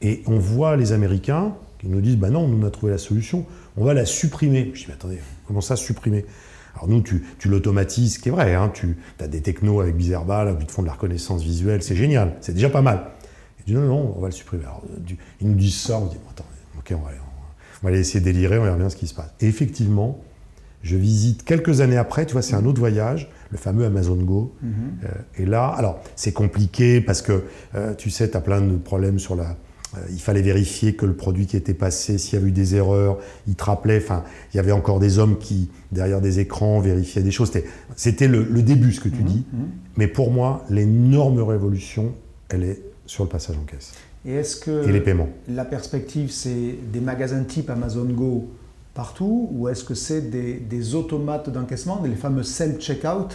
Et 0.00 0.22
on 0.26 0.38
voit 0.38 0.76
les 0.76 0.92
Américains 0.92 1.54
qui 1.78 1.88
nous 1.88 2.00
disent, 2.00 2.16
bah 2.16 2.30
non, 2.30 2.40
on 2.40 2.66
a 2.66 2.70
trouvé 2.70 2.92
la 2.92 2.98
solution, 2.98 3.44
on 3.76 3.84
va 3.84 3.94
la 3.94 4.04
supprimer. 4.04 4.70
Je 4.74 4.80
dis, 4.80 4.84
mais 4.88 4.94
attendez, 4.94 5.18
comment 5.46 5.60
ça 5.60 5.76
supprimer? 5.76 6.24
Alors 6.74 6.88
nous, 6.88 7.02
tu, 7.02 7.24
l'automatises, 7.46 8.14
ce 8.14 8.18
qui 8.18 8.28
est 8.28 8.32
vrai, 8.32 8.54
hein, 8.54 8.70
tu 8.72 8.96
as 9.18 9.28
des 9.28 9.40
technos 9.40 9.80
avec 9.80 9.96
Bizerba, 9.96 10.44
là, 10.44 10.52
où 10.52 10.56
ils 10.60 10.66
te 10.66 10.72
font 10.72 10.82
de 10.82 10.86
la 10.86 10.92
reconnaissance 10.92 11.42
visuelle, 11.42 11.82
c'est 11.82 11.96
génial, 11.96 12.36
c'est 12.40 12.54
déjà 12.54 12.70
pas 12.70 12.82
mal. 12.82 13.10
Et 13.58 13.64
tu 13.64 13.70
dis, 13.70 13.74
non, 13.74 13.86
non, 13.86 14.14
on 14.16 14.20
va 14.20 14.28
le 14.28 14.32
supprimer. 14.32 14.64
Alors, 14.64 14.82
euh, 14.90 15.14
ils 15.40 15.48
nous 15.48 15.56
disent 15.56 15.78
ça, 15.78 15.98
on 15.98 16.06
dit, 16.06 16.16
bon, 16.16 16.30
attends, 16.30 16.44
ok, 16.78 16.92
on 16.92 17.04
va, 17.04 17.10
on 17.82 17.86
aller 17.88 18.00
essayer 18.00 18.20
de 18.20 18.24
délirer, 18.24 18.58
on 18.58 18.64
verra 18.64 18.76
bien 18.76 18.90
ce 18.90 18.96
qui 18.96 19.06
se 19.06 19.14
passe. 19.14 19.30
Et 19.40 19.46
effectivement, 19.46 20.20
je 20.88 20.96
visite 20.96 21.44
quelques 21.44 21.80
années 21.82 21.98
après, 21.98 22.24
tu 22.26 22.32
vois, 22.32 22.42
c'est 22.42 22.54
un 22.54 22.64
autre 22.64 22.78
voyage, 22.80 23.30
le 23.50 23.58
fameux 23.58 23.84
Amazon 23.84 24.16
Go. 24.16 24.54
Mhm. 24.62 24.70
Euh, 25.04 25.08
et 25.42 25.46
là, 25.46 25.68
alors, 25.68 26.00
c'est 26.16 26.32
compliqué 26.32 27.00
parce 27.02 27.20
que, 27.22 27.42
euh, 27.74 27.94
tu 27.94 28.08
sais, 28.10 28.30
tu 28.30 28.36
as 28.36 28.40
plein 28.40 28.60
de 28.62 28.76
problèmes 28.76 29.18
sur 29.18 29.36
la. 29.36 29.50
euh, 29.96 30.00
il 30.10 30.18
fallait 30.20 30.42
vérifier 30.42 30.94
que 30.94 31.04
le 31.06 31.14
produit 31.14 31.46
qui 31.46 31.56
était 31.58 31.74
passé, 31.74 32.16
s'il 32.18 32.38
y 32.38 32.40
avait 32.40 32.48
eu 32.48 32.52
des 32.52 32.74
erreurs, 32.74 33.18
il 33.46 33.54
te 33.54 33.64
rappelait. 33.64 33.98
Enfin, 34.02 34.24
il 34.52 34.56
y 34.56 34.60
avait 34.60 34.72
encore 34.72 34.98
des 34.98 35.18
hommes 35.18 35.36
qui, 35.38 35.70
derrière 35.92 36.20
des 36.22 36.40
écrans, 36.40 36.80
vérifiaient 36.80 37.22
des 37.22 37.30
choses. 37.30 37.52
C'était- 37.96 38.28
le, 38.28 38.44
le 38.44 38.62
début, 38.62 38.92
ce 38.92 39.00
que 39.00 39.08
tu 39.10 39.22
dis. 39.22 39.44
Mhm. 39.52 39.58
Mais 39.98 40.06
pour 40.08 40.30
moi, 40.30 40.64
l'énorme 40.70 41.40
révolution, 41.42 42.12
elle 42.48 42.64
est 42.64 42.80
sur 43.06 43.24
le 43.24 43.30
passage 43.30 43.56
en 43.56 43.64
caisse 43.64 43.92
Et 44.26 44.32
est-ce 44.34 44.56
que 44.56 44.86
et 44.88 44.92
les 44.92 45.00
paiements. 45.00 45.28
la 45.48 45.64
perspective, 45.64 46.30
c'est 46.30 46.74
des 46.92 47.00
magasins 47.00 47.42
type 47.44 47.68
Amazon 47.70 48.04
Go 48.06 48.48
partout 49.02 49.48
ou 49.52 49.68
est-ce 49.68 49.84
que 49.84 49.94
c'est 49.94 50.22
des, 50.22 50.54
des 50.54 50.96
automates 50.96 51.48
d'encaissement, 51.50 52.02
les 52.04 52.16
fameux 52.16 52.42
self-checkout 52.42 53.28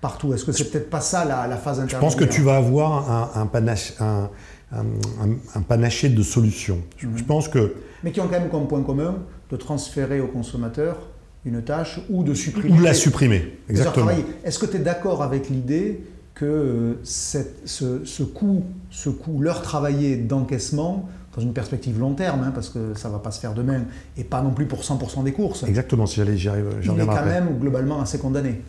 partout? 0.00 0.34
Est-ce 0.34 0.44
que 0.44 0.50
c'est 0.50 0.64
peut-être 0.72 0.90
pas 0.90 1.00
ça 1.00 1.24
la, 1.24 1.46
la 1.46 1.56
phase 1.56 1.76
Je 1.76 1.82
intermédiaire 1.82 2.00
pense 2.00 2.16
que 2.16 2.24
tu 2.24 2.40
vas 2.42 2.56
avoir 2.56 3.08
un, 3.08 3.42
un 3.42 3.46
panache- 3.46 3.94
un- 4.00 4.28
un- 4.72 4.80
un- 5.24 5.36
un 5.54 5.62
panaché 5.62 6.08
de 6.08 6.20
solutions. 6.24 6.80
Je, 6.96 7.06
Mhm. 7.06 7.16
je 7.16 7.22
pense 7.24 7.46
que 7.48 7.76
Mais 8.02 8.10
qui 8.10 8.20
ont 8.20 8.24
quand 8.26 8.40
même 8.40 8.48
comme 8.50 8.66
point 8.66 8.82
commun 8.82 9.14
de 9.52 9.56
transférer 9.56 10.20
au 10.20 10.26
consommateur 10.26 10.96
une 11.44 11.62
tâche 11.62 12.00
ou 12.10 12.24
de 12.24 12.34
supprimer. 12.34 12.76
ou 12.76 12.82
la 12.82 12.92
supprimer. 12.92 13.56
Exactement. 13.68 14.10
Est-ce 14.44 14.58
que 14.58 14.66
tu 14.66 14.78
es 14.78 14.80
d'accord 14.80 15.22
avec 15.22 15.48
l'idée 15.48 16.00
que 16.34 16.44
euh, 16.44 16.94
cette- 17.04 17.60
ce, 17.68 18.04
ce 18.04 18.24
coût, 18.24 18.64
ce 18.90 19.10
coût, 19.10 19.40
l'heure 19.40 19.62
travaillée 19.62 20.16
d'encaissement, 20.16 21.08
dans 21.36 21.42
une 21.42 21.52
perspective 21.52 21.98
long 22.00 22.14
terme, 22.14 22.42
hein, 22.42 22.52
parce 22.54 22.68
que 22.70 22.94
ça 22.94 23.08
ne 23.08 23.12
va 23.14 23.18
pas 23.20 23.30
se 23.30 23.40
faire 23.40 23.54
demain, 23.54 23.82
et 24.16 24.24
pas 24.24 24.42
non 24.42 24.50
plus 24.50 24.66
pour 24.66 24.80
100% 24.82 25.22
des 25.24 25.32
courses, 25.32 25.62
Exactement, 25.64 26.06
si 26.06 26.16
j'y 26.36 26.48
arrive, 26.48 26.66
j'y 26.80 26.88
il 26.90 27.00
est 27.00 27.04
quand 27.06 27.12
après. 27.12 27.40
même 27.40 27.58
globalement 27.58 28.00
assez 28.00 28.18
condamné. 28.18 28.60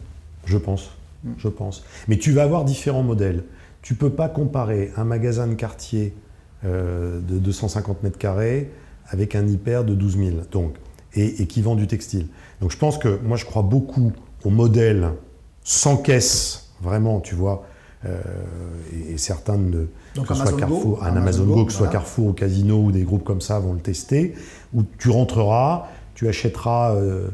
Je 0.45 0.57
pense, 0.57 0.91
Mm. 1.23 1.31
je 1.37 1.47
pense. 1.49 1.83
Mais 2.07 2.17
tu 2.17 2.31
vas 2.31 2.43
avoir 2.43 2.63
différents 2.63 3.03
modèles. 3.03 3.43
Tu 3.81 3.95
peux 3.95 4.09
pas 4.09 4.29
comparer 4.29 4.91
un 4.95 5.03
magasin 5.03 5.47
de 5.47 5.53
quartier 5.53 6.13
euh, 6.65 7.19
de 7.21 7.37
250 7.39 8.03
mètres 8.03 8.17
carrés 8.17 8.71
avec 9.09 9.35
un 9.35 9.45
hyper 9.47 9.83
de 9.83 9.95
12 9.95 10.17
000, 10.17 10.29
donc, 10.51 10.75
et, 11.15 11.41
et 11.41 11.47
qui 11.47 11.61
vend 11.61 11.75
du 11.75 11.87
textile. 11.87 12.27
Donc 12.61 12.71
je 12.71 12.77
pense 12.77 12.97
que 12.97 13.19
moi 13.23 13.35
je 13.37 13.45
crois 13.45 13.63
beaucoup 13.63 14.11
au 14.45 14.49
modèle 14.49 15.09
sans 15.63 15.97
caisse, 15.97 16.69
vraiment, 16.81 17.19
tu 17.19 17.35
vois, 17.35 17.65
euh, 18.05 18.21
et, 18.93 19.13
et 19.13 19.17
certains 19.17 19.57
de 19.57 19.87
Donc 20.15 20.27
que 20.27 20.33
soit 20.33 20.51
Go, 20.51 20.57
Carrefour, 20.57 21.03
un 21.03 21.15
Amazon 21.15 21.45
Go, 21.45 21.55
Go, 21.55 21.65
que 21.65 21.71
ce 21.71 21.77
soit. 21.79 21.87
Carrefour 21.87 22.27
ou 22.27 22.33
Casino 22.33 22.77
ou 22.77 22.91
des 22.91 23.03
groupes 23.03 23.23
comme 23.23 23.41
ça 23.41 23.59
vont 23.59 23.73
le 23.73 23.79
tester, 23.79 24.35
où 24.73 24.83
tu 24.97 25.09
rentreras, 25.09 25.87
tu 26.15 26.27
achèteras 26.27 26.95
euh, 26.95 27.29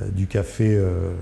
euh, 0.00 0.08
du 0.10 0.26
café 0.26 0.76
euh, 0.76 1.12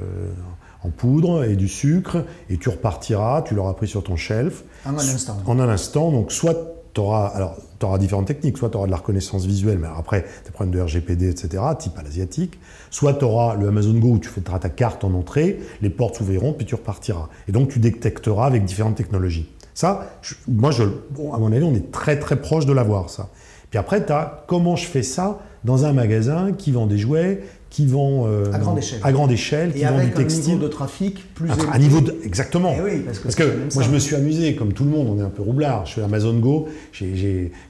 en 0.84 0.90
poudre 0.90 1.44
et 1.44 1.56
du 1.56 1.68
sucre, 1.68 2.24
et 2.50 2.56
tu 2.58 2.68
repartiras, 2.68 3.42
tu 3.42 3.54
l'auras 3.54 3.74
pris 3.74 3.88
sur 3.88 4.02
ton 4.04 4.16
shelf 4.16 4.64
En 4.84 4.90
un 4.90 4.98
instant. 4.98 5.36
en 5.46 5.58
un 5.58 5.68
instant. 5.68 6.12
Donc 6.12 6.30
soit 6.30 6.54
tu 6.94 7.00
auras, 7.00 7.26
alors, 7.28 7.56
auras 7.82 7.98
différentes 7.98 8.26
techniques, 8.26 8.58
soit 8.58 8.70
tu 8.70 8.76
auras 8.76 8.86
de 8.86 8.90
la 8.90 8.96
reconnaissance 8.96 9.46
visuelle, 9.46 9.78
mais 9.78 9.88
après, 9.96 10.24
des 10.44 10.50
problèmes 10.50 10.74
de 10.74 10.80
RGPD, 10.80 11.30
etc., 11.30 11.62
type 11.78 11.98
à 11.98 12.02
l'asiatique, 12.02 12.58
soit 12.90 13.14
tu 13.14 13.24
auras 13.24 13.56
le 13.56 13.68
Amazon 13.68 13.94
Go 13.94 14.08
où 14.08 14.18
tu 14.18 14.28
feras 14.28 14.58
ta 14.58 14.68
carte 14.68 15.04
en 15.04 15.14
entrée, 15.14 15.60
les 15.82 15.90
portes 15.90 16.16
s'ouvriront, 16.16 16.52
puis 16.52 16.66
tu 16.66 16.74
repartiras. 16.74 17.28
Et 17.48 17.52
donc 17.52 17.68
tu 17.68 17.78
détecteras 17.78 18.46
avec 18.46 18.64
différentes 18.64 18.96
technologies. 18.96 19.48
Ça, 19.78 20.10
je- 20.22 20.34
moi, 20.48 20.72
je, 20.72 20.82
bon, 21.12 21.32
à 21.32 21.38
mon 21.38 21.52
avis, 21.52 21.62
on 21.62 21.72
est 21.72 21.92
très 21.92 22.18
très 22.18 22.34
proche 22.34 22.66
de 22.66 22.72
l'avoir, 22.72 23.10
ça. 23.10 23.28
Puis 23.70 23.78
après, 23.78 24.04
tu 24.04 24.10
as 24.10 24.42
comment 24.48 24.74
je 24.74 24.84
fais 24.86 25.04
ça 25.04 25.38
dans 25.62 25.84
un 25.84 25.92
magasin 25.92 26.50
qui 26.50 26.72
vend 26.72 26.86
des 26.88 26.98
jouets, 26.98 27.42
qui 27.70 27.86
vend 27.86 28.26
euh, 28.26 28.50
À 28.52 28.58
grande 28.58 28.78
échelle. 28.78 28.98
à 29.04 29.12
grande 29.12 29.30
échelle, 29.30 29.72
qui 29.72 29.82
Et 29.82 29.84
vend 29.84 29.92
du 29.94 30.00
avec 30.00 30.14
un 30.14 30.16
textile. 30.16 30.54
niveau 30.54 30.64
de 30.66 30.68
trafic 30.68 31.32
plus 31.32 31.48
Un- 31.48 31.54
élevé. 31.54 31.68
un 31.72 31.78
niveau 31.78 32.00
de- 32.00 32.16
exactement. 32.24 32.74
Eh 32.76 32.82
oui, 32.82 33.02
parce 33.06 33.18
que, 33.36 33.44
Parce 33.44 33.74
moi, 33.76 33.84
ça. 33.84 33.88
je 33.88 33.94
me 33.94 34.00
suis 34.00 34.16
amusé, 34.16 34.56
comme 34.56 34.72
tout 34.72 34.82
le 34.82 34.90
monde, 34.90 35.06
on 35.16 35.18
est 35.20 35.24
un 35.24 35.30
peu 35.30 35.42
roublard. 35.42 35.86
Je 35.86 35.92
fais 35.92 36.02
Amazon 36.02 36.34
Go. 36.40 36.66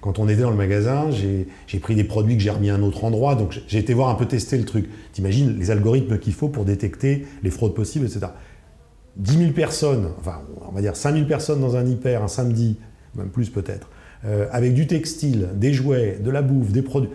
quand 0.01 0.19
on 0.19 0.31
était 0.31 0.41
dans 0.41 0.51
le 0.51 0.57
magasin, 0.57 1.11
j'ai 1.11 1.79
pris 1.79 1.95
des 1.95 2.05
produits 2.05 2.39
que 2.39 2.43
j'ai 2.43 2.49
remis 2.49 2.71
à 2.71 2.75
un 2.77 2.83
autre 2.83 3.05
endroit. 3.05 3.35
Donc, 3.35 3.53
j'ai- 3.53 3.65
j'ai 3.69 3.79
été 3.81 3.93
voir 3.93 4.09
un 4.09 4.15
peu 4.15 4.25
tester 4.25 4.57
le 4.57 4.65
truc. 4.65 4.89
T'imagines 5.13 5.59
les 5.59 5.71
algorithmes 5.71 6.19
qu'il 6.19 6.33
faut 6.33 6.49
pour 6.49 6.65
détecter 6.65 7.27
les 7.43 7.51
fraudes 7.51 7.75
possibles, 7.75 8.07
etc. 8.07 8.29
10 9.19 9.39
000 9.39 9.53
personnes, 9.53 10.11
enfin, 10.19 10.41
on 10.67 10.73
va 10.73 10.81
dire 10.81 10.97
5 10.97 11.15
000 11.15 11.27
personnes 11.27 11.61
dans 11.61 11.77
un 11.77 11.85
hyper 11.87 12.23
un 12.23 12.29
samedi, 12.29 12.79
même 13.15 13.29
plus 13.31 13.51
peut-être, 13.51 13.89
euh, 14.25 14.47
avec 14.53 14.75
du 14.75 14.87
textile, 14.87 15.49
des 15.55 15.73
jouets, 15.73 16.19
de 16.23 16.31
la 16.31 16.43
bouffe, 16.43 16.71
des 16.73 16.83
produits. 16.83 17.11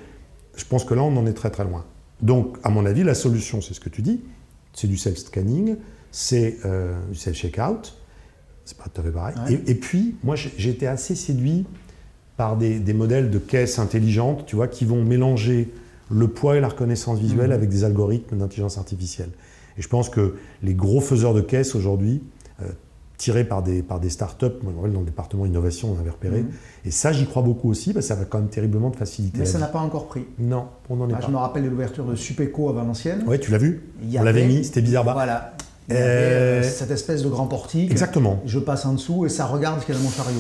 Je 0.56 0.66
pense 0.66 0.84
que 0.84 0.94
là, 0.94 1.02
on 1.04 1.16
en 1.18 1.26
est 1.26 1.34
très 1.34 1.50
très 1.50 1.63
loin. 1.63 1.86
Donc, 2.22 2.58
à 2.63 2.70
mon 2.70 2.86
avis, 2.86 3.04
la 3.04 3.16
solution, 3.16 3.62
c'est 3.62 3.74
ce 3.74 3.80
que 3.80 3.89
tu 3.89 4.02
dis, 4.02 4.22
c'est 4.74 4.88
du 4.88 4.98
self-scanning, 4.98 5.78
c'est 6.12 6.58
euh, 6.66 6.94
du 7.10 7.16
self-checkout, 7.16 7.96
c'est 8.66 8.78
pas 8.78 8.86
tout 8.94 9.02
à 9.02 9.04
fait 9.04 9.12
pareil. 9.12 9.36
Ouais. 9.48 9.54
Et, 9.66 9.72
et 9.72 9.76
puis, 9.76 10.16
moi, 10.24 10.36
été 10.58 10.88
assez 10.88 11.16
séduit 11.16 11.66
par 12.38 12.58
des, 12.58 12.80
des 12.80 12.94
modèles 12.94 13.30
de 13.30 13.39
caisses 13.39 13.80
intelligentes, 13.80 14.46
tu 14.46 14.56
vois, 14.56 14.68
qui 14.68 14.86
vont 14.86 15.04
mélanger 15.04 15.72
le 16.12 16.28
poids 16.28 16.58
et 16.58 16.60
la 16.60 16.68
reconnaissance 16.68 17.20
visuelle 17.20 17.48
Mhm. 17.50 17.56
avec 17.56 17.70
des 17.70 17.84
algorithmes 17.84 18.38
d'intelligence 18.38 18.78
artificielle. 18.78 19.30
Et 19.78 19.82
je 19.82 19.88
pense 19.88 20.10
que 20.10 20.36
les 20.62 20.74
gros 20.74 21.02
faiseurs 21.02 21.34
de 21.34 21.42
caisses 21.42 21.76
aujourd'hui, 21.76 22.22
euh, 22.62 22.66
tirés 23.18 23.44
par 23.44 23.64
des, 23.64 23.82
par 23.84 24.00
des 24.00 24.10
startups, 24.10 24.46
moi, 24.64 24.74
dans 24.90 25.00
le 25.00 25.06
département 25.06 25.46
innovation, 25.46 25.96
on 25.96 26.00
avait 26.00 26.10
repéré, 26.10 26.42
Mhm. 26.42 26.50
et 26.86 26.92
ça, 26.92 27.12
j'y 27.14 27.26
crois 27.26 27.42
beaucoup 27.42 27.70
aussi, 27.70 27.94
parce 27.94 28.06
que 28.06 28.10
ça 28.10 28.16
va 28.16 28.26
quand 28.26 28.40
même 28.40 28.50
terriblement 28.50 28.92
te 28.92 28.98
faciliter 28.98 29.40
Mais 29.40 29.46
ça 29.46 29.60
n'a 29.60 29.68
pas 29.68 29.80
encore 29.80 30.08
pris. 30.08 30.26
Non, 30.40 30.66
on 30.90 30.98
n'en 30.98 31.10
est 31.10 31.14
Ah, 31.14 31.18
pas. 31.20 31.28
je 31.28 31.32
me 31.32 31.38
rappelle 31.38 31.64
de 31.64 31.70
l'ouverture 31.70 32.06
de 32.06 32.16
Supeco 32.16 32.70
à 32.70 32.74
Valenciennes. 32.74 33.24
Ouais, 33.26 33.40
tu 33.40 33.52
l'as 33.52 33.58
vu 33.60 33.84
y 34.10 34.18
On 34.20 34.24
l'avait 34.24 34.44
avait- 34.44 34.54
mis, 34.54 34.64
c'était 34.66 34.82
bizarre. 34.82 35.06
Bah, 35.06 35.14
Voilà. 35.14 35.54
Il 35.90 35.96
y 35.96 35.98
avait, 35.98 36.06
Euh, 36.06 36.60
euh, 36.62 36.64
cette 36.64 36.92
espèce 36.92 37.24
de 37.24 37.30
grand 37.30 37.46
portique. 37.48 37.92
Exactement. 37.92 38.42
Je 38.46 38.58
passe 38.60 38.86
en 38.86 38.94
dessous 38.94 39.26
et 39.26 39.30
ça 39.30 39.46
regarde 39.46 39.82
ce 39.82 39.86
qu'il 39.86 39.94
y 39.94 39.98
a 39.98 40.00
dans 40.00 40.06
mon 40.06 40.12
chariot. 40.12 40.40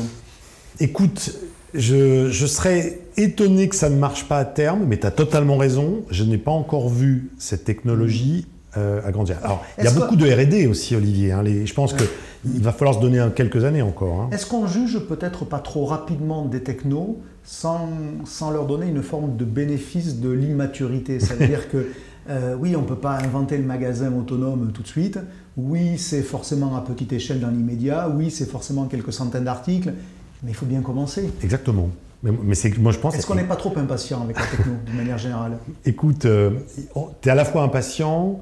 Écoute, 0.79 1.37
je, 1.73 2.29
je 2.29 2.45
serais 2.45 3.01
étonné 3.17 3.67
que 3.69 3.75
ça 3.75 3.89
ne 3.89 3.97
marche 3.97 4.27
pas 4.27 4.37
à 4.39 4.45
terme, 4.45 4.85
mais 4.87 4.97
tu 4.97 5.05
as 5.05 5.11
totalement 5.11 5.57
raison. 5.57 6.01
Je 6.09 6.23
n'ai 6.23 6.37
pas 6.37 6.51
encore 6.51 6.89
vu 6.89 7.31
cette 7.37 7.63
technologie 7.65 8.47
euh, 8.77 9.01
agrandir. 9.05 9.37
Alors, 9.43 9.63
il 9.77 9.83
y 9.83 9.87
a 9.87 9.91
que- 9.91 9.99
beaucoup 9.99 10.15
de 10.15 10.25
R&D 10.29 10.67
aussi, 10.67 10.95
Olivier. 10.95 11.31
hein, 11.31 11.43
les- 11.43 11.65
je 11.65 11.73
pense 11.73 11.93
qu'il 11.93 12.61
va 12.61 12.71
falloir 12.71 12.95
se 12.95 13.01
donner 13.01 13.23
quelques 13.35 13.63
années 13.65 13.81
encore. 13.81 14.21
hein. 14.21 14.29
Est-ce 14.31 14.45
qu'on 14.45 14.67
juge 14.67 14.99
peut-être 15.07 15.45
pas 15.45 15.59
trop 15.59 15.85
rapidement 15.85 16.45
des 16.45 16.61
technos 16.63 17.19
sans, 17.43 17.89
sans 18.25 18.51
leur 18.51 18.65
donner 18.65 18.87
une 18.87 19.03
forme 19.03 19.35
de 19.37 19.45
bénéfice 19.45 20.19
de 20.19 20.29
l'immaturité? 20.29 21.19
C'est-à-dire 21.19 21.69
que 21.69 21.87
euh, 22.29 22.55
oui, 22.59 22.75
on 22.75 22.81
ne 22.81 22.87
peut 22.87 22.95
pas 22.95 23.17
inventer 23.17 23.57
le 23.57 23.63
magasin 23.63 24.11
autonome 24.13 24.71
tout 24.73 24.81
de 24.81 24.87
suite. 24.87 25.19
Oui, 25.57 25.97
c'est 25.97 26.21
forcément 26.23 26.75
à 26.75 26.81
petite 26.81 27.13
échelle 27.13 27.39
dans 27.39 27.49
l'immédiat. 27.49 28.09
Oui, 28.09 28.31
c'est 28.31 28.49
forcément 28.49 28.85
quelques 28.85 29.13
centaines 29.13 29.43
d'articles. 29.43 29.93
Mais 30.41 30.51
il 30.51 30.55
faut 30.55 30.65
bien 30.65 30.81
commencer. 30.81 31.29
Exactement. 31.43 31.89
Mais, 32.23 32.31
mais 32.43 32.55
c'est 32.55 32.77
moi 32.77 32.91
je 32.93 32.99
pense. 32.99 33.15
Est-ce 33.15 33.27
qu'on 33.27 33.35
n'est 33.35 33.43
pas 33.43 33.55
trop 33.57 33.73
impatient 33.77 34.21
avec 34.23 34.37
la 34.39 34.45
techno, 34.45 34.73
de 34.89 34.97
manière 34.97 35.17
générale? 35.17 35.57
Écoute, 35.85 36.25
tu 37.21 37.27
es 37.29 37.31
à 37.31 37.35
la 37.35 37.43
fois 37.45 37.63
impatient, 37.63 38.39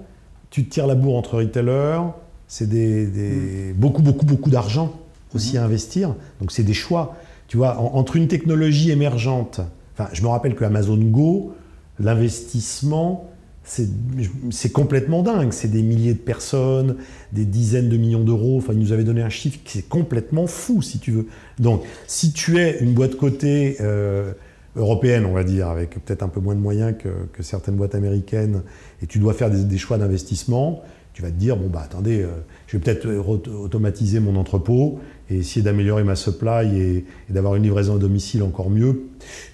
tu 0.51 0.65
te 0.65 0.69
tires 0.69 0.85
la 0.85 0.93
bourre 0.95 1.15
entre 1.17 1.37
retailers, 1.37 2.01
c'est 2.47 2.69
des, 2.69 3.07
des- 3.07 3.73
beaucoup, 3.73 4.01
beaucoup, 4.03 4.25
beaucoup 4.25 4.49
d'argent 4.51 4.93
aussi 5.33 5.57
à 5.57 5.63
investir. 5.63 6.13
Donc 6.39 6.51
c'est 6.51 6.63
des 6.63 6.73
choix. 6.73 7.15
Tu 7.47 7.57
vois, 7.57 7.79
en- 7.79 7.95
entre 7.95 8.15
une 8.17 8.27
technologie 8.27 8.91
émergente, 8.91 9.61
enfin, 9.97 10.09
je 10.13 10.21
me 10.21 10.27
rappelle 10.27 10.53
que 10.55 10.63
Amazon 10.65 10.97
Go, 10.97 11.53
l'investissement, 11.99 13.27
c'est 13.63 14.71
complètement 14.73 15.21
dingue. 15.23 15.53
C'est 15.53 15.69
des 15.69 15.83
milliers 15.83 16.13
de 16.13 16.19
personnes, 16.19 16.97
des 17.31 17.45
dizaines 17.45 17.89
de 17.89 17.97
millions 17.97 18.23
d'euros. 18.23 18.57
Enfin, 18.57 18.73
il 18.73 18.79
nous 18.79 18.91
avait 18.91 19.03
donné 19.03 19.21
un 19.21 19.29
chiffre 19.29 19.59
qui 19.63 19.79
est 19.79 19.87
complètement 19.87 20.47
fou, 20.47 20.81
si 20.81 20.99
tu 20.99 21.11
veux. 21.11 21.27
Donc, 21.59 21.83
si 22.07 22.33
tu 22.33 22.57
es 22.59 22.79
une 22.81 22.93
boîte 22.93 23.15
cotée 23.15 23.77
euh, 23.79 24.33
européenne, 24.75 25.25
on 25.25 25.33
va 25.33 25.43
dire, 25.43 25.67
avec 25.67 26.03
peut-être 26.03 26.23
un 26.23 26.27
peu 26.29 26.39
moins 26.39 26.55
de 26.55 26.59
moyens 26.59 26.95
que, 26.97 27.09
que 27.33 27.43
certaines 27.43 27.75
boîtes 27.75 27.95
américaines, 27.95 28.61
et 29.01 29.07
tu 29.07 29.19
dois 29.19 29.33
faire 29.33 29.49
des, 29.49 29.63
des 29.63 29.77
choix 29.77 29.97
d'investissement, 29.97 30.81
tu 31.13 31.21
vas 31.21 31.29
te 31.29 31.35
dire, 31.35 31.57
bon, 31.57 31.67
bah 31.67 31.81
attendez, 31.83 32.21
euh, 32.21 32.27
je 32.67 32.77
vais 32.77 32.83
peut-être 32.83 33.05
euh, 33.05 33.21
auto- 33.21 33.51
automatiser 33.51 34.21
mon 34.21 34.37
entrepôt 34.37 34.99
et 35.29 35.39
essayer 35.39 35.61
d'améliorer 35.61 36.03
ma 36.05 36.15
supply 36.15 36.79
et, 36.79 37.05
et 37.29 37.33
d'avoir 37.33 37.55
une 37.55 37.63
livraison 37.63 37.95
à 37.95 37.99
domicile 37.99 38.43
encore 38.43 38.69
mieux. 38.69 39.01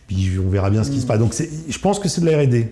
Puis 0.07 0.33
on 0.43 0.49
verra 0.49 0.69
bien 0.69 0.83
ce 0.83 0.91
qui 0.91 1.01
se 1.01 1.07
passe. 1.07 1.17
Donc, 1.19 1.33
je 1.35 1.79
pense 1.79 1.99
que 1.99 2.07
c'est 2.09 2.21
de 2.21 2.27
la 2.27 2.37
R&D. 2.37 2.67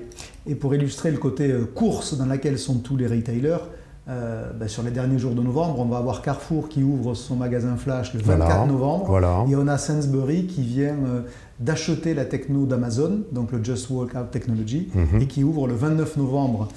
Et 0.48 0.54
pour 0.54 0.76
illustrer 0.76 1.10
le 1.10 1.18
côté 1.18 1.50
euh, 1.52 1.66
course 1.66 2.16
dans 2.16 2.28
laquelle 2.28 2.60
sont 2.60 2.78
tous 2.78 2.96
les 2.96 3.08
retailers, 3.08 3.58
euh, 4.08 4.52
ben, 4.54 4.68
sur 4.68 4.84
les 4.84 4.92
derniers 4.92 5.18
jours 5.18 5.34
de 5.34 5.42
novembre, 5.42 5.80
on 5.80 5.86
va 5.86 5.98
avoir 5.98 6.22
Carrefour 6.22 6.70
qui 6.70 6.84
ouvre 6.84 7.16
son 7.16 7.36
magasin 7.36 7.76
Flash 7.76 8.14
le 8.14 8.20
24 8.20 8.38
Voilà. 8.48 8.66
novembre. 8.66 9.06
Voilà. 9.08 9.46
Et 9.50 9.56
on 9.56 9.68
a 9.68 9.78
Sainsbury 9.78 10.46
qui 10.46 10.62
vient 10.62 10.96
euh, 11.08 11.22
d'acheter 11.60 12.14
la 12.14 12.26
techno 12.26 12.66
d'Amazon, 12.66 13.22
donc 13.32 13.52
le 13.52 13.64
Just 13.64 13.90
Walk 13.90 14.12
Out 14.16 14.30
Technology, 14.32 14.90
Mhm. 14.94 15.22
et 15.22 15.28
qui 15.28 15.44
ouvre 15.44 15.68
le 15.68 15.74
29 15.74 16.18
novembre 16.18 16.68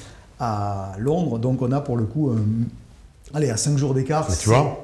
à 0.40 0.92
Londres. 0.98 1.38
Donc 1.38 1.60
on 1.62 1.70
a 1.72 1.80
pour 1.80 1.96
le 1.98 2.04
coup, 2.04 2.30
euh, 2.30 2.36
allez, 3.34 3.50
à 3.50 3.56
5 3.58 3.76
jours 3.76 3.92
d'écart. 3.92 4.26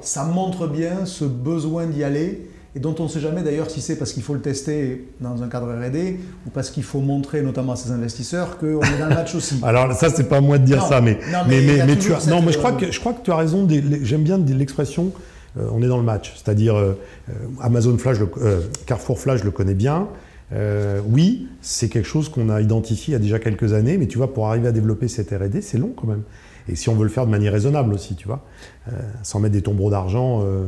Ça 0.01 0.23
montre 0.25 0.67
bien 0.67 1.05
ce 1.05 1.25
besoin 1.25 1.87
d'y 1.87 2.03
aller. 2.03 2.47
Et 2.75 2.79
dont 2.79 2.93
on 2.99 3.03
ne 3.03 3.07
sait 3.07 3.21
jamais 3.21 3.41
d'ailleurs 3.41 3.69
si 3.71 3.79
c'est 3.79 3.95
parce 3.95 4.11
qu'il 4.11 4.21
faut 4.21 4.33
le 4.33 4.41
tester 4.41 5.07
dans 5.21 5.41
un 5.43 5.47
cadre 5.47 5.67
R&D 5.73 6.19
ou 6.45 6.49
parce 6.49 6.69
qu'il 6.69 6.83
faut 6.83 6.99
montrer 6.99 7.41
notamment 7.41 7.71
à 7.71 7.75
ses 7.77 7.91
investisseurs 7.91 8.57
qu'on 8.57 8.81
est 8.81 8.99
dans 8.99 9.07
le 9.07 9.15
match 9.15 9.33
aussi. 9.33 9.59
Alors 9.63 9.93
ça, 9.93 10.09
c'est 10.09 10.27
pas 10.27 10.37
à 10.37 10.41
moi 10.41 10.57
de 10.57 10.65
dire 10.65 10.79
Non, 10.79 10.89
ça, 10.89 10.99
mais 11.01 11.17
non, 11.31 11.39
mais 11.47 11.61
mais, 11.87 11.97
tu 11.97 12.13
as, 12.13 12.27
non, 12.27 12.41
mais 12.41 12.51
je 12.51 12.57
crois 12.57 12.73
euh, 12.73 12.77
que 12.77 12.91
je 12.91 12.99
crois 12.99 13.13
que 13.13 13.23
tu 13.23 13.31
as 13.31 13.37
raison. 13.37 13.65
J'aime 14.01 14.23
bien 14.23 14.37
l'expression. 14.37 15.11
euh, 15.57 15.69
on 15.71 15.81
est 15.81 15.87
dans 15.87 15.97
le 15.97 16.03
match, 16.03 16.33
c'est-à-dire 16.35 16.75
euh, 16.75 16.99
euh, 17.29 17.33
Amazon 17.61 17.97
Flash, 17.97 18.19
le- 18.19 18.29
euh, 18.41 18.59
Carrefour 18.85 19.19
Flash, 19.19 19.39
je 19.39 19.45
le 19.45 19.51
connais 19.51 19.73
bien. 19.73 20.09
Euh, 20.53 20.99
oui, 21.09 21.47
c'est 21.61 21.87
quelque 21.87 22.07
chose 22.07 22.27
qu'on 22.27 22.49
a 22.49 22.59
identifié 22.61 23.11
il 23.11 23.13
y 23.13 23.15
a 23.15 23.19
déjà 23.19 23.39
quelques 23.39 23.71
années, 23.71 23.97
mais 23.97 24.07
tu 24.07 24.17
vois, 24.17 24.33
pour 24.33 24.47
arriver 24.47 24.67
à 24.67 24.71
développer 24.73 25.07
cette 25.07 25.31
R&D, 25.31 25.61
c'est 25.61 25.77
long 25.77 25.93
quand 25.95 26.07
même. 26.07 26.23
Et 26.67 26.75
si 26.75 26.89
on 26.89 26.95
veut 26.95 27.03
le 27.03 27.09
faire 27.09 27.25
de 27.25 27.31
manière 27.31 27.53
raisonnable 27.53 27.93
aussi, 27.93 28.15
tu 28.15 28.27
vois, 28.27 28.43
euh, 28.89 28.91
sans 29.23 29.39
mettre 29.39 29.53
des 29.53 29.61
tombereaux 29.61 29.91
d'argent. 29.91 30.41
euh, 30.43 30.65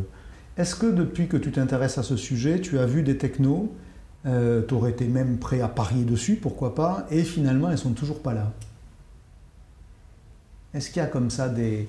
Est-ce 0.58 0.76
que 0.76 0.88
depuis 0.88 1.28
que 1.28 1.38
tu 1.38 1.52
t'intéresses 1.52 1.98
à 1.98 2.04
ce 2.04 2.16
sujet, 2.16 2.60
tu 2.62 2.80
as 2.80 2.86
vu 2.86 3.04
des 3.04 3.18
technos, 3.18 3.72
tu 4.26 4.74
aurais 4.74 4.92
été 4.92 5.06
même 5.06 5.38
prêt 5.38 5.62
à 5.62 5.68
parier 5.68 6.04
dessus, 6.04 6.36
pourquoi 6.36 6.76
pas, 6.76 7.06
et 7.12 7.24
finalement 7.24 7.70
elles 7.70 7.78
sont 7.78 7.92
toujours 7.92 8.20
pas 8.20 8.34
là? 8.34 8.52
Est-ce 10.74 10.90
qu'il 10.90 11.02
y 11.02 11.06
a 11.06 11.08
comme 11.08 11.30
ça 11.30 11.48
des, 11.50 11.88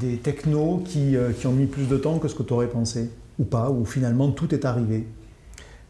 des 0.00 0.16
technos 0.16 0.82
qui, 0.84 1.16
euh, 1.16 1.30
qui 1.32 1.46
ont 1.46 1.52
mis 1.52 1.66
plus 1.66 1.86
de 1.88 1.96
temps 1.96 2.18
que 2.18 2.28
ce 2.28 2.34
que 2.34 2.42
tu 2.42 2.52
aurais 2.52 2.68
pensé? 2.68 3.10
Ou 3.38 3.44
pas, 3.44 3.70
ou 3.70 3.84
finalement 3.84 4.30
tout 4.30 4.54
est 4.54 4.64
arrivé? 4.64 5.06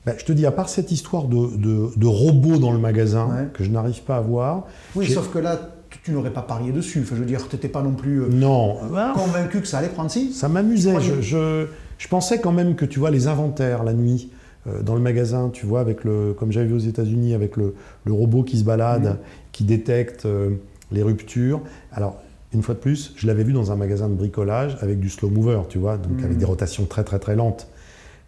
Ben, 0.06 0.14
je 0.16 0.24
te 0.24 0.32
dis, 0.32 0.46
à 0.46 0.52
part 0.52 0.68
cette 0.68 0.92
histoire 0.92 1.24
de, 1.24 1.56
de, 1.56 1.88
de 1.96 2.06
robots 2.06 2.56
dans 2.58 2.72
le 2.72 2.78
magasin 2.78 3.26
Ouais. 3.28 3.48
que 3.52 3.64
je 3.64 3.70
n'arrive 3.70 4.02
pas 4.02 4.16
à 4.16 4.20
voir, 4.20 4.66
Oui, 4.94 5.10
sauf 5.10 5.30
que 5.30 5.38
là, 5.38 5.58
tu, 5.90 5.98
tu 6.04 6.12
n'aurais 6.12 6.32
pas 6.32 6.42
parié 6.42 6.70
dessus. 6.72 7.00
Enfin, 7.02 7.16
je 7.16 7.20
veux 7.20 7.26
dire, 7.26 7.46
tu 7.48 7.56
n'étais 7.56 7.68
pas 7.68 7.82
non 7.82 7.92
plus 7.92 8.22
euh, 8.22 8.28
non, 8.28 8.76
convaincu 9.14 9.60
que 9.60 9.66
ça 9.66 9.78
allait 9.78 9.88
prendre 9.88 10.10
si 10.10 10.32
Ça 10.32 10.48
m'amusait. 10.48 10.92
Je, 11.00 11.06
Croyez. 11.08 11.22
je, 11.22 11.66
je 12.00 12.08
pensais 12.08 12.40
quand 12.40 12.52
même 12.52 12.74
que 12.76 12.86
tu 12.86 12.98
vois 12.98 13.10
les 13.10 13.26
inventaires 13.28 13.84
la 13.84 13.92
nuit 13.92 14.30
euh, 14.66 14.80
dans 14.82 14.94
le 14.94 15.00
magasin, 15.02 15.50
tu 15.52 15.66
vois, 15.66 15.80
avec 15.80 16.02
le, 16.02 16.32
comme 16.32 16.50
j'avais 16.50 16.66
vu 16.66 16.72
aux 16.74 16.78
États-Unis, 16.78 17.34
avec 17.34 17.56
le, 17.58 17.74
le 18.06 18.12
robot 18.12 18.42
qui 18.42 18.58
se 18.58 18.64
balade, 18.64 19.04
Mhm. 19.04 19.16
qui 19.52 19.64
détecte 19.64 20.24
euh, 20.24 20.50
les 20.92 21.02
ruptures. 21.02 21.60
Alors, 21.92 22.16
une 22.54 22.62
fois 22.62 22.74
de 22.74 22.80
plus, 22.80 23.12
je 23.16 23.26
l'avais 23.26 23.44
vu 23.44 23.52
dans 23.52 23.70
un 23.70 23.76
magasin 23.76 24.08
de 24.08 24.14
bricolage 24.14 24.78
avec 24.80 24.98
du 24.98 25.10
slow 25.10 25.28
mover, 25.28 25.60
tu 25.68 25.76
vois, 25.78 25.98
donc 25.98 26.18
Mhm. 26.18 26.24
avec 26.24 26.38
des 26.38 26.44
rotations 26.46 26.86
très 26.86 27.04
très 27.04 27.18
très 27.18 27.36
lentes. 27.36 27.68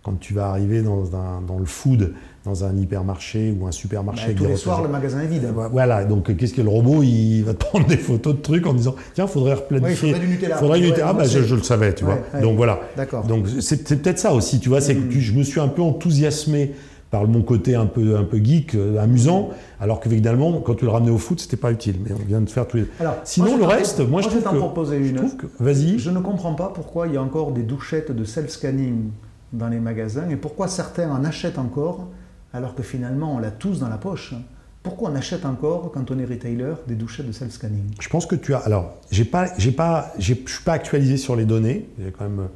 Quand 0.03 0.19
tu 0.19 0.35
vas 0.35 0.49
arriver 0.49 0.83
dans, 0.83 1.59
le 1.61 1.65
food, 1.65 2.13
dans 2.45 2.65
un 2.65 2.77
hypermarché 2.77 3.55
ou 3.57 3.69
un 3.69 3.71
supermarché 3.71 4.23
Bah, 4.23 4.31
avec 4.31 4.39
Tous 4.39 4.47
les 4.49 4.57
soirs, 4.57 4.83
le 4.83 4.89
magasin 4.89 5.21
est 5.21 5.29
vide. 5.29 5.47
Voilà, 5.71 6.05
donc 6.05 6.37
qu'est-ce 6.37 6.55
que 6.55 6.61
le 6.61 6.69
robot 6.71 7.05
Il 7.05 7.43
va 7.43 7.55
te 7.55 7.65
prendre 7.65 7.87
des 7.87 7.97
photos 7.97 8.35
de 8.35 8.41
trucs 8.41 8.67
en 8.67 8.75
disant 8.75 8.97
tiens, 9.15 9.29
faudrait 9.29 9.53
Oui, 9.53 9.59
il 9.71 9.75
replanifier. 9.77 10.13
faudrait 10.13 10.27
du 10.27 10.33
Nutella. 10.33 10.57
faudrait 10.57 10.79
du 10.81 10.85
Ouais, 10.87 10.91
Nutella. 10.91 11.07
Ah, 11.11 11.13
bah, 11.13 11.25
je, 11.25 11.39
je 11.43 11.55
le 11.55 11.63
savais, 11.63 11.95
tu 11.95 12.05
Ouais, 12.05 12.15
vois. 12.15 12.21
ouais. 12.35 12.41
Donc 12.45 12.57
voilà. 12.57 12.81
D'accord. 12.97 13.25
Donc 13.25 13.47
c'est 13.61 13.85
peut-être 14.01 14.19
ça 14.19 14.33
aussi, 14.35 14.59
tu 14.59 14.69
vois, 14.71 14.81
c'est 14.81 14.97
que 14.97 15.01
Mm. 15.07 15.09
tu- 15.09 15.21
je 15.21 15.33
me 15.35 15.45
suis 15.45 15.61
un 15.61 15.69
peu 15.69 15.83
enthousiasmé 15.83 16.73
par 17.13 17.29
mon 17.29 17.43
côté 17.43 17.77
un 17.77 17.87
peu, 17.87 18.17
un 18.17 18.25
peu 18.25 18.39
geek, 18.43 18.75
euh, 18.75 18.99
amusant, 18.99 19.51
alors 19.81 20.01
que 20.01 20.09
finalement, 20.11 20.61
quand 20.63 20.75
tu 20.75 20.85
le 20.87 20.91
ramenais 20.91 21.11
au 21.13 21.19
foot, 21.19 21.39
c'était 21.41 21.57
pas 21.59 21.71
utile. 21.71 21.97
Mais 22.05 22.11
on 22.13 22.27
vient 22.27 22.41
de 22.41 22.51
faire 22.51 22.67
tous 22.67 22.79
les. 22.79 22.87
Alors, 22.99 23.19
Sinon, 23.23 23.47
moi, 23.51 23.55
je 23.55 23.61
le 23.61 23.67
reste, 23.69 24.01
moi, 24.01 24.21
je 24.23 24.29
vais 24.31 24.41
trouve 24.41 24.53
que- 24.55 24.59
proposer 24.59 25.05
Je 25.05 25.11
une. 25.11 25.17
trouve 25.17 25.37
que. 25.37 25.47
Vas-y. 25.61 25.99
Je 26.01 26.11
ne 26.11 26.19
comprends 26.19 26.55
pas 26.55 26.73
pourquoi 26.75 27.07
il 27.07 27.15
y 27.15 27.17
a 27.19 27.23
encore 27.23 27.53
des 27.53 27.63
douchettes 27.63 28.11
de 28.11 28.25
self-scanning 28.25 29.11
dans 29.53 29.69
les 29.69 29.81
magasins 29.81 30.29
et 30.29 30.37
pourquoi 30.37 30.69
certains 30.69 31.11
en 31.11 31.25
achètent 31.25 31.59
encore 31.59 32.09
alors 32.53 32.75
que 32.75 32.83
finalement 32.83 33.35
on 33.35 33.39
l'a 33.39 33.51
tous 33.51 33.81
dans 33.81 33.89
la 33.89 33.99
poche. 33.99 34.35
Pourquoi 34.83 35.11
on 35.11 35.15
achète 35.15 35.47
encore, 35.47 35.93
quand 35.93 36.11
on 36.11 36.19
est 36.19 36.25
retailer, 36.25 36.75
des 36.89 36.97
douchettes 36.97 37.27
de 37.27 37.33
self-scanning? 37.33 37.85
Je 38.01 38.09
pense 38.09 38.27
que 38.27 38.35
tu 38.35 38.53
as. 38.53 38.59
Alors, 38.59 38.97
j'ai 39.13 39.25
pas, 39.25 39.47
j'ai 39.57 39.71
pas, 39.71 40.13
je 40.19 40.35
suis 40.35 40.65
pas 40.65 40.73
actualisé 40.73 41.17
sur 41.17 41.37
les 41.37 41.45
données. 41.45 41.89
Quand 42.19 42.29
même. 42.29 42.49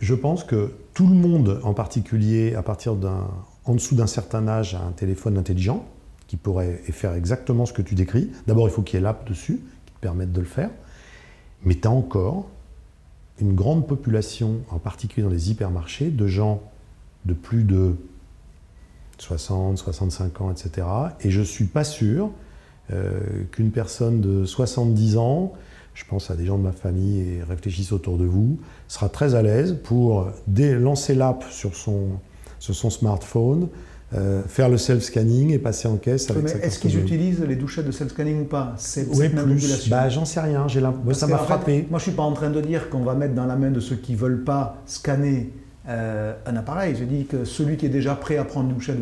Je 0.00 0.14
pense 0.14 0.42
que 0.42 0.72
tout 0.94 1.06
le 1.06 1.14
monde, 1.14 1.60
en 1.64 1.74
particulier 1.74 2.54
à 2.54 2.62
partir 2.62 2.94
d'un, 2.94 3.28
en 3.66 3.74
dessous 3.74 3.94
d'un 3.94 4.06
certain 4.06 4.48
âge, 4.48 4.74
a 4.74 4.80
un 4.80 4.92
téléphone 4.92 5.36
intelligent 5.36 5.84
qui 6.28 6.36
pourrait 6.36 6.80
faire 6.92 7.14
exactement 7.14 7.66
ce 7.66 7.74
que 7.74 7.82
tu 7.82 7.94
décris. 7.94 8.30
D'abord, 8.46 8.66
il 8.68 8.70
faut 8.70 8.82
qu'il 8.82 8.96
y 8.96 8.98
ait 8.98 9.04
l'app 9.04 9.28
dessus 9.28 9.60
qui 9.86 9.92
te 9.92 10.00
permette 10.00 10.32
de 10.32 10.40
le 10.40 10.46
faire. 10.46 10.70
Mais 11.64 11.74
tu 11.74 11.88
as 11.88 11.90
encore 11.90 12.48
une 13.40 13.54
grande 13.54 13.86
population, 13.86 14.56
en 14.70 14.78
particulier 14.78 15.22
dans 15.24 15.32
les 15.32 15.50
hypermarchés, 15.50 16.10
de 16.10 16.26
gens 16.26 16.62
de 17.24 17.34
plus 17.34 17.64
de 17.64 17.94
60, 19.18 19.78
65 19.78 20.40
ans, 20.40 20.50
etc. 20.52 20.86
Et 21.22 21.30
je 21.30 21.40
ne 21.40 21.44
suis 21.44 21.64
pas 21.66 21.84
sûr 21.84 22.30
euh, 22.92 23.20
qu'une 23.52 23.70
personne 23.70 24.20
de 24.20 24.44
70 24.44 25.16
ans, 25.16 25.52
je 25.94 26.04
pense 26.04 26.30
à 26.30 26.36
des 26.36 26.46
gens 26.46 26.58
de 26.58 26.62
ma 26.62 26.72
famille 26.72 27.18
et 27.20 27.42
réfléchissent 27.42 27.92
autour 27.92 28.18
de 28.18 28.24
vous, 28.24 28.58
sera 28.86 29.08
très 29.08 29.34
à 29.34 29.42
l'aise 29.42 29.76
pour 29.82 30.28
dé- 30.46 30.74
lancer 30.74 31.14
l'app 31.14 31.44
sur 31.50 31.74
son 31.74 32.20
smartphone, 32.90 33.68
euh, 34.14 34.42
faire 34.46 34.68
le 34.70 34.78
self-scanning 34.78 35.50
et 35.52 35.58
passer 35.58 35.86
en 35.86 35.96
caisse 35.96 36.30
avec 36.30 36.48
sa 36.48 36.58
Est-ce 36.58 36.78
qu'ils 36.78 36.98
utilisent 36.98 37.40
les 37.46 37.56
douchettes 37.56 37.86
de 37.86 37.92
self-scanning 37.92 38.40
ou 38.40 38.44
pas 38.44 38.74
C'est 38.78 39.06
Oui, 39.12 39.26
cette 39.30 39.34
plus. 39.44 39.88
Bah, 39.90 40.08
j'en 40.08 40.24
sais 40.24 40.40
rien. 40.40 40.66
J'ai 40.68 40.80
moi, 40.80 41.12
ça 41.12 41.26
m'a 41.26 41.36
fait, 41.38 41.44
frappé. 41.44 41.86
moi, 41.90 41.98
je 41.98 42.04
ne 42.04 42.08
suis 42.10 42.16
pas 42.16 42.22
en 42.22 42.32
train 42.32 42.50
de 42.50 42.60
dire 42.60 42.88
qu'on 42.88 43.00
va 43.02 43.14
mettre 43.14 43.34
dans 43.34 43.44
la 43.46 43.56
main 43.56 43.70
de 43.70 43.80
ceux 43.80 43.96
qui 43.96 44.12
ne 44.12 44.16
veulent 44.18 44.44
pas 44.44 44.80
scanner 44.86 45.52
euh, 45.90 46.32
un 46.46 46.56
appareil. 46.56 46.96
Je 46.98 47.04
dis 47.04 47.24
que 47.26 47.44
celui 47.44 47.76
qui 47.76 47.84
est 47.86 47.90
déjà 47.90 48.14
prêt 48.14 48.36
à 48.38 48.44
prendre 48.44 48.68
une 48.70 48.74
douchette, 48.76 48.96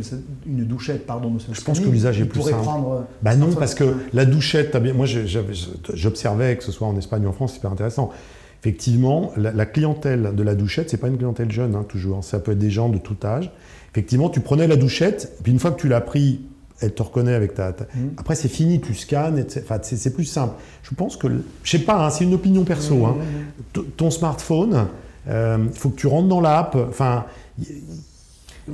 une 0.47 0.65
douchette 0.65 1.07
pardon, 1.07 1.37
Je 1.53 1.61
pense 1.61 1.79
que 1.81 1.89
l'usage 1.89 2.21
est 2.21 2.25
plus 2.25 2.41
pourrait 2.41 2.53
simple. 2.53 2.65
prendre. 2.65 2.93
euh, 2.93 3.01
Bah 3.23 3.37
non, 3.37 3.53
parce 3.53 3.75
que 3.75 3.85
la 4.13 4.25
douchette, 4.25 4.75
moi 4.95 5.07
j'observais, 5.95 6.57
que 6.57 6.65
ce 6.65 6.73
soit 6.73 6.87
en 6.89 6.97
Espagne 6.97 7.27
ou 7.27 7.29
en 7.29 7.33
France, 7.33 7.51
c'est 7.53 7.57
super 7.57 7.73
intéressant. 7.73 8.11
Effectivement, 8.67 9.31
la, 9.37 9.53
la 9.53 9.65
clientèle 9.65 10.33
de 10.35 10.43
la 10.43 10.57
douchette, 10.57 10.91
c'est 10.91 10.97
pas 10.97 11.07
une 11.07 11.17
clientèle 11.17 11.53
jeune, 11.53 11.77
hein, 11.77 11.85
toujours. 11.89 12.25
Ça 12.25 12.41
peut 12.41 12.51
être 12.53 12.59
des 12.59 12.71
gens 12.71 12.89
de 12.89 12.99
tout 12.99 13.17
âge. 13.25 13.53
Effectivement, 13.93 14.29
tu 14.29 14.41
prenais 14.41 14.67
la 14.67 14.75
douchette, 14.75 15.37
puis 15.45 15.53
une 15.53 15.61
fois 15.61 15.71
que 15.71 15.81
tu 15.81 15.87
l'as 15.89 16.01
pris, 16.01 16.41
elle 16.81 16.93
te 16.93 17.03
reconnaît 17.03 17.33
avec 17.35 17.55
ta. 17.55 17.73
ta- 17.73 17.87
Mhm. 17.95 18.11
Après, 18.17 18.35
c'est 18.35 18.49
fini, 18.49 18.81
tu 18.81 18.93
scannes, 18.95 19.39
etc. 19.39 19.61
Enfin, 19.65 19.79
c'est 19.83 20.13
plus 20.13 20.25
simple. 20.25 20.55
Je 20.83 20.95
pense 20.97 21.17
que, 21.17 21.29
je 21.63 21.71
sais 21.71 21.79
pas, 21.79 22.05
hein, 22.07 22.11
c'est 22.11 22.25
une 22.25 22.35
opinion 22.35 22.65
perso. 22.65 23.07
hein. 23.07 23.17
T- 23.73 23.83
Ton 23.97 24.11
smartphone, 24.11 24.87
euh, 25.29 25.59
il 25.73 25.79
faut 25.79 25.91
que 25.91 25.97
tu 25.97 26.09
rentres 26.09 26.29
dans 26.29 26.41
l'app. 26.41 26.75
Enfin, 26.89 27.25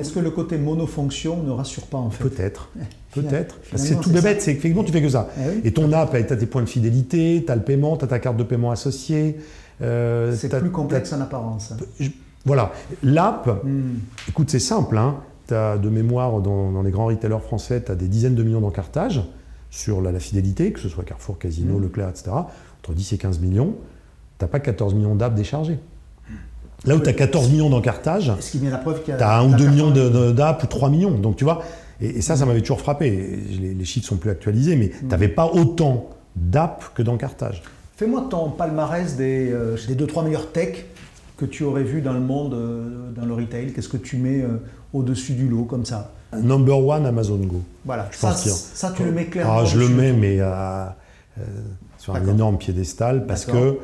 Est-ce 0.01 0.11
que 0.13 0.21
le 0.21 0.31
côté 0.31 0.57
monofonction 0.57 1.43
ne 1.43 1.51
rassure 1.51 1.83
pas 1.85 1.99
en 1.99 2.09
fait? 2.09 2.25
Peut-être, 2.25 2.71
Finalement- 3.13 3.31
peut-être. 3.31 3.59
C'est 3.77 4.01
tout 4.01 4.09
bébête, 4.11 4.41
c'est 4.41 4.53
effectivement 4.53 4.85
tu 4.85 4.91
fais 4.91 5.03
que 5.03 5.09
ça. 5.11 5.29
Eh 5.39 5.51
oui. 5.51 5.61
Et 5.65 5.73
ton 5.73 5.93
app, 5.93 6.13
tu 6.13 6.33
as 6.33 6.37
tes 6.37 6.47
points 6.47 6.63
de 6.63 6.69
fidélité, 6.69 7.43
tu 7.45 7.53
as 7.53 7.57
le 7.57 7.61
paiement, 7.63 7.99
tu 7.99 8.05
as 8.07 8.09
ta 8.09 8.19
carte 8.19 8.39
de 8.39 8.43
paiement 8.43 8.71
associée. 8.71 9.37
Euh, 9.83 10.35
C'est 10.37 10.57
plus 10.59 10.71
complexe 10.71 11.13
en 11.13 11.21
apparence. 11.21 11.73
je- 12.01 12.11
Voilà. 12.45 12.73
L'app, 13.03 13.63
Hmm. 13.65 13.99
écoute, 14.29 14.51
c'est 14.51 14.59
simple. 14.59 14.97
Hein. 14.99 15.17
Tu 15.49 15.55
as 15.55 15.77
de 15.79 15.89
mémoire 15.89 16.41
dans, 16.41 16.71
dans 16.73 16.83
les 16.83 16.91
grands 16.91 17.07
retailers 17.07 17.41
français, 17.43 17.83
tu 17.85 17.93
as 17.93 17.95
des 17.95 18.09
dizaines 18.09 18.35
de 18.35 18.43
millions 18.43 18.61
d'encartages 18.61 19.23
sur 19.71 20.01
la, 20.03 20.13
la 20.13 20.19
fidélité, 20.21 20.73
que 20.73 20.81
ce 20.81 20.89
soit 20.89 21.05
Carrefour, 21.05 21.39
Casino, 21.39 21.79
Mm. 21.79 21.83
Leclerc, 21.83 22.09
etc. 22.11 22.31
Entre 22.81 22.93
10 22.95 23.13
et 23.13 23.19
15 23.19 23.39
millions. 23.41 23.75
Tu 24.39 24.47
pas 24.47 24.59
14 24.61 24.95
millions 24.95 25.15
d'apps 25.15 25.37
déchargées. 25.37 25.79
Là 26.85 26.97
où 26.97 26.99
tu 27.01 27.09
as 27.09 27.13
14 27.13 27.49
millions 27.49 27.71
d'encartages, 27.71 28.33
tu 28.41 29.13
as 29.13 29.39
un 29.39 29.47
ou 29.47 29.51
la 29.53 29.57
deux 29.57 29.65
carte 29.67 29.77
millions 29.77 30.33
d'apps 30.33 30.65
ou 30.65 30.67
3 30.67 30.91
millions. 30.91 31.13
Donc 31.17 31.37
tu 31.37 31.45
vois, 31.45 31.63
et, 32.01 32.19
et 32.19 32.21
ça, 32.23 32.35
ça 32.35 32.45
m'avait 32.45 32.61
toujours 32.61 32.81
frappé. 32.81 33.09
Les, 33.61 33.73
les 33.75 33.85
chiffres 33.85 34.07
sont 34.09 34.17
plus 34.17 34.31
actualisés, 34.31 34.75
mais 34.75 34.87
Mm. 34.87 34.91
tu 34.99 35.05
n'avais 35.07 35.29
pas 35.29 35.47
autant 35.47 36.11
d'apps 36.35 36.91
que 36.95 37.03
d'encartages. 37.03 37.63
Fais-moi 37.97 38.27
ton 38.31 38.51
palmarès 38.51 39.17
des, 39.17 39.51
euh, 39.53 39.77
des 39.87 39.95
deux, 39.95 40.07
trois 40.07 40.23
meilleurs 40.25 40.51
techs 40.53 40.87
que 41.37 41.45
tu 41.45 41.65
aurais 41.65 41.83
vu 41.85 42.01
dans 42.01 42.13
le 42.13 42.21
monde, 42.21 42.55
euh, 42.55 43.11
dans 43.15 43.25
le 43.27 43.35
retail. 43.35 43.73
Qu'est-ce 43.73 43.89
que 43.89 43.97
tu 43.97 44.17
mets 44.17 44.41
euh, 44.43 44.63
au-dessus 44.93 45.33
du 45.35 45.49
lot 45.49 45.65
comme 45.65 45.85
ça 45.85 46.13
Number 46.35 46.79
one, 46.79 47.05
Amazon 47.05 47.37
Go. 47.39 47.61
Voilà, 47.85 48.09
Je 48.11 48.17
ça, 48.17 48.29
pense 48.29 48.45
ça, 48.75 48.93
tu 48.97 49.05
le 49.05 49.13
mets 49.13 49.27
clairement. 49.27 49.59
Ah, 49.61 49.65
je 49.65 49.79
le 49.79 49.89
mets, 49.89 50.13
mais 50.13 50.41
à- 50.41 50.97
euh, 51.39 51.43
sur 51.99 52.15
un 52.15 52.27
énorme 52.27 52.57
piédestal 52.59 53.27
parce 53.27 53.45
que 53.45 53.79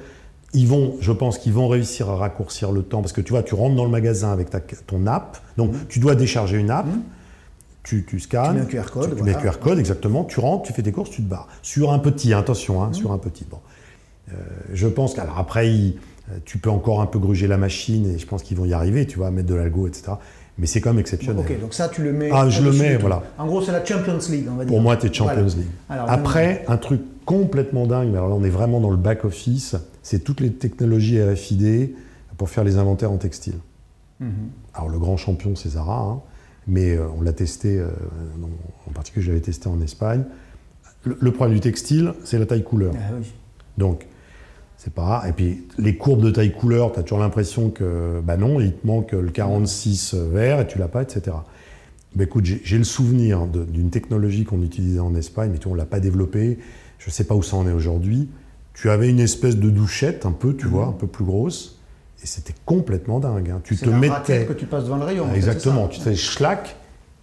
ils 0.54 0.66
vont, 0.66 0.96
je 1.00 1.12
pense 1.12 1.36
qu'ils 1.38 1.52
vont 1.52 1.68
réussir 1.68 2.08
à 2.08 2.16
raccourcir 2.16 2.72
le 2.72 2.82
temps 2.82 3.00
parce 3.02 3.12
que 3.12 3.20
tu 3.20 3.32
vois, 3.32 3.42
tu 3.42 3.54
rentres 3.54 3.76
dans 3.76 3.84
le 3.84 3.90
magasin 3.90 4.32
avec 4.32 4.48
ta, 4.48 4.60
ton 4.60 5.06
app, 5.06 5.36
donc 5.58 5.72
tu 5.88 5.98
dois 5.98 6.14
décharger 6.14 6.56
une 6.56 6.70
app. 6.70 6.86
Mhm. 6.86 7.02
Tu, 7.84 8.04
tu 8.04 8.18
scannes, 8.20 8.66
Tu 8.68 8.76
mets 8.76 8.80
un 8.80 8.82
QR 8.84 8.90
code, 8.90 9.02
tu, 9.04 9.08
tu 9.10 9.16
voilà. 9.22 9.32
mets 9.32 9.38
un 9.38 9.40
QR 9.50 9.58
code 9.60 9.78
exactement, 9.78 10.24
tu 10.24 10.40
rentres, 10.40 10.64
tu 10.64 10.72
fais 10.74 10.82
tes 10.82 10.92
courses, 10.92 11.10
tu 11.10 11.22
te 11.22 11.28
barres. 11.28 11.48
Sur 11.62 11.92
un 11.92 11.98
petit, 11.98 12.34
attention, 12.34 12.82
hein, 12.82 12.92
sur 12.92 13.12
un 13.12 13.18
petit. 13.18 13.46
Bon. 13.50 13.58
Euh, 14.30 14.34
je 14.74 14.86
pense 14.88 15.14
qu'alors 15.14 15.38
après, 15.38 15.70
il- 15.72 15.96
euh, 16.30 16.36
tu 16.44 16.58
peux 16.58 16.70
encore 16.70 17.00
un 17.00 17.06
peu 17.06 17.18
gruger 17.18 17.46
la 17.46 17.56
machine 17.56 18.06
et 18.14 18.18
je 18.18 18.26
pense 18.26 18.42
qu'ils 18.42 18.56
vont 18.56 18.64
y 18.66 18.72
arriver, 18.72 19.06
tu 19.06 19.18
vois, 19.18 19.30
mettre 19.30 19.48
de 19.48 19.54
l'algo, 19.54 19.86
etc. 19.86 20.12
Mais 20.58 20.66
c'est 20.66 20.80
quand 20.80 20.90
même 20.90 20.98
exceptionnel. 20.98 21.44
Ok, 21.48 21.60
donc 21.60 21.72
ça, 21.72 21.88
tu 21.88 22.02
le 22.02 22.12
mets. 22.12 22.30
Ah, 22.32 22.48
je 22.50 22.62
le 22.62 22.72
mets, 22.72 22.96
voilà. 22.96 23.22
En 23.38 23.46
gros, 23.46 23.62
c'est 23.62 23.70
la 23.72 23.84
Champions 23.84 24.18
League, 24.28 24.46
on 24.50 24.56
va 24.56 24.64
dire. 24.64 24.72
Pour 24.72 24.80
moi, 24.80 24.96
tu 24.96 25.06
es 25.06 25.12
Champions 25.12 25.34
Voilà. 25.34 25.48
League. 25.48 25.66
Alors, 25.88 26.10
Après, 26.10 26.64
un 26.66 26.76
truc 26.76 27.00
complètement 27.24 27.86
dingue, 27.86 28.08
mais 28.10 28.16
alors 28.16 28.28
là, 28.28 28.34
on 28.34 28.42
est 28.44 28.50
vraiment 28.50 28.80
dans 28.80 28.90
le 28.90 28.96
back-office, 28.96 29.76
c'est 30.02 30.24
toutes 30.24 30.40
les 30.40 30.52
technologies 30.52 31.22
RFID 31.22 31.94
pour 32.36 32.50
faire 32.50 32.64
les 32.64 32.76
inventaires 32.76 33.12
en 33.12 33.18
textile. 33.18 33.54
Mhm. 34.20 34.30
Alors, 34.74 34.88
le 34.88 34.98
grand 34.98 35.16
champion, 35.16 35.54
c'est 35.54 35.70
Zara, 35.70 36.00
hein, 36.00 36.20
mais 36.66 36.96
euh, 36.96 37.06
on 37.16 37.22
l'a 37.22 37.32
testé, 37.32 37.78
euh, 37.78 37.88
non, 38.40 38.48
en 38.88 38.90
particulier, 38.92 39.24
je 39.26 39.30
l'avais 39.30 39.40
testé 39.42 39.68
en 39.68 39.80
Espagne. 39.80 40.24
Le, 41.04 41.16
le 41.20 41.30
problème 41.32 41.54
du 41.54 41.60
textile, 41.60 42.14
c'est 42.24 42.38
la 42.38 42.46
taille 42.46 42.64
couleur. 42.64 42.92
Ah 42.96 43.12
oui. 43.16 43.32
Donc, 43.76 44.06
c'est 44.78 44.92
pas 44.94 45.02
rare. 45.02 45.26
Et 45.26 45.32
puis, 45.32 45.64
les 45.78 45.96
courbes 45.96 46.22
de 46.22 46.30
taille 46.30 46.52
couleur, 46.52 46.92
tu 46.92 47.00
as 47.00 47.02
toujours 47.02 47.18
l'impression 47.18 47.68
que, 47.70 48.20
bah 48.24 48.36
non, 48.36 48.60
il 48.60 48.72
te 48.72 48.86
manque 48.86 49.12
le 49.12 49.28
46 49.30 50.14
vert 50.14 50.60
et 50.60 50.66
tu 50.66 50.78
l'as 50.78 50.88
pas, 50.88 51.02
etc. 51.02 51.36
Bah 52.14 52.24
écoute, 52.24 52.44
j'ai 52.46 52.78
le 52.78 52.84
souvenir 52.84 53.46
d'une 53.46 53.90
technologie 53.90 54.44
qu'on 54.44 54.62
utilisait 54.62 55.00
en 55.00 55.14
Espagne, 55.14 55.50
mais 55.52 55.58
tu 55.58 55.64
vois, 55.64 55.72
on 55.72 55.76
l'a 55.76 55.84
pas 55.84 56.00
développée. 56.00 56.58
Je 56.98 57.10
sais 57.10 57.24
pas 57.24 57.34
où 57.34 57.42
ça 57.42 57.56
en 57.56 57.66
est 57.68 57.72
aujourd'hui. 57.72 58.28
Tu 58.72 58.88
avais 58.88 59.10
une 59.10 59.20
espèce 59.20 59.56
de 59.56 59.68
douchette, 59.70 60.24
un 60.24 60.32
peu, 60.32 60.54
tu 60.56 60.66
vois, 60.66 60.86
un 60.86 60.92
peu 60.92 61.06
plus 61.08 61.24
grosse, 61.24 61.78
et 62.22 62.26
c'était 62.26 62.54
complètement 62.64 63.18
dingue. 63.20 63.50
hein. 63.50 63.60
Tu 63.64 63.74
Mhm. 63.74 63.80
Te 63.80 63.90
la 63.90 63.96
mettais. 63.98 64.46
que 64.46 64.52
tu 64.52 64.66
passes 64.66 64.84
devant 64.84 64.96
le 64.96 65.04
rayon. 65.04 65.24
en 65.24 65.30
fait, 65.30 65.36
Exactement, 65.36 65.88
tu 65.88 66.00
fais 66.00 66.14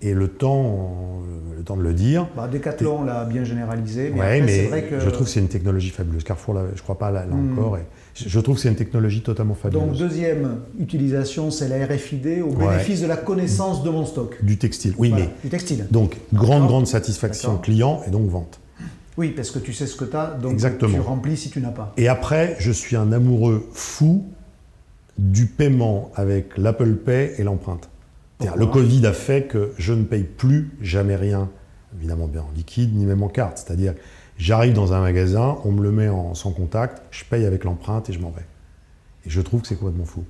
et 0.02 0.14
le 0.14 0.28
temps, 0.28 1.22
le 1.58 1.64
temps 1.64 1.78
de 1.78 1.82
le 1.82 1.94
dire. 1.94 2.28
Bah, 2.36 2.48
Decathlon 2.52 3.04
l'a 3.04 3.24
bien 3.26 3.44
généralisé. 3.44 4.12
Mais 4.14 4.20
Ouais, 4.20 4.38
c'est 4.40 4.44
mais 4.46 4.68
vrai 4.68 4.84
que... 4.84 5.00
je 5.00 5.10
trouve 5.10 5.26
que 5.26 5.32
c'est 5.32 5.40
une 5.40 5.48
technologie 5.48 5.90
fabuleuse. 5.90 6.24
Carrefour, 6.24 6.54
là, 6.54 6.62
je 6.76 6.82
crois 6.82 6.98
pas 6.98 7.12
là, 7.12 7.26
là 7.26 7.34
Hmm. 7.36 7.58
encore. 7.58 7.78
Et 7.78 7.82
je, 8.14 8.40
trouve 8.40 8.56
que 8.56 8.62
c'est 8.62 8.70
une 8.70 8.76
technologie 8.76 9.22
totalement 9.22 9.54
Donc, 9.64 9.74
fabuleuse. 9.74 9.98
deuxième 10.00 10.58
utilisation, 10.80 11.50
c'est 11.50 11.68
la 11.70 11.86
RFID 11.86 12.42
au 12.44 12.50
Ouais. 12.56 12.68
bénéfice 12.68 13.02
de 13.02 13.08
la 13.08 13.18
connaissance 13.18 13.84
de 13.84 13.90
mon 13.90 14.06
stock. 14.06 14.38
Du 14.44 14.58
textile, 14.58 14.94
oui, 14.98 15.10
Voilà, 15.10 15.26
mais 15.26 15.32
du 15.44 15.50
textile. 15.50 15.88
donc 15.92 16.18
grande, 16.34 16.68
grande 16.68 16.88
satisfaction 16.88 17.58
client 17.58 18.02
et 18.08 18.12
donc 18.12 18.30
vente. 18.30 18.60
Oui, 19.18 19.30
parce 19.30 19.50
que 19.50 19.60
tu 19.60 19.72
sais 19.72 19.88
ce 19.88 19.96
que 19.96 20.04
tu 20.06 20.16
as, 20.18 20.38
donc 20.42 20.52
Exactement. 20.52 20.94
tu 20.94 21.00
remplis 21.00 21.38
si 21.38 21.50
tu 21.50 21.62
n'as 21.62 21.70
pas. 21.70 21.94
Et 21.96 22.10
après, 22.10 22.58
je 22.60 22.72
suis 22.72 22.98
un 22.98 23.14
amoureux 23.14 23.66
fou 23.72 24.26
du 25.18 25.46
paiement 25.46 26.12
avec 26.16 26.58
l'Apple 26.58 26.96
Pay 26.96 27.32
et 27.38 27.44
l'empreinte. 27.44 27.90
Le 28.40 28.66
Covid 28.66 29.06
a 29.06 29.14
fait 29.14 29.48
que 29.48 29.72
je 29.78 29.94
ne 29.94 30.04
paye 30.04 30.24
plus 30.24 30.72
jamais 30.82 31.16
rien, 31.16 31.50
évidemment 31.98 32.28
bien 32.28 32.42
en 32.42 32.52
liquide, 32.56 32.96
ni 32.96 33.06
même 33.06 33.24
en 33.24 33.30
carte. 33.30 33.58
C'est-à-dire, 33.58 33.94
j'arrive 34.38 34.74
dans 34.74 34.94
un 34.94 35.02
magasin, 35.02 35.58
on 35.64 35.72
me 35.72 35.82
le 35.82 35.92
met 35.92 36.10
en 36.10 36.34
sans 36.34 36.52
contact, 36.52 37.02
je 37.12 37.24
paye 37.24 37.46
avec 37.46 37.64
l'empreinte 37.64 38.10
et 38.10 38.14
je 38.14 38.20
m'en 38.20 38.32
vais. 38.32 38.46
Et 39.26 39.30
je 39.30 39.42
trouve 39.42 39.62
que 39.62 39.68
c'est 39.68 39.78
complètement 39.78 40.06
fou. 40.06 40.24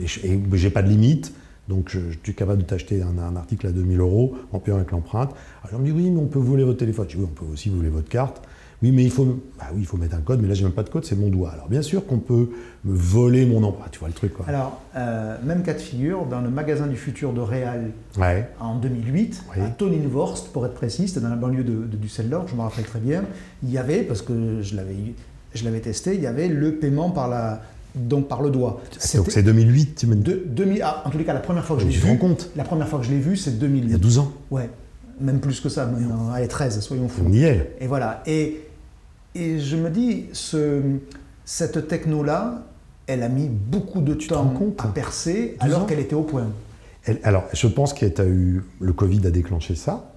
Et 0.00 0.06
je 0.06 0.26
n'ai 0.26 0.70
pas 0.70 0.82
de 0.82 0.88
limite, 0.88 1.32
donc 1.68 1.88
je, 1.90 2.10
je 2.10 2.18
suis 2.22 2.34
capable 2.34 2.62
de 2.62 2.66
t'acheter 2.66 3.02
un, 3.02 3.18
un 3.18 3.36
article 3.36 3.66
à 3.66 3.72
2000 3.72 4.00
euros 4.00 4.36
en 4.52 4.58
payant 4.58 4.76
avec 4.76 4.90
l'empreinte. 4.90 5.34
Alors 5.62 5.80
on 5.80 5.82
me 5.82 5.86
dit 5.86 5.92
oui, 5.92 6.10
mais 6.10 6.20
on 6.20 6.26
peut 6.26 6.38
voler 6.38 6.64
votre 6.64 6.78
téléphone. 6.78 7.06
Je 7.08 7.16
dis 7.16 7.22
oui, 7.22 7.28
on 7.30 7.34
peut 7.34 7.50
aussi 7.52 7.68
voler 7.68 7.88
votre 7.88 8.08
carte. 8.08 8.42
Oui, 8.80 8.92
mais 8.92 9.02
il 9.02 9.10
faut, 9.10 9.24
bah 9.58 9.64
oui, 9.74 9.80
il 9.80 9.86
faut 9.86 9.96
mettre 9.96 10.14
un 10.14 10.20
code, 10.20 10.40
mais 10.40 10.46
là 10.46 10.54
j'ai 10.54 10.62
même 10.62 10.72
pas 10.72 10.84
de 10.84 10.88
code, 10.88 11.04
c'est 11.04 11.16
mon 11.16 11.30
doigt. 11.30 11.50
Alors 11.50 11.68
bien 11.68 11.82
sûr 11.82 12.06
qu'on 12.06 12.18
peut 12.18 12.50
me 12.84 12.94
voler 12.96 13.44
mon 13.44 13.64
empreinte, 13.64 13.90
tu 13.90 13.98
vois 13.98 14.06
le 14.06 14.14
truc 14.14 14.32
quoi. 14.34 14.44
Alors, 14.48 14.80
euh, 14.96 15.36
même 15.44 15.62
cas 15.64 15.74
de 15.74 15.80
figure, 15.80 16.26
dans 16.26 16.40
le 16.40 16.48
magasin 16.48 16.86
du 16.86 16.94
futur 16.96 17.32
de 17.32 17.40
Real 17.40 17.90
Ouais. 18.16 18.48
en 18.60 18.76
2008, 18.76 19.42
Oui. 19.56 19.64
à 19.64 19.68
Tonienworst, 19.70 20.52
pour 20.52 20.64
être 20.64 20.74
précis, 20.74 21.08
c'était 21.08 21.20
dans 21.20 21.28
la 21.30 21.34
banlieue 21.36 21.64
de, 21.64 21.72
de 21.86 21.96
Düsseldorf, 21.96 22.48
je 22.48 22.54
me 22.54 22.60
rappelle 22.60 22.84
très 22.84 23.00
bien, 23.00 23.24
il 23.64 23.70
y 23.72 23.78
avait, 23.78 24.02
parce 24.02 24.22
que 24.22 24.62
je 24.62 24.76
l'avais, 24.76 24.94
je 25.54 25.64
l'avais 25.64 25.80
testé, 25.80 26.14
il 26.14 26.22
y 26.22 26.28
avait 26.28 26.46
le 26.46 26.76
paiement 26.76 27.10
par, 27.10 27.26
la, 27.28 27.60
donc 27.96 28.28
par 28.28 28.42
le 28.42 28.50
doigt. 28.50 28.80
Donc 28.92 29.00
C'était 29.00 29.30
c'est 29.32 29.42
2008, 29.42 29.96
tu 29.96 30.06
me 30.06 30.14
de- 30.14 30.44
2000 30.46 30.82
ah, 30.84 31.02
en 31.04 31.10
tous 31.10 31.18
les 31.18 31.24
cas, 31.24 31.34
la 31.34 31.40
première 31.40 31.64
fois 31.64 31.74
que 31.74 31.82
je 31.82 31.86
Mais 31.88 31.92
l'ai 31.94 31.98
vu, 31.98 32.16
compte 32.18 32.50
la 32.54 32.62
première 32.62 32.86
fois 32.86 33.00
que 33.00 33.06
je 33.06 33.10
l'ai 33.10 33.18
vu, 33.18 33.36
c'est 33.36 33.50
Il 33.50 33.54
y 33.54 33.58
a 33.58 33.60
2008. 33.68 33.98
12 33.98 34.18
ans, 34.20 34.32
Ouais, 34.52 34.70
même 35.20 35.40
plus 35.40 35.58
que 35.60 35.68
ça 35.68 35.84
maintenant. 35.86 36.30
Allez, 36.32 36.46
13, 36.46 36.78
soyons 36.78 37.08
fous. 37.08 37.22
on 37.26 37.32
y 37.32 37.42
est. 37.42 37.74
Et 37.80 37.88
voilà. 37.88 38.22
Et, 38.24 38.60
et 39.34 39.58
je 39.58 39.76
me 39.76 39.90
dis, 39.90 40.26
ce, 40.32 40.80
cette 41.44 41.88
techno-là, 41.88 42.62
elle 43.06 43.22
a 43.22 43.28
mis 43.28 43.48
beaucoup 43.48 44.00
de 44.00 44.14
te 44.14 44.26
temps 44.28 44.46
compte 44.48 44.80
à 44.80 44.88
percer 44.88 45.56
12 45.60 45.70
alors 45.72 45.86
qu'elle 45.86 46.00
était 46.00 46.14
au 46.14 46.22
point. 46.22 46.48
Elle- 47.04 47.20
alors, 47.22 47.44
je 47.52 47.66
pense 47.68 47.94
que 47.94 48.04
eu. 48.26 48.62
Le 48.80 48.92
Covid 48.92 49.26
a 49.26 49.30
déclenché 49.30 49.74
ça, 49.74 50.12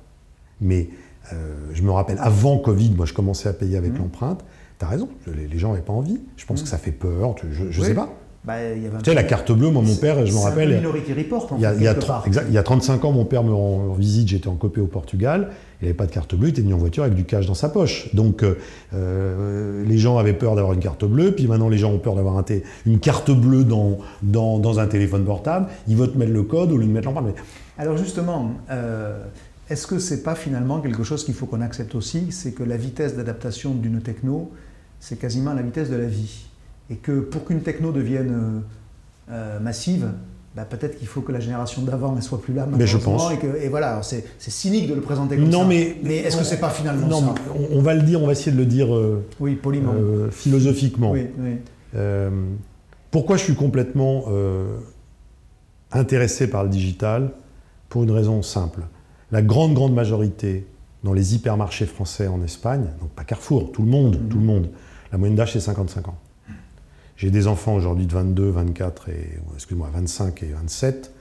mais 0.59 0.89
euh, 1.31 1.55
je 1.73 1.81
me 1.83 1.91
rappelle, 1.91 2.17
avant 2.19 2.57
Covid, 2.57 2.91
moi 2.95 3.05
je 3.05 3.13
commençais 3.13 3.47
à 3.47 3.53
payer 3.53 3.75
Mmh. 3.79 3.83
avec 3.85 3.97
l'empreinte. 3.97 4.43
Tu 4.79 4.85
as 4.85 4.89
raison, 4.89 5.07
les, 5.27 5.47
les 5.47 5.57
gens 5.59 5.69
n'avaient 5.69 5.83
pas 5.83 5.93
envie. 5.93 6.19
Je 6.37 6.45
pense 6.45 6.61
que 6.63 6.67
ça 6.67 6.77
fait 6.77 6.91
peur, 6.91 7.35
tu- 7.35 7.47
je, 7.53 7.63
Oui. 7.79 7.87
sais 7.87 7.93
pas. 7.93 8.09
Bah, 8.43 8.59
y 8.83 8.87
avait 8.87 8.97
Tu 8.97 9.11
sais, 9.11 9.13
la 9.13 9.23
carte 9.23 9.51
bleue, 9.51 9.69
moi 9.69 9.83
mon 9.83 9.95
père, 9.95 10.25
je 10.25 10.33
me 10.33 10.39
rappelle. 10.39 10.75
Minority 10.75 11.13
Report, 11.13 11.53
en 11.53 11.57
Il 11.57 11.61
y, 11.61 11.65
a, 11.67 11.71
fait, 11.73 11.77
il 11.77 11.83
y 11.83 11.87
a 11.87 11.93
exact, 12.25 12.45
il 12.49 12.53
y 12.55 12.57
a 12.57 12.63
35 12.63 13.05
ans, 13.05 13.11
mon 13.11 13.23
père 13.25 13.43
me 13.43 13.53
rend 13.53 13.89
en 13.91 13.93
visite, 13.93 14.29
j'étais 14.29 14.47
en 14.47 14.55
copé 14.55 14.81
au 14.81 14.87
Portugal, 14.87 15.51
il 15.81 15.85
n'avait 15.85 15.97
pas 15.97 16.05
de 16.05 16.11
carte 16.11 16.35
bleue, 16.35 16.49
il 16.49 16.51
était 16.51 16.61
venu 16.61 16.73
en 16.73 16.77
voiture 16.77 17.03
avec 17.03 17.15
du 17.15 17.25
cash 17.25 17.47
dans 17.47 17.55
sa 17.55 17.69
poche. 17.69 18.13
Donc 18.13 18.43
euh, 18.43 18.55
euh, 18.93 19.83
les 19.85 19.97
gens 19.97 20.17
avaient 20.17 20.33
peur 20.33 20.55
d'avoir 20.55 20.73
une 20.73 20.79
carte 20.79 21.05
bleue, 21.05 21.31
puis 21.31 21.47
maintenant 21.47 21.69
les 21.69 21.77
gens 21.77 21.91
ont 21.91 21.97
peur 21.97 22.15
d'avoir 22.15 22.43
une 22.85 22.99
carte 22.99 23.31
bleue 23.31 23.63
dans, 23.63 23.97
dans, 24.21 24.59
dans 24.59 24.79
un 24.79 24.87
téléphone 24.87 25.25
portable, 25.25 25.67
ils 25.87 25.95
veulent 25.95 26.11
te 26.11 26.17
mettre 26.17 26.33
le 26.33 26.43
code 26.43 26.71
au 26.71 26.77
lieu 26.77 26.85
de 26.85 26.91
mettre 26.91 27.07
l'empreinte. 27.07 27.35
Alors 27.77 27.97
justement, 27.97 28.51
euh, 28.69 29.23
est-ce 29.69 29.87
que 29.87 29.97
c'est 29.97 30.21
pas 30.21 30.35
finalement 30.35 30.81
quelque 30.81 31.03
chose 31.03 31.23
qu'il 31.23 31.33
faut 31.33 31.47
qu'on 31.47 31.61
accepte 31.61 31.95
aussi? 31.95 32.31
C'est 32.31 32.51
que 32.51 32.63
la 32.63 32.77
vitesse 32.77 33.15
d'adaptation 33.15 33.73
d'une 33.73 34.01
techno, 34.01 34.51
c'est 34.99 35.17
quasiment 35.17 35.53
la 35.53 35.63
vitesse 35.63 35.89
de 35.89 35.95
la 35.95 36.05
vie. 36.05 36.45
Et 36.89 36.97
que 36.97 37.21
pour 37.21 37.45
qu'une 37.45 37.61
techno 37.61 37.91
devienne 37.91 38.63
massive, 39.61 40.09
bah, 40.55 40.65
peut-être 40.65 40.97
qu'il 40.99 41.07
faut 41.07 41.21
que 41.21 41.31
la 41.31 41.39
génération 41.39 41.81
d'avant 41.83 42.13
ne 42.13 42.21
soit 42.21 42.41
plus 42.41 42.53
là. 42.53 42.67
Mais 42.69 42.85
je 42.85 42.97
pense. 42.97 43.31
Et, 43.31 43.37
que, 43.37 43.47
et 43.57 43.69
voilà, 43.69 44.01
c'est 44.03 44.23
cynique 44.39 44.87
de 44.89 44.93
le 44.95 45.01
présenter 45.01 45.35
comme 45.37 45.47
Non, 45.49 45.61
ça. 45.61 45.67
mais- 45.67 45.97
est-ce 46.17 46.37
que 46.37 46.43
c'est 46.43 46.59
pas 46.59 46.69
finalement 46.69 47.07
non, 47.07 47.19
ça 47.21 47.33
mais 47.55 47.67
on, 47.71 47.77
on 47.79 47.81
va 47.81 47.93
le 47.93 48.01
dire, 48.01 48.21
on 48.21 48.25
va 48.25 48.33
essayer 48.33 48.51
de 48.51 48.57
le 48.57 48.65
dire 48.65 48.93
euh, 48.93 49.23
Oui, 49.39 49.55
poliment. 49.55 49.93
euh, 49.95 50.29
philosophiquement. 50.29 51.11
oui, 51.11 51.27
oui. 51.39 51.51
Euh, 51.95 52.29
pourquoi 53.11 53.37
je 53.37 53.43
suis 53.43 53.55
complètement 53.55 54.25
intéressé 55.91 56.47
par 56.49 56.63
le 56.63 56.69
digital? 56.69 57.31
Pour 57.89 58.03
une 58.03 58.11
raison 58.11 58.41
simple. 58.41 58.83
La 59.33 59.41
grande, 59.41 59.73
grande 59.73 59.93
majorité 59.93 60.65
dans 61.03 61.11
les 61.11 61.35
hypermarchés 61.35 61.85
français 61.85 62.27
en 62.27 62.41
Espagne, 62.41 62.85
donc 63.01 63.09
pas 63.09 63.25
Carrefour, 63.25 63.71
tout 63.73 63.81
le 63.81 63.89
monde, 63.89 64.15
Mhm. 64.21 64.29
tout 64.29 64.37
le 64.37 64.45
monde, 64.45 64.69
la 65.11 65.17
moyenne 65.17 65.35
d'âge 65.35 65.51
c'est 65.51 65.59
55 65.59 66.07
ans. 66.07 66.15
J'ai 67.21 67.29
des 67.29 67.45
enfants 67.45 67.75
aujourd'hui 67.75 68.07
de 68.07 68.13
22, 68.13 68.49
24 68.49 69.09
et, 69.09 69.29
excuse-moi, 69.53 69.91
25 69.93 70.41
et 70.41 70.47
27. 70.59 71.11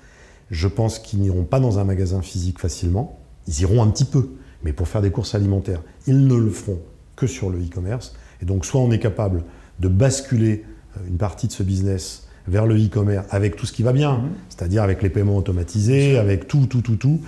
Je 0.50 0.66
pense 0.66 0.98
qu'ils 0.98 1.20
n'iront 1.20 1.44
pas 1.44 1.60
dans 1.60 1.78
un 1.78 1.84
magasin 1.84 2.22
physique 2.22 2.58
facilement. 2.58 3.18
Ils 3.46 3.60
iront 3.60 3.82
un 3.82 3.88
petit 3.88 4.06
peu, 4.06 4.30
mais 4.64 4.72
pour 4.72 4.88
faire 4.88 5.02
des 5.02 5.10
courses 5.10 5.34
alimentaires, 5.34 5.82
ils 6.06 6.26
ne 6.26 6.34
le 6.36 6.48
feront 6.48 6.78
que 7.16 7.26
sur 7.26 7.50
le 7.50 7.58
e-commerce. 7.58 8.14
Et 8.40 8.46
donc, 8.46 8.64
soit 8.64 8.80
on 8.80 8.90
est 8.92 8.98
capable 8.98 9.44
de 9.78 9.88
basculer 9.88 10.64
euh, 10.96 11.00
une 11.06 11.18
partie 11.18 11.48
de 11.48 11.52
ce 11.52 11.62
business 11.62 12.26
vers 12.48 12.64
le 12.64 12.76
e-commerce 12.82 13.26
avec 13.28 13.56
tout 13.56 13.66
ce 13.66 13.72
qui 13.74 13.82
va 13.82 13.92
bien, 13.92 14.20
Mhm. 14.20 14.30
c'est-à-dire 14.48 14.82
avec 14.82 15.02
les 15.02 15.10
paiements 15.10 15.36
automatisés, 15.36 16.16
avec 16.16 16.48
tout, 16.48 16.64
tout, 16.64 16.80
tout, 16.80 16.96
tout. 16.96 17.20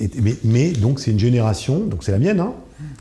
Et- 0.00 0.10
mais, 0.20 0.34
mais 0.42 0.72
donc, 0.72 0.98
c'est 0.98 1.12
une 1.12 1.20
génération, 1.20 1.86
donc 1.86 2.02
c'est 2.02 2.10
la 2.10 2.18
mienne, 2.18 2.40
hein, 2.40 2.54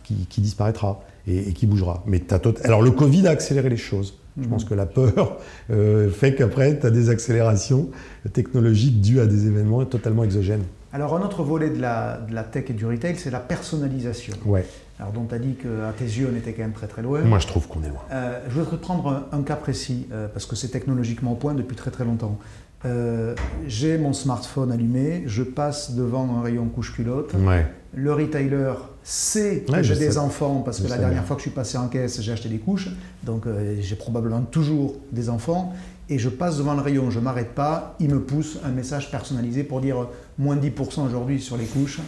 qui, 0.04 0.28
qui 0.30 0.40
disparaîtra 0.42 1.04
et, 1.28 1.50
et 1.50 1.54
qui 1.54 1.66
bougera. 1.66 2.04
Mais 2.06 2.20
tot- 2.20 2.60
Alors, 2.64 2.84
le 2.84 2.92
Covid 2.92 3.26
a 3.26 3.32
accéléré 3.32 3.70
les 3.70 3.76
choses. 3.78 4.20
Je 4.42 4.48
pense 4.48 4.66
que 4.66 4.74
la 4.74 4.86
peur 4.86 5.38
euh, 5.72 6.10
fait 6.10 6.36
qu'après, 6.36 6.78
tu 6.78 6.86
as 6.86 6.92
des 6.92 7.10
accélérations 7.10 7.90
technologiques 8.34 9.00
dues 9.00 9.20
à 9.22 9.28
des 9.28 9.48
événements 9.48 9.86
totalement 9.86 10.24
exogènes. 10.24 10.64
Alors 10.92 11.16
un 11.16 11.22
autre 11.22 11.44
volet 11.44 11.70
de 11.70 11.82
la, 11.82 12.18
de 12.18 12.34
la 12.34 12.44
tech 12.44 12.66
et 12.70 12.74
du 12.74 12.86
retail, 12.86 13.16
c'est 13.18 13.32
la 13.32 13.40
personnalisation. 13.40 14.34
Ouais. 14.46 14.66
Alors 15.00 15.12
dont 15.12 15.26
tu 15.26 15.36
as 15.36 15.40
dit 15.40 15.56
qu'à 15.56 15.94
tes 15.98 16.06
yeux, 16.06 16.30
on 16.32 16.36
était 16.38 16.54
quand 16.54 16.64
même 16.64 16.72
très 16.72 16.88
très 16.88 17.02
loin. 17.02 17.22
Moi, 17.22 17.40
je 17.40 17.48
trouve 17.48 17.68
qu'on 17.68 17.84
est 17.84 17.90
loin. 17.90 18.02
Euh, 18.12 18.40
je 18.50 18.54
voudrais 18.60 18.78
te 18.78 18.82
prendre 18.82 19.08
un, 19.10 19.38
un 19.38 19.44
cas 19.44 19.56
précis, 19.58 20.08
euh, 20.12 20.28
parce 20.28 20.46
que 20.46 20.56
c'est 20.56 20.70
technologiquement 20.70 21.34
au 21.34 21.36
point 21.36 21.54
depuis 21.54 21.76
très 21.76 21.92
très 21.92 22.06
longtemps. 22.06 22.38
euh, 22.86 23.36
j'ai 23.68 23.98
mon 23.98 24.14
smartphone 24.14 24.72
allumé, 24.72 25.24
je 25.26 25.44
passe 25.44 25.96
devant 25.96 26.38
un 26.38 26.42
rayon 26.42 26.66
couche-culotte. 26.68 27.34
Ouais. 27.34 27.66
Le 27.94 28.14
retailer 28.14 28.74
sait 29.08 29.64
que 29.68 29.72
Ouais, 29.72 29.84
j'ai 29.84 29.96
des 29.96 30.12
sais. 30.12 30.18
enfants 30.18 30.62
parce 30.66 30.80
Je 30.80 30.84
que 30.84 30.90
la 30.90 30.98
dernière 30.98 31.20
bien. 31.20 31.28
fois 31.28 31.36
que 31.36 31.42
je 31.42 31.48
suis 31.48 31.56
passé 31.56 31.78
en 31.78 31.88
caisse, 31.88 32.20
j'ai 32.22 32.32
acheté 32.32 32.50
des 32.50 32.58
couches. 32.58 32.90
Donc 33.24 33.46
euh, 33.46 33.78
j'ai 33.80 33.96
probablement 33.96 34.42
toujours 34.42 34.96
des 35.12 35.30
enfants. 35.30 35.74
Et 36.10 36.20
je 36.20 36.30
passe 36.30 36.58
devant 36.58 36.74
le 36.76 36.82
rayon, 36.82 37.10
je 37.10 37.20
m'arrête 37.20 37.56
pas, 37.56 37.96
il 38.00 38.10
me 38.10 38.20
pousse 38.22 38.60
un 38.64 38.70
message 38.70 39.10
personnalisé 39.10 39.64
pour 39.64 39.80
dire 39.82 40.02
euh, 40.02 40.06
moins 40.38 40.56
10% 40.56 41.06
aujourd'hui 41.08 41.40
sur 41.42 41.56
les 41.58 41.66
couches. 41.66 42.00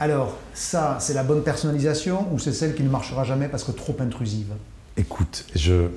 Alors, 0.00 0.38
ça, 0.54 0.96
c'est 1.00 1.14
la 1.14 1.22
bonne 1.22 1.42
personnalisation 1.42 2.26
ou 2.32 2.38
c'est 2.38 2.52
celle 2.52 2.74
qui 2.74 2.82
ne 2.82 2.88
marchera 2.88 3.24
jamais 3.24 3.46
parce 3.48 3.62
que 3.64 3.72
trop 3.72 3.94
intrusive? 4.00 4.48
Écoute, 4.96 5.44
je, 5.54 5.88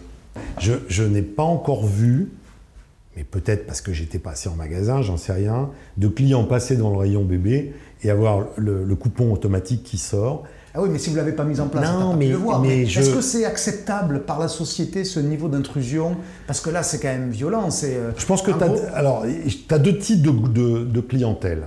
je, 0.60 0.74
je 0.90 1.04
n'ai 1.04 1.22
pas 1.22 1.44
encore 1.44 1.88
vu, 1.88 2.30
mais 3.16 3.24
peut-être 3.24 3.66
parce 3.66 3.82
que 3.82 3.94
j'étais 3.94 4.20
passé 4.20 4.50
en 4.50 4.56
magasin, 4.56 5.02
j'en 5.02 5.18
sais 5.18 5.34
rien, 5.34 5.70
de 5.98 6.08
clients 6.08 6.44
passer 6.44 6.76
dans 6.78 6.92
le 6.92 6.98
rayon 6.98 7.24
bébé 7.24 7.74
et 8.06 8.10
avoir 8.12 8.46
le, 8.58 8.84
le 8.84 8.96
coupon 8.96 9.32
automatique 9.34 9.84
qui 9.84 9.98
sort. 9.98 10.44
Ah 10.74 10.82
oui, 10.82 10.90
mais 10.92 11.00
si 11.00 11.10
vous 11.10 11.16
ne 11.16 11.22
l'avez 11.22 11.32
pas 11.32 11.46
mis 11.46 11.60
en 11.60 11.68
place, 11.68 11.90
Non, 11.90 12.12
pas 12.12 12.14
pu 12.14 12.20
mais- 12.20 12.28
le 12.30 12.36
voir. 12.36 12.62
mais 12.62 12.68
Mais 12.68 12.86
je- 12.86 13.00
Est-ce 13.00 13.12
que 13.16 13.22
c'est 13.22 13.46
acceptable 13.46 14.24
par 14.26 14.40
la 14.40 14.48
société 14.48 15.04
ce 15.06 15.20
niveau 15.20 15.48
d'intrusion? 15.48 16.18
Parce 16.48 16.60
que 16.62 16.70
là, 16.70 16.84
c'est 16.84 17.00
quand 17.00 17.08
même 17.08 17.32
violent. 17.32 17.72
C'est, 17.72 17.96
euh, 17.96 18.12
Je 18.18 18.26
pense 18.26 18.42
que 18.42 18.52
tu 18.52 18.64
as, 18.64 18.68
gros- 18.68 18.80
alors, 18.94 19.24
t'as 19.68 19.80
deux 19.80 19.98
types 19.98 20.22
de, 20.22 20.32
de- 20.32 20.84
de 20.84 21.00
clientèle. 21.02 21.64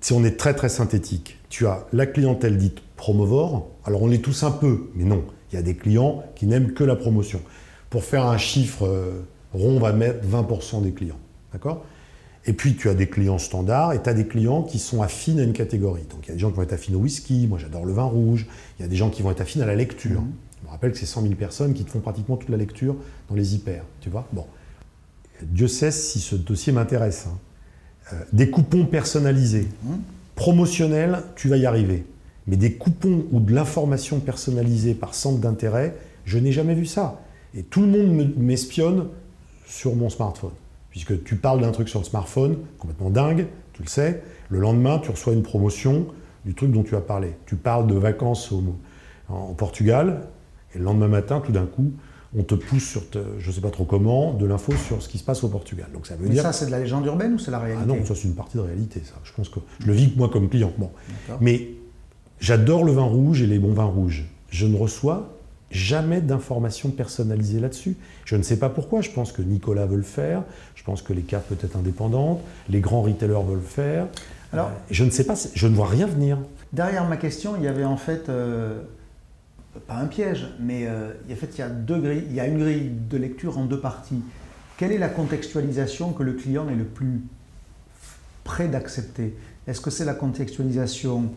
Si 0.00 0.12
on 0.12 0.24
est 0.24 0.36
très 0.36 0.54
très 0.54 0.68
synthétique, 0.68 1.38
tu 1.48 1.66
as 1.66 1.86
la 1.92 2.06
clientèle 2.06 2.56
dite 2.58 2.78
promovore. 2.96 3.68
Alors 3.84 4.02
on 4.02 4.08
l'est 4.08 4.18
tous 4.18 4.42
un 4.42 4.50
peu, 4.50 4.90
mais 4.94 5.04
non. 5.04 5.24
Il 5.52 5.56
y 5.56 5.58
a 5.58 5.62
des 5.62 5.74
clients 5.74 6.22
qui 6.34 6.46
n'aiment 6.46 6.72
que 6.72 6.84
la 6.84 6.96
promotion. 6.96 7.40
Pour 7.90 8.04
faire 8.04 8.26
un 8.26 8.38
chiffre 8.38 8.86
euh, 8.86 9.22
rond, 9.52 9.76
on 9.76 9.80
va 9.80 9.92
mettre 9.92 10.26
20% 10.26 10.82
des 10.82 10.92
clients. 10.92 11.18
D'accord? 11.52 11.84
Et 12.46 12.52
puis 12.52 12.74
tu 12.74 12.88
as 12.88 12.94
des 12.94 13.06
clients 13.08 13.38
standards 13.38 13.92
et 13.92 14.02
tu 14.02 14.08
as 14.08 14.14
des 14.14 14.26
clients 14.26 14.62
qui 14.62 14.78
sont 14.80 15.00
affines 15.02 15.38
à 15.38 15.44
une 15.44 15.52
catégorie. 15.52 16.02
Donc 16.10 16.26
il 16.26 16.28
y 16.28 16.32
a 16.32 16.34
des 16.34 16.40
gens 16.40 16.50
qui 16.50 16.56
vont 16.56 16.62
être 16.62 16.72
affines 16.72 16.96
au 16.96 16.98
whisky, 16.98 17.46
moi 17.46 17.58
j'adore 17.58 17.84
le 17.84 17.92
vin 17.92 18.02
rouge. 18.04 18.46
Il 18.78 18.82
y 18.82 18.84
a 18.84 18.88
des 18.88 18.96
gens 18.96 19.10
qui 19.10 19.22
vont 19.22 19.30
être 19.30 19.40
affines 19.40 19.62
à 19.62 19.66
la 19.66 19.76
lecture. 19.76 20.22
Je 20.60 20.66
me 20.66 20.70
rappelle 20.70 20.92
que 20.92 20.98
c'est 20.98 21.06
100 21.06 21.22
000 21.22 21.34
personnes 21.34 21.72
qui 21.74 21.84
te 21.84 21.90
font 21.90 22.00
pratiquement 22.00 22.36
toute 22.36 22.48
la 22.48 22.56
lecture 22.56 22.96
dans 23.28 23.36
les 23.36 23.54
hyper. 23.54 23.84
Tu 24.00 24.10
vois 24.10 24.26
Bon. 24.32 24.44
Dieu 25.42 25.68
sait 25.68 25.90
si 25.92 26.18
ce 26.20 26.34
dossier 26.36 26.72
m'intéresse. 26.72 27.26
hein. 27.28 27.38
Euh, 28.12 28.16
des 28.32 28.50
coupons 28.50 28.86
personnalisés, 28.86 29.68
promotionnels, 30.34 31.22
tu 31.36 31.48
vas 31.48 31.56
y 31.56 31.66
arriver. 31.66 32.04
Mais 32.46 32.56
des 32.56 32.72
coupons 32.74 33.24
ou 33.30 33.38
de 33.40 33.52
l'information 33.54 34.18
personnalisée 34.18 34.94
par 34.94 35.14
centre 35.14 35.38
d'intérêt, 35.38 35.94
je 36.24 36.38
n'ai 36.38 36.50
jamais 36.52 36.74
vu 36.74 36.86
ça. 36.86 37.20
Et 37.54 37.62
tout 37.62 37.82
le 37.82 37.86
monde 37.86 38.12
me- 38.14 38.34
m'espionne 38.42 39.06
sur 39.66 39.94
mon 39.94 40.08
smartphone. 40.10 40.50
Puisque 40.92 41.24
tu 41.24 41.34
parles 41.36 41.60
d'un 41.60 41.72
truc 41.72 41.88
sur 41.88 41.98
le 41.98 42.04
smartphone, 42.04 42.58
complètement 42.78 43.10
dingue, 43.10 43.46
tu 43.72 43.82
le 43.82 43.88
sais, 43.88 44.22
le 44.50 44.60
lendemain, 44.60 44.98
tu 44.98 45.10
reçois 45.10 45.32
une 45.32 45.42
promotion 45.42 46.06
du 46.44 46.54
truc 46.54 46.70
dont 46.70 46.82
tu 46.84 46.94
as 46.94 47.00
parlé. 47.00 47.34
Tu 47.46 47.56
parles 47.56 47.86
de 47.86 47.94
vacances 47.94 48.52
au- 48.52 48.62
en, 49.28 49.54
Portugal, 49.54 50.28
et 50.74 50.78
le 50.78 50.84
lendemain 50.84 51.08
matin, 51.08 51.40
tout 51.40 51.50
d'un 51.52 51.64
coup, 51.66 51.92
on 52.36 52.42
te 52.42 52.54
pousse 52.54 52.84
sur, 52.86 53.08
te- 53.08 53.18
je 53.38 53.48
ne 53.48 53.54
sais 53.54 53.60
pas 53.62 53.70
trop 53.70 53.84
comment, 53.84 54.34
de 54.34 54.44
l'info 54.46 54.72
sur 54.76 55.02
ce 55.02 55.08
qui 55.08 55.16
se 55.18 55.24
passe 55.24 55.42
au 55.44 55.48
Portugal. 55.48 55.88
Donc 55.94 56.06
ça 56.06 56.14
veut 56.16 56.26
Mais 56.28 56.34
dire... 56.34 56.42
ça, 56.42 56.52
c'est 56.52 56.66
de 56.66 56.70
la 56.70 56.78
légende 56.80 57.06
urbaine 57.06 57.34
ou 57.34 57.38
c'est 57.38 57.50
la 57.50 57.58
réalité? 57.58 57.82
Ah 57.90 57.98
non, 57.98 58.04
ça 58.04 58.14
c'est 58.14 58.28
une 58.28 58.34
partie 58.34 58.56
de 58.58 58.62
réalité, 58.62 59.00
ça. 59.04 59.14
Je 59.24 59.32
pense 59.32 59.48
que 59.48 59.60
je 59.80 59.86
le 59.86 59.92
vis 59.94 60.12
que 60.12 60.18
moi 60.18 60.28
comme 60.28 60.48
client. 60.50 60.72
Bon. 60.76 60.90
Mais 61.40 61.68
j'adore 62.40 62.84
le 62.84 62.92
vin 62.92 63.04
rouge 63.04 63.40
et 63.42 63.46
les 63.46 63.58
bons 63.58 63.72
vins 63.72 63.84
rouges. 63.84 64.26
Je 64.50 64.66
ne 64.66 64.76
reçois 64.76 65.38
jamais 65.72 66.20
d'informations 66.20 66.90
personnalisées 66.90 67.60
là-dessus. 67.60 67.96
Je 68.24 68.36
ne 68.36 68.42
sais 68.42 68.58
pas 68.58 68.68
pourquoi. 68.68 69.00
Je 69.00 69.10
pense 69.10 69.32
que 69.32 69.42
Nicolas 69.42 69.86
veut 69.86 69.96
le 69.96 70.02
faire. 70.02 70.42
Je 70.74 70.84
pense 70.84 71.02
que 71.02 71.12
les 71.12 71.22
cartes 71.22 71.46
peut-être 71.46 71.76
indépendantes, 71.76 72.40
les 72.68 72.80
grands 72.80 73.02
retailers 73.02 73.42
veulent 73.42 73.56
le 73.56 73.60
faire. 73.62 74.06
Alors- 74.52 74.68
Euh, 74.68 74.78
je 74.90 75.04
ne 75.04 75.10
sais 75.10 75.24
pas. 75.24 75.34
Je 75.54 75.66
ne 75.66 75.74
vois 75.74 75.86
rien 75.88 76.06
venir. 76.06 76.38
Derrière 76.72 77.06
ma 77.08 77.16
question, 77.16 77.56
il 77.56 77.62
y 77.64 77.68
avait 77.68 77.84
en 77.84 77.96
fait, 77.96 78.28
euh, 78.28 78.82
pas 79.86 79.94
un 79.96 80.06
piège, 80.06 80.46
mais 80.60 80.86
euh, 80.86 81.12
en 81.30 81.34
fait, 81.34 81.50
il 81.56 81.58
y, 81.58 81.62
a 81.62 81.68
deux 81.68 81.98
grilles, 81.98 82.24
il 82.28 82.34
y 82.34 82.40
a 82.40 82.46
une 82.46 82.58
grille 82.58 82.90
de 83.10 83.16
lecture 83.16 83.58
en 83.58 83.64
deux 83.64 83.80
parties. 83.80 84.22
Quelle 84.76 84.92
est 84.92 84.98
la 84.98 85.08
contextualisation 85.08 86.12
que 86.12 86.22
le 86.22 86.32
client 86.32 86.68
est 86.68 86.74
le 86.74 86.84
plus 86.84 87.22
prêt 88.44 88.68
d'accepter? 88.68 89.36
Est-ce 89.66 89.80
que 89.80 89.90
c'est 89.90 90.04
la 90.04 90.14
contextualisation 90.14 91.30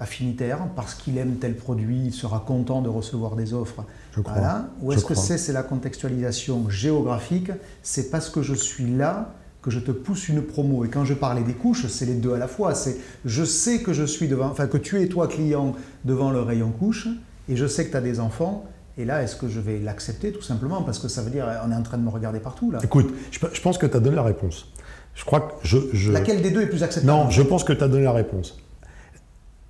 affinitaire, 0.00 0.58
parce 0.76 0.94
qu'il 0.94 1.16
aime 1.18 1.36
tel 1.36 1.56
produit, 1.56 2.02
il 2.06 2.12
sera 2.12 2.40
content 2.46 2.82
de 2.82 2.88
recevoir 2.88 3.34
des 3.36 3.54
offres 3.54 3.84
Je 4.14 4.20
crois. 4.20 4.34
Voilà. 4.34 4.68
Ou 4.82 4.92
est-ce 4.92 5.04
que 5.04 5.14
c'est 5.14 5.38
c'est 5.38 5.52
la 5.52 5.62
contextualisation 5.62 6.68
géographique? 6.68 7.50
C'est 7.82 8.10
parce 8.10 8.28
que 8.30 8.42
je 8.42 8.54
suis 8.54 8.86
là 8.96 9.32
que 9.62 9.70
je 9.70 9.80
te 9.80 9.90
pousse 9.90 10.28
une 10.28 10.42
promo. 10.42 10.84
Et 10.84 10.88
quand 10.88 11.04
je 11.04 11.14
parlais 11.14 11.42
des 11.42 11.54
couches, 11.54 11.86
c'est 11.88 12.06
les 12.06 12.14
deux 12.14 12.34
à 12.34 12.38
la 12.38 12.46
fois. 12.48 12.74
C'est 12.74 12.98
je 13.24 13.42
sais 13.44 13.80
que 13.80 13.92
je 13.92 14.04
suis 14.04 14.28
devant, 14.28 14.46
enfin 14.48 14.66
que 14.68 14.78
tu 14.78 15.00
es 15.02 15.08
toi 15.08 15.26
client 15.28 15.74
devant 16.04 16.30
le 16.30 16.40
rayon 16.40 16.70
couche, 16.70 17.08
et 17.48 17.56
je 17.56 17.66
sais 17.66 17.86
que 17.86 17.90
tu 17.90 17.96
as 17.96 18.00
des 18.00 18.20
enfants. 18.20 18.64
Et 18.98 19.04
là, 19.04 19.22
est-ce 19.22 19.36
que 19.36 19.48
je 19.48 19.60
vais 19.60 19.78
l'accepter 19.78 20.32
tout 20.32 20.40
simplement? 20.42 20.82
Parce 20.82 20.98
que 20.98 21.08
ça 21.08 21.20
veut 21.22 21.30
dire 21.30 21.46
on 21.66 21.70
est 21.72 21.74
en 21.74 21.82
train 21.82 21.98
de 21.98 22.02
me 22.02 22.08
regarder 22.10 22.38
partout 22.40 22.70
là. 22.70 22.78
Écoute, 22.82 23.12
je, 23.30 23.38
pe- 23.38 23.50
je 23.52 23.60
pense 23.60 23.76
que 23.76 23.86
tu 23.86 23.96
as 23.96 24.00
donné 24.00 24.16
la 24.16 24.22
réponse. 24.22 24.72
Je 25.14 25.24
crois 25.24 25.40
que 25.40 25.52
je. 25.66 25.78
je- 25.92 26.12
Laquelle 26.12 26.42
des 26.42 26.50
deux 26.50 26.62
est 26.62 26.66
plus 26.66 26.82
acceptable? 26.82 27.06
Non, 27.12 27.28
je 27.30 27.42
pense 27.42 27.64
que 27.64 27.72
tu 27.72 27.82
as 27.82 27.88
donné 27.88 28.04
la 28.04 28.12
réponse. 28.12 28.56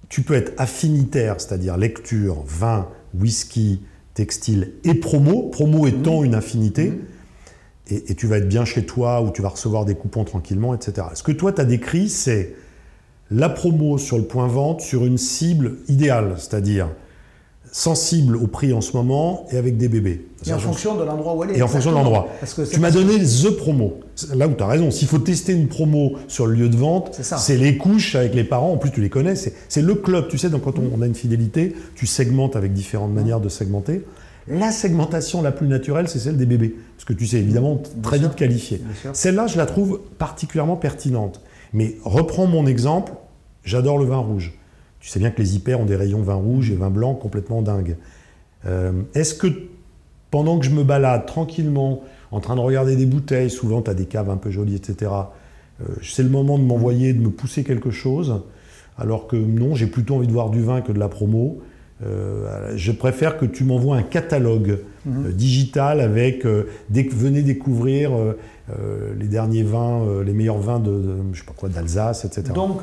Tu 0.08 0.22
peux 0.22 0.34
être 0.34 0.52
affinitaire, 0.58 1.36
c'est-à-dire 1.40 1.76
lecture, 1.76 2.42
vin, 2.46 2.88
whisky, 3.18 3.80
textile 4.14 4.72
et 4.84 4.94
promo, 4.94 5.42
promo 5.50 5.86
étant 5.86 6.22
une 6.24 6.34
affinité, 6.34 6.90
Mhm. 6.90 6.98
et, 7.90 8.12
et 8.12 8.14
tu 8.14 8.26
vas 8.26 8.38
être 8.38 8.48
bien 8.48 8.64
chez 8.64 8.84
toi 8.86 9.20
ou 9.22 9.30
tu 9.30 9.42
vas 9.42 9.48
recevoir 9.50 9.84
des 9.84 9.94
coupons 9.94 10.24
tranquillement, 10.24 10.74
etc. 10.74 11.08
Ce 11.14 11.22
que 11.22 11.32
toi, 11.32 11.52
tu 11.52 11.60
as 11.60 11.64
décrit, 11.64 12.08
c'est 12.08 12.54
la 13.30 13.48
promo 13.48 13.98
sur 13.98 14.16
le 14.18 14.24
point 14.24 14.46
vente 14.46 14.80
sur 14.80 15.04
une 15.04 15.18
cible 15.18 15.78
idéale, 15.88 16.34
c'est-à-dire 16.38 16.88
sensible 17.72 18.36
au 18.36 18.46
prix 18.46 18.72
en 18.72 18.80
ce 18.80 18.96
moment 18.96 19.46
et 19.50 19.56
avec 19.58 19.76
des 19.76 19.88
bébés. 19.88 20.28
Et 20.46 20.52
en 20.52 20.58
fonction 20.58 20.94
de 20.96 21.02
l'endroit 21.04 21.34
où 21.34 21.44
elle 21.44 21.50
est. 21.50 21.58
Et 21.58 21.62
en 21.62 21.68
fonction 21.68 21.90
de 21.90 21.96
l'endroit. 21.96 22.28
Tu 22.72 22.80
m'as 22.80 22.90
donné 22.92 23.18
the 23.18 23.50
promo. 23.56 24.00
Là 24.34 24.48
où 24.48 24.54
tu 24.54 24.62
as 24.62 24.66
raison. 24.66 24.90
S'il 24.90 25.08
faut 25.08 25.18
tester 25.18 25.52
une 25.52 25.68
promo 25.68 26.14
sur 26.28 26.46
le 26.46 26.54
lieu 26.54 26.68
de 26.68 26.76
vente, 26.76 27.18
C'est 27.20 27.56
les 27.56 27.76
couches 27.76 28.14
avec 28.14 28.34
les 28.34 28.44
parents. 28.44 28.72
En 28.72 28.76
plus, 28.78 28.90
tu 28.90 29.00
les 29.00 29.10
connais. 29.10 29.34
C'est 29.36 29.82
le 29.82 29.94
club. 29.94 30.28
Tu 30.28 30.38
sais, 30.38 30.48
donc 30.48 30.62
quand 30.62 30.78
on, 30.78 30.90
on 30.96 31.02
a 31.02 31.06
une 31.06 31.14
fidélité, 31.14 31.74
tu 31.94 32.06
segmentes 32.06 32.56
avec 32.56 32.72
différentes 32.72 33.12
manières 33.12 33.40
de 33.40 33.48
segmenter. 33.48 34.04
La 34.48 34.70
segmentation 34.70 35.42
la 35.42 35.50
plus 35.52 35.66
naturelle, 35.66 36.08
c'est 36.08 36.20
celle 36.20 36.36
des 36.36 36.46
bébés. 36.46 36.76
Parce 36.96 37.04
que 37.04 37.12
tu 37.12 37.26
sais 37.26 37.38
évidemment 37.38 37.82
très 38.02 38.18
vite 38.18 38.36
qualifié. 38.36 38.80
Celle-là, 39.12 39.48
je 39.48 39.56
la 39.58 39.66
trouve 39.66 40.00
particulièrement 40.18 40.76
pertinente. 40.76 41.40
Mais 41.72 41.96
reprends 42.04 42.46
mon 42.46 42.66
exemple. 42.66 43.12
J'adore 43.64 43.98
le 43.98 44.04
vin 44.04 44.18
rouge. 44.18 44.54
Tu 45.00 45.08
sais 45.10 45.18
bien 45.18 45.30
que 45.30 45.42
les 45.42 45.56
hyper 45.56 45.80
ont 45.80 45.84
des 45.84 45.96
rayons 45.96 46.22
vin 46.22 46.34
rouge 46.34 46.70
et 46.70 46.74
vin 46.74 46.90
blanc 46.90 47.14
complètement 47.14 47.60
dingues. 47.60 47.96
Euh, 48.66 48.92
Est-ce 49.14 49.34
que 49.34 49.48
pendant 50.30 50.58
que 50.58 50.64
je 50.64 50.70
me 50.70 50.84
balade 50.84 51.26
tranquillement, 51.26 52.00
en 52.32 52.40
train 52.40 52.56
de 52.56 52.60
regarder 52.60 52.96
des 52.96 53.06
bouteilles, 53.06 53.50
souvent 53.50 53.82
tu 53.82 53.90
as 53.90 53.94
des 53.94 54.06
caves 54.06 54.30
un 54.30 54.36
peu 54.36 54.50
jolies, 54.50 54.76
etc., 54.76 55.10
euh, 55.80 55.84
c'est 56.02 56.22
le 56.22 56.28
moment 56.30 56.58
de 56.58 56.64
m'envoyer, 56.64 57.12
de 57.12 57.20
me 57.20 57.30
pousser 57.30 57.62
quelque 57.64 57.90
chose, 57.90 58.40
alors 58.98 59.26
que 59.26 59.36
non, 59.36 59.74
j'ai 59.74 59.86
plutôt 59.86 60.14
envie 60.16 60.26
de 60.26 60.32
voir 60.32 60.50
du 60.50 60.62
vin 60.62 60.80
que 60.80 60.92
de 60.92 60.98
la 60.98 61.08
promo. 61.08 61.58
Euh, 62.04 62.72
je 62.76 62.92
préfère 62.92 63.38
que 63.38 63.46
tu 63.46 63.64
m'envoies 63.64 63.96
un 63.96 64.02
catalogue 64.02 64.80
euh, 65.08 65.32
digital 65.32 66.00
avec 66.00 66.44
euh, 66.44 66.64
dès 66.90 67.06
que 67.06 67.14
venez 67.14 67.42
découvrir 67.42 68.10
les 69.18 69.28
derniers 69.28 69.62
vins, 69.62 70.02
les 70.24 70.32
meilleurs 70.32 70.58
vins 70.58 70.80
de, 70.80 70.90
de- 70.90 71.16
je 71.32 71.38
sais 71.40 71.46
pas 71.46 71.52
quoi 71.56 71.68
d'Alsace, 71.68 72.24
etc. 72.24 72.42
Donc, 72.52 72.80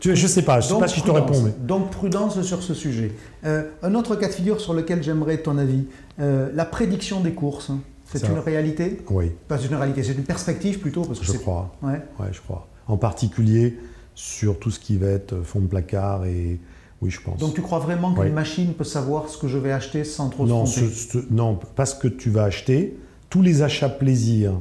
Tu- 0.00 0.16
je 0.16 0.26
sais 0.26 0.40
pas, 0.42 0.60
je 0.60 0.68
sais 0.68 0.78
pas 0.78 0.88
si 0.88 1.00
je 1.00 1.04
te 1.04 1.10
réponds, 1.10 1.42
mais 1.44 1.52
Donc 1.66 1.90
prudence 1.90 2.40
sur 2.42 2.62
ce 2.62 2.72
sujet. 2.72 3.12
Un 3.44 3.94
autre 3.94 4.16
cas 4.16 4.28
de 4.28 4.32
figure 4.32 4.58
sur 4.60 4.72
lequel 4.72 5.02
j'aimerais 5.02 5.38
ton 5.38 5.58
avis, 5.58 5.84
la 6.18 6.64
prédiction 6.64 7.20
des 7.20 7.32
courses, 7.32 7.70
c'est 8.12 8.26
une 8.28 8.38
réalité 8.38 8.98
oui, 9.10 9.32
Pas 9.48 9.60
une 9.60 9.74
réalité, 9.74 10.02
c'est 10.02 10.12
une 10.14 10.24
perspective 10.24 10.78
plutôt 10.78 11.02
parce 11.02 11.20
que 11.20 11.26
je 11.26 11.32
crois. 11.32 11.74
Ouais. 11.82 12.00
Ouais, 12.18 12.28
je 12.32 12.40
crois. 12.40 12.66
En 12.86 12.96
particulier 12.96 13.78
sur 14.14 14.58
tout 14.58 14.70
ce 14.70 14.80
qui 14.80 14.96
va 14.96 15.08
être 15.08 15.42
fond 15.42 15.60
de 15.60 15.66
placard 15.66 16.24
et 16.24 16.58
oui, 17.00 17.10
je 17.10 17.20
pense. 17.20 17.38
Donc 17.38 17.54
tu 17.54 17.62
crois 17.62 17.78
vraiment 17.78 18.12
qu'une 18.12 18.22
Ouais. 18.24 18.30
machine 18.30 18.74
peut 18.74 18.82
savoir 18.84 19.28
ce 19.28 19.38
que 19.38 19.46
je 19.46 19.58
vais 19.58 19.70
acheter 19.72 20.02
sans 20.04 20.30
trop 20.30 20.46
non, 20.46 20.66
se 20.66 20.80
tromper 20.80 20.94
ce- 20.94 21.12
ce- 21.20 21.24
non, 21.30 21.54
pas 21.76 21.86
ce 21.86 21.94
que 21.94 22.08
tu 22.08 22.30
vas 22.30 22.44
acheter. 22.44 22.98
Tous 23.30 23.42
les 23.42 23.62
achats 23.62 23.88
plaisir. 23.90 24.54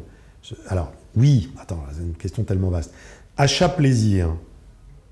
Alors, 0.67 0.91
oui, 1.15 1.49
attends, 1.59 1.79
c'est 1.95 2.03
une 2.03 2.13
question 2.13 2.43
tellement 2.43 2.69
vaste. 2.69 2.93
Achat 3.37 3.69
plaisir, 3.69 4.35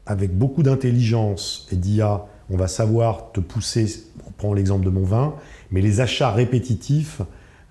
avec 0.06 0.38
beaucoup 0.38 0.62
d'intelligence 0.62 1.68
et 1.72 1.76
d'IA, 1.76 2.26
on 2.50 2.58
va 2.58 2.68
savoir 2.68 3.32
te 3.32 3.40
pousser. 3.40 4.04
On 4.28 4.32
prend 4.32 4.54
l'exemple 4.54 4.86
de 4.86 4.90
mon 4.92 5.04
vin, 5.04 5.34
mais 5.72 5.82
les 5.82 6.00
achats 6.02 6.32
répétitifs, 6.32 7.22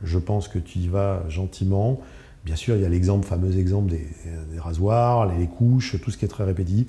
je 0.04 0.18
pense 0.18 0.48
que 0.48 0.58
tu 0.58 0.78
y 0.78 0.88
vas 0.88 1.22
gentiment. 1.28 2.00
Bien 2.44 2.56
sûr, 2.56 2.76
il 2.76 2.82
y 2.82 2.84
a 2.84 2.88
l'exemple, 2.88 3.26
fameux 3.26 3.56
exemple 3.58 3.90
des, 3.90 4.06
des 4.52 4.58
rasoirs, 4.58 5.26
les, 5.26 5.38
les 5.38 5.46
couches, 5.46 5.96
tout 6.02 6.10
ce 6.10 6.18
qui 6.18 6.24
est 6.24 6.28
très 6.28 6.44
répétitif. 6.44 6.86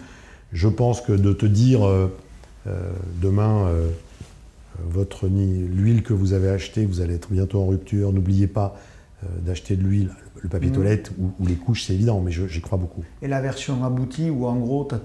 Je 0.51 0.67
pense 0.67 1.01
que 1.01 1.13
de 1.13 1.33
te 1.33 1.45
dire 1.45 1.85
euh, 1.85 2.07
euh, 2.67 2.91
demain, 3.21 3.67
euh, 3.67 3.87
votre 4.87 5.27
l'huile 5.27 6.03
que 6.03 6.13
vous 6.13 6.33
avez 6.33 6.49
achetée, 6.49 6.85
vous 6.85 7.01
allez 7.01 7.15
être 7.15 7.31
bientôt 7.31 7.61
en 7.61 7.67
rupture. 7.67 8.11
N'oubliez 8.11 8.47
pas 8.47 8.75
d'acheter 9.43 9.75
de 9.75 9.81
l'huile, 9.81 10.11
le 10.43 10.49
papier 10.49 10.69
Mhm. 10.69 10.75
toilette 10.75 11.11
ou, 11.17 11.31
ou 11.39 11.47
les 11.47 11.55
couches, 11.55 11.85
c'est 11.85 11.93
évident, 11.93 12.21
mais 12.21 12.31
j'y 12.31 12.61
crois 12.61 12.77
beaucoup. 12.77 13.03
Et 13.23 13.27
la 13.27 13.41
version 13.41 13.83
aboutie 13.83 14.29
où 14.29 14.45
en 14.45 14.57
gros, 14.57 14.87
tu 14.87 14.95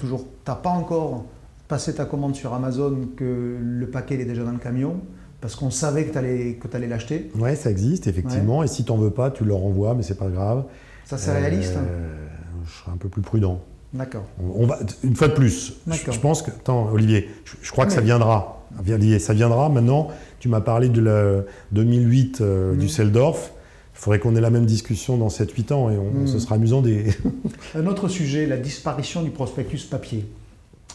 n'as 0.46 0.54
pas 0.56 0.70
encore 0.70 1.24
passé 1.68 1.94
ta 1.94 2.04
commande 2.04 2.34
sur 2.34 2.52
Amazon 2.52 3.08
que 3.16 3.56
le 3.60 3.86
paquet 3.86 4.16
il 4.16 4.20
est 4.20 4.24
déjà 4.24 4.42
dans 4.44 4.50
le 4.52 4.58
camion 4.58 5.00
parce 5.40 5.54
qu'on 5.56 5.70
savait 5.70 6.04
que 6.04 6.12
tu 6.12 6.18
allais, 6.18 6.58
allais 6.74 6.86
l'acheter. 6.88 7.30
Ouais, 7.38 7.56
ça 7.56 7.70
existe, 7.70 8.06
effectivement. 8.06 8.62
Et 8.62 8.66
si 8.68 8.84
t'en 8.84 8.96
veux 8.96 9.10
pas, 9.10 9.30
tu 9.30 9.44
le 9.44 9.54
renvoies, 9.54 9.94
mais 9.94 10.02
c'est 10.02 10.18
pas 10.18 10.28
grave. 10.28 10.64
Ça 11.04 11.18
c'est 11.18 11.32
réaliste 11.32 11.74
hein 11.76 11.84
Euh, 11.88 12.26
je 12.66 12.70
serais 12.80 12.92
un 12.92 12.96
peu 12.96 13.08
plus 13.08 13.22
prudent. 13.22 13.60
D'accord. 13.92 14.24
On, 14.40 14.62
on 14.62 14.66
va, 14.66 14.78
une 15.02 15.16
fois 15.16 15.26
de 15.28 15.32
plus, 15.32 15.74
je, 15.90 16.12
je 16.12 16.18
pense 16.20 16.42
que. 16.42 16.50
Attends, 16.50 16.90
Olivier, 16.92 17.28
je, 17.44 17.54
je 17.60 17.70
crois 17.72 17.86
que 17.86 17.92
ça 17.92 18.00
viendra. 18.00 18.64
Olivier, 18.88 19.18
ça 19.18 19.32
viendra. 19.34 19.68
Maintenant, 19.68 20.08
tu 20.38 20.48
m'as 20.48 20.60
parlé 20.60 20.88
de 20.88 21.00
la 21.00 21.42
2008 21.72 22.40
euh, 22.40 22.72
Mhm. 22.72 22.78
du 22.78 22.88
Seldorf. 22.88 23.52
Il 23.96 23.98
faudrait 24.02 24.18
qu'on 24.20 24.36
ait 24.36 24.40
la 24.40 24.50
même 24.50 24.64
discussion 24.66 25.16
dans 25.18 25.28
7-8 25.28 25.72
ans 25.72 25.90
et 25.90 25.98
on, 25.98 26.10
Mhm. 26.20 26.26
ce 26.28 26.38
sera 26.38 26.54
amusant 26.54 26.80
des. 26.82 27.06
Un 27.74 27.86
autre 27.86 28.06
sujet, 28.08 28.46
la 28.46 28.56
disparition 28.56 29.22
du 29.22 29.30
prospectus 29.30 29.84
papier. 29.84 30.24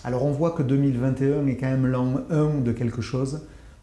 Alors 0.06 0.24
on 0.24 0.32
voit 0.32 0.52
que 0.52 0.64
2021 0.64 1.46
est 1.48 1.56
quand 1.58 1.68
même 1.70 1.88
l'an 1.88 2.22
1 2.30 2.62
de 2.64 2.72
quelque 2.72 3.02
chose. 3.02 3.42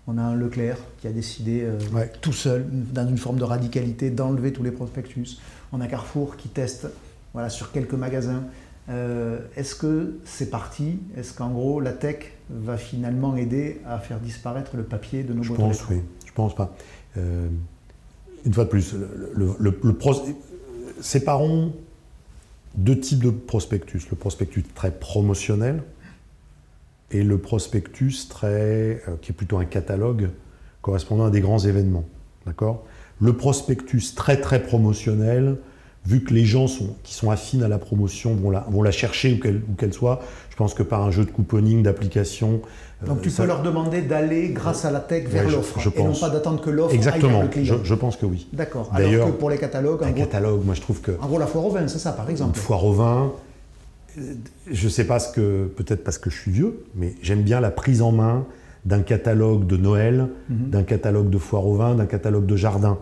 On 0.08 0.18
a 0.18 0.22
un 0.22 0.34
Leclerc 0.34 0.78
qui 1.00 1.06
a 1.06 1.12
décidé 1.12 1.60
euh, 1.62 1.78
Ouais. 1.92 2.10
tout 2.20 2.32
seul, 2.32 2.64
dans 2.92 3.08
une 3.08 3.18
forme 3.18 3.38
de 3.38 3.44
radicalité, 3.44 4.10
d'enlever 4.10 4.52
tous 4.52 4.62
les 4.64 4.72
prospectus. 4.72 5.38
On 5.72 5.80
a 5.80 5.86
Carrefour 5.86 6.36
qui 6.36 6.48
teste 6.48 6.88
voilà, 7.32 7.48
sur 7.50 7.70
quelques 7.72 7.94
magasins. 7.94 8.42
Euh, 8.88 9.38
Est-ce 9.56 9.76
que 9.76 10.18
c'est 10.24 10.50
parti? 10.50 10.98
Est-ce 11.16 11.32
qu'en 11.32 11.50
gros 11.50 11.78
la 11.80 11.92
tech 11.92 12.32
va 12.50 12.76
finalement 12.76 13.36
aider 13.36 13.80
à 13.86 13.98
faire 14.00 14.18
disparaître 14.18 14.76
le 14.76 14.82
papier 14.82 15.22
de 15.22 15.32
nos 15.34 15.42
Je 15.44 15.52
pense, 15.52 15.88
oui. 15.88 16.00
Je 16.26 16.32
pense 16.32 16.54
pas. 16.56 16.74
Euh, 17.16 17.46
une 18.44 18.52
fois 18.52 18.64
de 18.64 18.70
plus, 18.70 18.94
le, 18.94 19.30
le- 19.34 19.54
le- 19.60 19.78
le 19.82 19.92
pros- 19.94 20.26
séparons 21.00 21.72
deux 22.74 22.98
types 22.98 23.22
de 23.22 23.30
prospectus. 23.30 24.00
Le 24.10 24.16
prospectus 24.16 24.64
très 24.74 24.90
promotionnel 24.90 25.82
et 27.12 27.22
le 27.22 27.38
prospectus 27.38 28.26
très, 28.28 28.48
euh, 29.08 29.16
qui 29.20 29.32
est 29.32 29.34
plutôt 29.34 29.58
un 29.58 29.64
catalogue 29.64 30.30
correspondant 30.80 31.26
à 31.26 31.30
des 31.30 31.40
grands 31.40 31.58
événements. 31.60 32.04
D'accord? 32.46 32.84
Le 33.20 33.34
prospectus 33.34 34.14
très 34.16 34.40
très 34.40 34.62
promotionnel, 34.62 35.56
vu 36.04 36.24
que 36.24 36.34
les 36.34 36.44
gens 36.44 36.66
sont, 36.66 36.96
qui 37.04 37.14
sont 37.14 37.30
affines 37.30 37.62
à 37.62 37.68
la 37.68 37.78
promotion 37.78 38.34
vont 38.34 38.50
la, 38.50 38.66
vont 38.68 38.82
la 38.82 38.90
chercher 38.90 39.34
où 39.34 39.38
qu'elle 39.38 39.60
qu'elle 39.78 39.92
soit, 39.92 40.20
je 40.50 40.56
pense 40.56 40.74
que 40.74 40.82
par 40.82 41.02
un 41.04 41.12
jeu 41.12 41.24
de 41.24 41.30
couponing, 41.30 41.82
d'application. 41.84 42.60
Donc 43.06 43.18
euh, 43.18 43.20
tu 43.22 43.30
ça- 43.30 43.42
peux 43.44 43.48
leur 43.48 43.62
demander 43.62 44.02
d'aller, 44.02 44.48
grâce 44.48 44.84
à 44.84 44.90
la 44.90 44.98
tech, 44.98 45.28
vers 45.28 45.44
Ouais, 45.44 45.50
je- 45.50 45.56
l'offre 45.56 45.78
je 45.78 45.90
et 45.90 46.02
non 46.02 46.14
pas 46.14 46.30
d'attendre 46.30 46.60
que 46.60 46.70
l'offre 46.70 46.92
aille 46.94 46.98
vers 46.98 47.14
Exactement, 47.14 47.42
le 47.42 47.46
je, 47.46 47.50
client. 47.52 47.78
je 47.84 47.94
pense 47.94 48.16
que 48.16 48.26
oui. 48.26 48.48
D'accord. 48.52 48.90
Alors 48.92 49.26
que 49.28 49.32
pour 49.32 49.50
les 49.50 49.58
catalogues, 49.58 50.02
en 50.02 50.06
Un 50.06 50.10
gros, 50.10 50.24
catalogue, 50.24 50.64
moi 50.64 50.74
je 50.74 50.80
trouve 50.80 51.00
que 51.00 51.12
en 51.20 51.26
gros, 51.28 51.38
la 51.38 51.46
foire 51.46 51.66
au 51.66 51.70
vin, 51.70 51.86
c'est 51.86 51.98
ça 52.00 52.10
par 52.12 52.24
une 52.24 52.32
exemple. 52.32 52.58
foire 52.58 52.84
au 52.84 52.92
vin, 52.92 53.32
je 54.70 54.88
sais 54.88 55.04
pas 55.06 55.18
ce 55.18 55.32
que, 55.32 55.66
peut-être 55.76 56.04
parce 56.04 56.18
que 56.18 56.30
je 56.30 56.36
suis 56.38 56.50
vieux, 56.50 56.84
mais 56.94 57.14
j'aime 57.22 57.42
bien 57.42 57.60
la 57.60 57.70
prise 57.70 58.02
en 58.02 58.12
main 58.12 58.46
d'un 58.84 59.00
catalogue 59.00 59.66
de 59.66 59.76
Noël, 59.76 60.28
Mhm. 60.48 60.70
d'un 60.70 60.82
catalogue 60.82 61.30
de 61.30 61.38
foire 61.38 61.66
au 61.66 61.74
vin, 61.76 61.94
d'un 61.94 62.06
catalogue 62.06 62.46
de 62.46 62.56
jardin. 62.56 62.98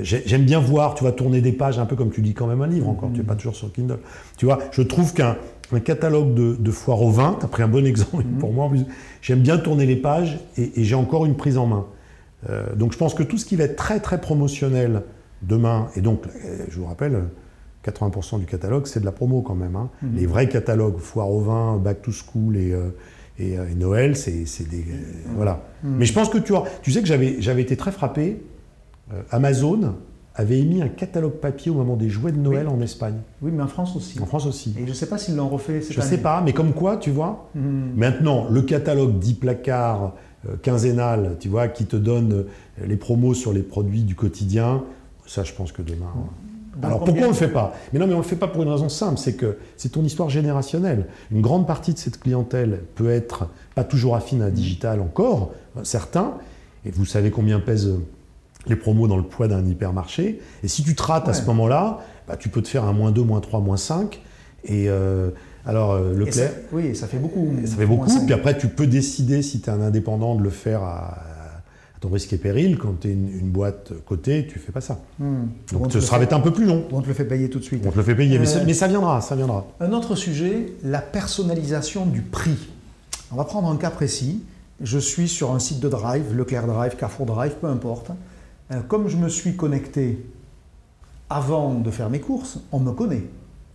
J'ai- 0.00 0.22
J'aime 0.26 0.44
bien 0.44 0.60
voir, 0.60 0.94
tu 0.94 1.02
vas 1.04 1.12
tourner 1.12 1.40
des 1.40 1.52
pages, 1.52 1.78
un 1.78 1.86
peu 1.86 1.96
comme 1.96 2.10
tu 2.10 2.20
lis 2.20 2.34
quand 2.34 2.46
même 2.46 2.62
un 2.62 2.66
livre 2.66 2.88
encore, 2.88 3.08
Mhm. 3.08 3.14
tu 3.16 3.20
n'es 3.20 3.26
pas 3.26 3.34
toujours 3.36 3.56
sur 3.56 3.72
Kindle. 3.72 3.98
Tu 4.36 4.44
vois, 4.44 4.58
je 4.72 4.82
trouve 4.82 5.12
qu'un 5.14 5.36
un 5.72 5.78
catalogue 5.80 6.34
de, 6.34 6.56
de 6.58 6.70
foire 6.72 7.00
au 7.00 7.10
vin, 7.10 7.36
tu 7.38 7.44
as 7.44 7.48
pris 7.48 7.62
un 7.62 7.68
bon 7.68 7.86
exemple 7.86 8.24
Mhm. 8.24 8.38
pour 8.38 8.52
moi 8.52 8.68
j'aime 9.22 9.38
bien 9.40 9.56
tourner 9.56 9.86
les 9.86 9.94
pages 9.94 10.40
et, 10.56 10.80
et 10.80 10.84
j'ai 10.84 10.96
encore 10.96 11.26
une 11.26 11.36
prise 11.36 11.56
en 11.58 11.66
main. 11.66 11.86
Euh, 12.48 12.74
donc 12.74 12.92
je 12.92 12.98
pense 12.98 13.14
que 13.14 13.22
tout 13.22 13.38
ce 13.38 13.44
qui 13.44 13.54
va 13.54 13.64
être 13.64 13.76
très 13.76 14.00
très 14.00 14.20
promotionnel 14.20 15.02
demain, 15.42 15.86
et 15.94 16.00
donc 16.00 16.22
euh, 16.26 16.64
je 16.68 16.76
vous 16.80 16.86
rappelle, 16.86 17.22
80% 17.84 18.38
du 18.40 18.46
catalogue 18.46 18.86
c'est 18.86 19.00
de 19.00 19.04
la 19.04 19.12
promo 19.12 19.40
quand 19.42 19.54
même. 19.54 19.76
hein. 19.76 19.88
Mhm. 20.02 20.16
Les 20.16 20.26
vrais 20.26 20.48
catalogues, 20.48 20.98
foire 20.98 21.30
au 21.30 21.40
vin, 21.40 21.76
back 21.78 22.02
to 22.02 22.10
school 22.12 22.56
et, 22.56 22.72
euh, 22.72 22.90
et, 23.38 23.58
euh, 23.58 23.68
et 23.70 23.74
Noël, 23.74 24.16
c'est 24.16 24.32
des... 24.68 24.80
euh, 24.80 24.96
voilà. 25.36 25.62
Mhm. 25.82 25.96
Mais 25.98 26.04
je 26.04 26.12
pense 26.12 26.28
que 26.28 26.38
tu 26.38 26.52
vois, 26.52 26.64
tu 26.82 26.90
sais 26.92 27.00
que 27.02 27.06
j'avais 27.08 27.62
été 27.62 27.76
très 27.76 27.92
frappé, 27.92 28.42
euh, 29.12 29.22
Amazon 29.30 29.94
avait 30.36 30.58
émis 30.60 30.80
un 30.80 30.88
catalogue 30.88 31.32
papier 31.32 31.70
au 31.70 31.74
moment 31.74 31.96
des 31.96 32.08
jouets 32.08 32.32
de 32.32 32.38
Noël 32.38 32.68
en 32.68 32.80
Espagne, 32.80 33.16
Oui, 33.42 33.50
mais 33.52 33.62
en 33.62 33.66
France 33.66 33.96
aussi. 33.96 34.18
en 34.20 34.26
France 34.26 34.46
aussi. 34.46 34.74
Et 34.78 34.84
je 34.84 34.90
ne 34.90 34.94
sais 34.94 35.06
pas 35.06 35.18
s'ils 35.18 35.36
l'ont 35.36 35.48
refait 35.48 35.80
cette 35.80 35.92
Je 35.92 36.00
année. 36.00 36.08
sais 36.10 36.18
pas, 36.18 36.40
mais 36.40 36.52
comme 36.52 36.72
quoi, 36.72 36.96
tu 36.98 37.10
vois, 37.10 37.48
Mhm. 37.54 37.92
Maintenant, 37.96 38.46
le 38.50 38.62
catalogue 38.62 39.18
10 39.18 39.34
placards 39.34 40.14
quinzennal, 40.62 41.36
tu 41.40 41.48
vois, 41.48 41.68
qui 41.68 41.84
te 41.86 41.96
donne 41.96 42.44
les 42.82 42.96
promos 42.96 43.34
sur 43.34 43.52
les 43.52 43.62
produits 43.62 44.04
du 44.04 44.14
quotidien, 44.14 44.84
ça, 45.26 45.42
je 45.44 45.52
pense 45.52 45.72
que 45.72 45.82
demain. 45.82 46.12
Alors 46.82 46.98
pourquoi 47.04 47.22
on 47.22 47.26
ne 47.26 47.32
le 47.32 47.34
fait 47.34 47.48
pas? 47.48 47.74
Mais 47.92 47.98
non, 47.98 48.06
mais 48.06 48.14
on 48.14 48.18
ne 48.18 48.22
le 48.22 48.28
fait 48.28 48.36
pas 48.36 48.48
pour 48.48 48.62
une 48.62 48.68
raison 48.68 48.88
simple, 48.88 49.18
c'est 49.18 49.34
que 49.34 49.58
c'est 49.76 49.90
ton 49.90 50.02
histoire 50.04 50.28
générationnelle. 50.30 51.06
Une 51.30 51.40
grande 51.40 51.66
partie 51.66 51.92
de 51.92 51.98
cette 51.98 52.20
clientèle 52.20 52.80
peut 52.94 53.10
être 53.10 53.48
pas 53.74 53.84
toujours 53.84 54.16
affine 54.16 54.42
à 54.42 54.50
digital 54.50 55.00
encore, 55.00 55.52
euh, 55.76 55.80
certains, 55.84 56.34
et 56.84 56.90
vous 56.90 57.04
savez 57.04 57.30
combien 57.30 57.60
pèsent 57.60 57.92
les 58.66 58.76
promos 58.76 59.08
dans 59.08 59.16
le 59.16 59.22
poids 59.22 59.48
d'un 59.48 59.64
hypermarché. 59.64 60.40
Et 60.62 60.68
si 60.68 60.82
tu 60.82 60.94
te 60.94 61.02
rates 61.02 61.28
à 61.28 61.32
ce 61.32 61.44
moment-là, 61.46 62.00
bah, 62.28 62.36
tu 62.36 62.48
peux 62.50 62.60
te 62.62 62.68
faire 62.68 62.84
un 62.84 62.92
moins 62.92 63.10
2, 63.10 63.22
moins 63.22 63.40
3, 63.40 63.60
moins 63.60 63.76
5. 63.78 64.20
Et 64.64 64.88
euh, 64.90 65.30
alors, 65.64 65.92
euh, 65.92 66.12
Et 66.26 66.30
ça- 66.32 66.42
Leclerc. 66.44 66.50
Oui, 66.72 66.94
ça 66.94 67.06
fait 67.06 67.18
beaucoup. 67.18 67.48
Ça 67.64 67.76
fait 67.76 67.86
beaucoup, 67.86 68.10
puis 68.24 68.34
après 68.34 68.56
tu 68.58 68.68
peux 68.68 68.86
décider 68.86 69.40
si 69.42 69.60
tu 69.60 69.70
es 69.70 69.72
un 69.72 69.80
indépendant 69.80 70.34
de 70.34 70.42
le 70.42 70.50
faire 70.50 70.82
à 70.82 71.18
ton 72.00 72.08
risque 72.08 72.32
et 72.32 72.38
péril. 72.38 72.78
Quand 72.78 72.94
tu 73.00 73.08
es 73.08 73.12
une, 73.12 73.28
une 73.28 73.50
boîte 73.50 73.92
cotée, 74.06 74.46
tu 74.50 74.58
fais 74.58 74.72
pas 74.72 74.80
ça. 74.80 75.00
On 75.20 75.44
Donc 75.72 75.92
ce 75.92 76.00
sera 76.00 76.18
fait- 76.18 76.26
peut-être 76.26 76.32
un 76.38 76.40
peu 76.40 76.52
plus 76.52 76.64
long. 76.64 76.84
on 76.92 77.02
te 77.02 77.06
le 77.08 77.14
fait 77.14 77.24
payer 77.26 77.48
tout 77.50 77.58
de 77.58 77.64
suite. 77.64 77.84
On 77.86 77.90
te 77.90 77.96
le 77.96 78.02
fait 78.02 78.14
payer, 78.14 78.38
mais, 78.38 78.48
Euh, 78.48 78.50
ça, 78.50 78.64
mais 78.64 78.74
ça 78.74 78.88
viendra, 78.88 79.20
ça 79.20 79.36
viendra. 79.36 79.66
Un 79.80 79.92
autre 79.92 80.14
sujet, 80.14 80.72
la 80.82 81.00
personnalisation 81.00 82.06
du 82.06 82.22
prix. 82.22 82.56
On 83.32 83.36
va 83.36 83.44
prendre 83.44 83.68
un 83.68 83.76
cas 83.76 83.90
précis. 83.90 84.42
Je 84.80 84.98
suis 84.98 85.28
sur 85.28 85.52
un 85.52 85.58
site 85.58 85.78
de 85.80 85.88
Drive, 85.90 86.34
Leclerc 86.34 86.66
Drive, 86.66 86.96
Carrefour 86.96 87.26
Drive, 87.26 87.52
peu 87.60 87.66
importe. 87.66 88.10
Euh, 88.72 88.80
Comme 88.88 89.08
je 89.08 89.16
me 89.18 89.28
suis 89.28 89.54
connecté 89.56 90.24
avant 91.28 91.74
de 91.74 91.90
faire 91.90 92.10
mes 92.10 92.20
courses, 92.20 92.58
on 92.72 92.80
me 92.80 92.92
connaît. 92.92 93.22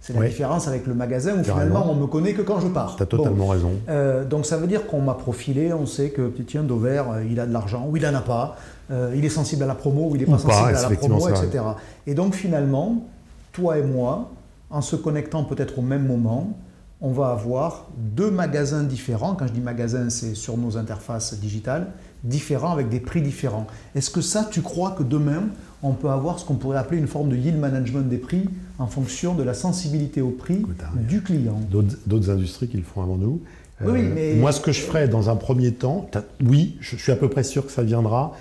C'est 0.05 0.13
la 0.13 0.27
différence 0.27 0.67
avec 0.67 0.85
le 0.85 0.93
magasin 0.93 1.31
où 1.31 1.41
Carrément. 1.41 1.53
finalement 1.65 1.91
on 1.91 1.95
me 1.95 2.05
connaît 2.05 2.33
que 2.33 2.43
quand 2.43 2.59
je 2.59 2.67
pars. 2.67 2.95
Tu 2.95 3.01
as 3.01 3.07
Bon. 3.07 3.17
totalement 3.17 3.47
raison. 3.47 3.71
Euh, 3.89 4.23
donc 4.23 4.45
ça 4.45 4.57
veut 4.57 4.67
dire 4.67 4.85
qu'on 4.85 5.01
m'a 5.01 5.15
profilé, 5.15 5.73
on 5.73 5.87
sait 5.87 6.09
que 6.11 6.31
tiens 6.45 6.61
Dover, 6.61 7.01
euh, 7.09 7.25
il 7.27 7.39
a 7.39 7.47
de 7.47 7.53
l'argent 7.53 7.87
ou 7.89 7.97
il 7.97 8.05
en 8.05 8.13
a 8.13 8.21
pas, 8.21 8.55
euh, 8.91 9.13
il 9.15 9.25
est 9.25 9.29
sensible 9.29 9.63
à 9.63 9.65
la 9.65 9.73
promo 9.73 10.09
ou 10.11 10.15
il 10.15 10.19
n'est 10.19 10.25
pas 10.27 10.33
pas, 10.33 10.53
sensible 10.53 10.77
à 10.77 10.89
la 10.89 10.95
promo, 10.95 11.27
etc. 11.29 11.63
Et 12.05 12.13
donc 12.13 12.35
finalement, 12.35 13.03
toi 13.51 13.79
et 13.79 13.83
moi, 13.83 14.29
en 14.69 14.81
se 14.81 14.95
connectant 14.95 15.43
peut-être 15.43 15.79
au 15.79 15.81
même 15.81 16.05
moment, 16.05 16.55
on 17.01 17.11
va 17.11 17.29
avoir 17.31 17.87
deux 17.97 18.31
magasins 18.31 18.83
différents. 18.83 19.35
Quand 19.35 19.47
je 19.47 19.53
dis 19.53 19.59
magasin, 19.61 20.09
c'est 20.09 20.33
sur 20.35 20.57
nos 20.57 20.77
interfaces 20.77 21.39
digitales, 21.39 21.87
différents 22.23 22.71
avec 22.71 22.89
des 22.89 22.99
prix 22.99 23.21
différents. 23.21 23.67
Est-ce 23.95 24.09
que 24.09 24.21
ça, 24.21 24.47
tu 24.49 24.61
crois 24.61 24.91
que 24.91 25.03
demain, 25.03 25.43
on 25.83 25.91
peut 25.93 26.09
avoir 26.09 26.39
ce 26.39 26.45
qu'on 26.45 26.55
pourrait 26.55 26.77
appeler 26.77 26.99
une 26.99 27.07
forme 27.07 27.29
de 27.29 27.35
yield 27.35 27.59
management 27.59 28.07
des 28.09 28.17
prix 28.17 28.45
en 28.79 28.87
fonction 28.87 29.35
de 29.35 29.43
la 29.43 29.53
sensibilité 29.53 30.21
au 30.21 30.29
prix 30.31 30.55
Écoute, 30.55 30.77
hein, 30.83 30.97
du 31.07 31.21
client? 31.21 31.59
D'autres 31.69 32.29
industries 32.29 32.67
qui 32.67 32.77
le 32.77 32.83
font 32.83 33.03
avant 33.03 33.17
nous. 33.17 33.41
Euh, 33.81 33.91
Oui, 33.91 33.99
oui, 34.01 34.11
mais- 34.13 34.35
Moi, 34.35 34.51
ce 34.53 34.61
que 34.61 34.71
je 34.71 34.81
ferais 34.81 35.07
dans 35.07 35.29
un 35.29 35.35
premier 35.35 35.73
temps, 35.73 36.09
oui, 36.43 36.77
je, 36.79 36.95
je 36.95 37.01
suis 37.03 37.11
à 37.11 37.15
peu 37.17 37.29
près 37.29 37.43
sûr 37.43 37.65
que 37.65 37.71
ça 37.71 37.83
viendra, 37.83 38.33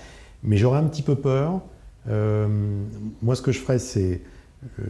mais 0.44 0.56
j'aurais 0.56 0.78
un 0.78 0.84
petit 0.84 1.02
peu 1.02 1.16
peur. 1.16 1.60
Euh, 2.08 2.46
moi, 3.20 3.34
ce 3.34 3.42
que 3.42 3.50
je 3.50 3.58
ferais, 3.58 3.78
c'est 3.80 4.20
euh, 4.78 4.82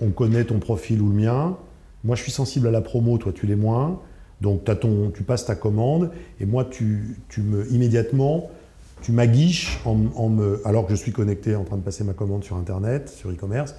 on 0.00 0.10
connaît 0.10 0.44
ton 0.44 0.58
profil 0.60 1.02
ou 1.02 1.08
le 1.10 1.16
mien. 1.16 1.56
Moi, 2.06 2.14
je 2.14 2.22
suis 2.22 2.32
sensible 2.32 2.68
à 2.68 2.70
la 2.70 2.80
promo, 2.80 3.18
toi, 3.18 3.32
tu 3.34 3.46
l'es 3.46 3.56
moins. 3.56 4.00
Donc, 4.40 4.64
t'as 4.64 4.76
ton, 4.76 5.10
tu 5.10 5.24
passes 5.24 5.44
ta 5.44 5.56
commande 5.56 6.10
et 6.40 6.46
moi, 6.46 6.64
tu, 6.64 7.18
tu 7.28 7.42
me 7.42 7.70
immédiatement, 7.72 8.50
tu 9.02 9.10
m'aguiches 9.10 9.80
en, 9.84 9.98
en 10.14 10.28
me, 10.28 10.62
alors 10.64 10.86
que 10.86 10.94
je 10.94 11.00
suis 11.00 11.12
connecté 11.12 11.56
en 11.56 11.64
train 11.64 11.76
de 11.76 11.82
passer 11.82 12.04
ma 12.04 12.12
commande 12.12 12.44
sur 12.44 12.56
Internet, 12.56 13.08
sur 13.08 13.30
e-commerce. 13.30 13.74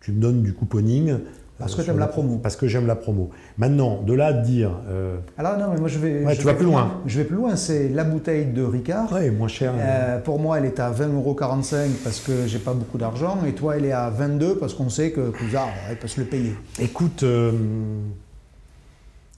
Tu 0.00 0.12
me 0.12 0.20
donnes 0.20 0.42
du 0.42 0.52
couponing. 0.52 1.18
Parce 1.58 1.74
que 1.74 1.82
t'aimes 1.82 1.98
la 1.98 2.06
promo. 2.06 2.38
Parce 2.38 2.56
que 2.56 2.66
j'aime 2.66 2.86
la 2.86 2.96
promo. 2.96 3.30
Maintenant, 3.56 4.02
de 4.02 4.14
là 4.14 4.26
à 4.26 4.32
te 4.32 4.44
dire, 4.44 4.70
euh, 4.88 5.16
Alors 5.38 5.58
non, 5.58 5.66
mais 5.72 5.78
moi 5.78 5.88
je 5.88 5.98
vais. 5.98 6.24
Ouais, 6.24 6.34
je 6.34 6.40
tu 6.40 6.46
vais 6.46 6.52
vas 6.52 6.58
plus 6.58 6.66
loin. 6.66 7.00
Je 7.06 7.18
vais 7.18 7.24
plus 7.24 7.36
loin. 7.36 7.54
C'est 7.56 7.88
la 7.88 8.04
bouteille 8.04 8.46
de 8.46 8.62
Ricard. 8.62 9.12
ouais, 9.12 9.30
moins 9.30 9.48
cher. 9.48 9.72
Euh, 9.76 10.18
pour 10.18 10.38
moi, 10.40 10.58
elle 10.58 10.64
est 10.64 10.80
à 10.80 10.90
20,45€ 10.90 11.76
parce 12.02 12.20
que 12.20 12.46
j'ai 12.46 12.58
pas 12.58 12.74
beaucoup 12.74 12.98
d'argent, 12.98 13.38
et 13.46 13.52
toi, 13.52 13.76
elle 13.76 13.84
est 13.84 13.92
à 13.92 14.10
22 14.10 14.56
parce 14.56 14.74
qu'on 14.74 14.88
sait 14.88 15.10
que 15.12 15.30
Cousard, 15.30 15.68
elle 15.88 15.98
peut 15.98 16.08
se 16.08 16.20
le 16.20 16.26
payer. 16.26 16.54
Écoute, 16.80 17.22
euh, 17.22 17.52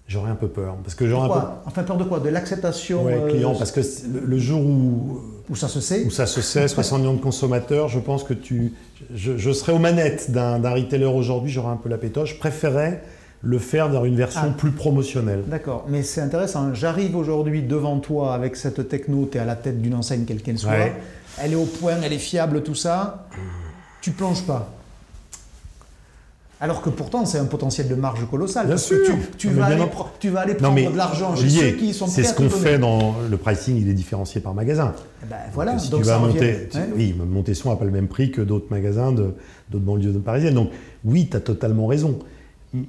j'aurais 0.08 0.30
un 0.30 0.34
peu 0.34 0.48
peur. 0.48 0.76
Parce 0.82 0.94
que 0.94 1.08
j'aurais 1.08 1.30
un 1.30 1.40
peu. 1.40 1.46
Enfin, 1.66 1.82
peur 1.82 1.96
de 1.96 2.04
quoi? 2.04 2.20
De 2.20 2.28
l'acceptation 2.28 3.04
Ouais, 3.04 3.14
euh, 3.14 3.30
client, 3.30 3.54
parce 3.54 3.72
que 3.72 3.80
le, 4.24 4.38
jour 4.38 4.60
où, 4.60 5.20
où 5.50 5.56
ça 5.56 5.68
se 5.68 5.80
sait 5.80 6.04
où 6.04 6.10
ça 6.10 6.26
se 6.26 6.40
sait, 6.40 6.68
60 6.68 7.00
millions 7.00 7.14
de 7.14 7.20
consommateurs, 7.20 7.88
je 7.88 7.98
pense 7.98 8.24
que 8.24 8.34
tu, 8.34 8.72
je, 9.14 9.36
je 9.36 9.50
serais 9.52 9.72
aux 9.72 9.78
manettes 9.78 10.30
d'un 10.30 10.58
d'un 10.58 10.70
retailer 10.74 11.06
aujourd'hui, 11.06 11.50
j'aurais 11.50 11.72
un 11.72 11.76
peu 11.76 11.88
la 11.88 11.98
pétoche. 11.98 12.34
Je 12.34 12.38
préférais 12.38 13.02
le 13.46 13.58
faire 13.58 13.90
dans 13.90 14.04
une 14.06 14.16
version 14.16 14.40
Ah. 14.42 14.54
plus 14.56 14.70
promotionnelle. 14.70 15.42
D'accord, 15.46 15.84
mais 15.88 16.02
c'est 16.02 16.22
intéressant. 16.22 16.72
J'arrive 16.72 17.14
aujourd'hui 17.14 17.62
devant 17.62 17.98
toi 17.98 18.32
avec 18.34 18.56
cette 18.56 18.88
techno, 18.88 19.28
tu 19.30 19.36
es 19.36 19.40
à 19.40 19.44
la 19.44 19.54
tête 19.56 19.82
d'une 19.82 19.94
enseigne, 19.94 20.24
quelle 20.24 20.40
qu'elle 20.40 20.58
soit. 20.58 20.70
Ouais. 20.70 20.94
Elle 21.42 21.52
est 21.52 21.56
au 21.56 21.64
point, 21.66 21.94
elle 22.02 22.12
est 22.14 22.18
fiable, 22.18 22.62
tout 22.62 22.74
ça. 22.74 23.26
tu 24.00 24.12
plonges 24.12 24.42
pas. 24.42 24.70
Alors 26.64 26.80
que 26.80 26.88
pourtant, 26.88 27.26
c'est 27.26 27.36
un 27.38 27.44
potentiel 27.44 27.88
de 27.88 27.94
marge 27.94 28.26
colossal. 28.30 28.64
Bien 28.66 28.76
parce 28.76 28.84
sûr. 28.86 28.96
que 29.04 29.36
tu, 29.36 29.48
vas 29.48 29.66
bien 29.66 29.76
aller, 29.76 29.84
tu 30.18 30.30
vas 30.30 30.46
prendre 30.46 30.72
mais 30.74 30.86
de 30.86 30.96
l'argent 30.96 31.36
chez 31.36 31.50
ceux 31.50 31.70
qui 31.72 31.92
sont 31.92 32.06
c'est 32.06 32.24
ce 32.24 32.32
qu'on 32.32 32.48
fait 32.48 32.78
dans 32.78 33.14
le 33.30 33.36
pricing, 33.36 33.76
il 33.76 33.86
est 33.90 33.92
différencié 33.92 34.40
par 34.40 34.54
magasin. 34.54 34.94
Eh 35.22 35.26
ben, 35.28 35.36
voilà, 35.52 35.72
Donc, 35.72 35.80
si 35.82 35.90
donc 35.90 36.00
tu 36.00 36.06
vas 36.06 36.18
monter, 36.18 36.68
tu- 36.72 36.78
oui, 36.96 37.14
Montesson 37.30 37.68
n'a 37.68 37.76
pas 37.76 37.84
le 37.84 37.90
même 37.90 38.08
prix 38.08 38.30
que 38.30 38.40
d'autres 38.40 38.68
magasins 38.70 39.12
de 39.12 39.34
d'autres 39.70 39.84
banlieues 39.84 40.12
de 40.12 40.18
parisiennes. 40.18 40.54
Donc 40.54 40.70
oui, 41.04 41.28
tu 41.30 41.36
as 41.36 41.40
totalement 41.40 41.86
raison. 41.86 42.18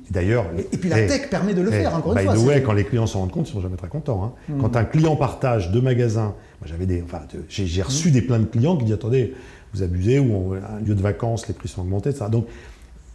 D'ailleurs, 0.10 0.46
Et, 0.58 0.62
et 0.74 0.78
puis 0.78 0.90
la 0.90 1.02
eh, 1.02 1.08
tech 1.08 1.30
permet 1.30 1.54
de 1.54 1.62
le 1.62 1.68
eh, 1.74 1.82
faire, 1.84 1.96
encore 1.96 2.16
by 2.16 2.22
une 2.22 2.26
fois. 2.28 2.36
the 2.36 2.40
way, 2.40 2.54
c'est- 2.56 2.62
quand 2.64 2.74
les 2.74 2.86
clients 2.86 3.06
s'en 3.08 3.20
rendent 3.20 3.32
compte, 3.32 3.50
ils 3.50 3.54
sont 3.54 3.62
jamais 3.62 3.76
très 3.78 3.90
contents. 3.90 4.24
hein. 4.24 4.32
Mm. 4.54 4.62
Quand 4.62 4.76
un 4.78 4.86
client 4.86 5.16
partage 5.18 5.70
deux 5.72 5.82
magasins, 5.82 6.34
moi 6.62 6.66
j'avais 6.68 6.86
des, 6.86 7.04
enfin, 7.04 7.20
j'ai 7.50 7.82
reçu 7.82 8.10
des 8.10 8.22
plaintes 8.22 8.44
de 8.44 8.48
clients 8.48 8.78
qui 8.78 8.86
disent 8.86 8.94
attendez, 8.96 9.36
vous 9.74 9.84
abusez 9.84 10.18
ou 10.20 10.34
on- 10.34 10.54
un 10.54 10.80
lieu 10.84 10.96
de 10.96 11.02
vacances, 11.02 11.48
les 11.50 11.54
prix 11.54 11.68
sont 11.68 11.82
augmentés, 11.82 12.10
etc. 12.12 12.26
Donc 12.32 12.48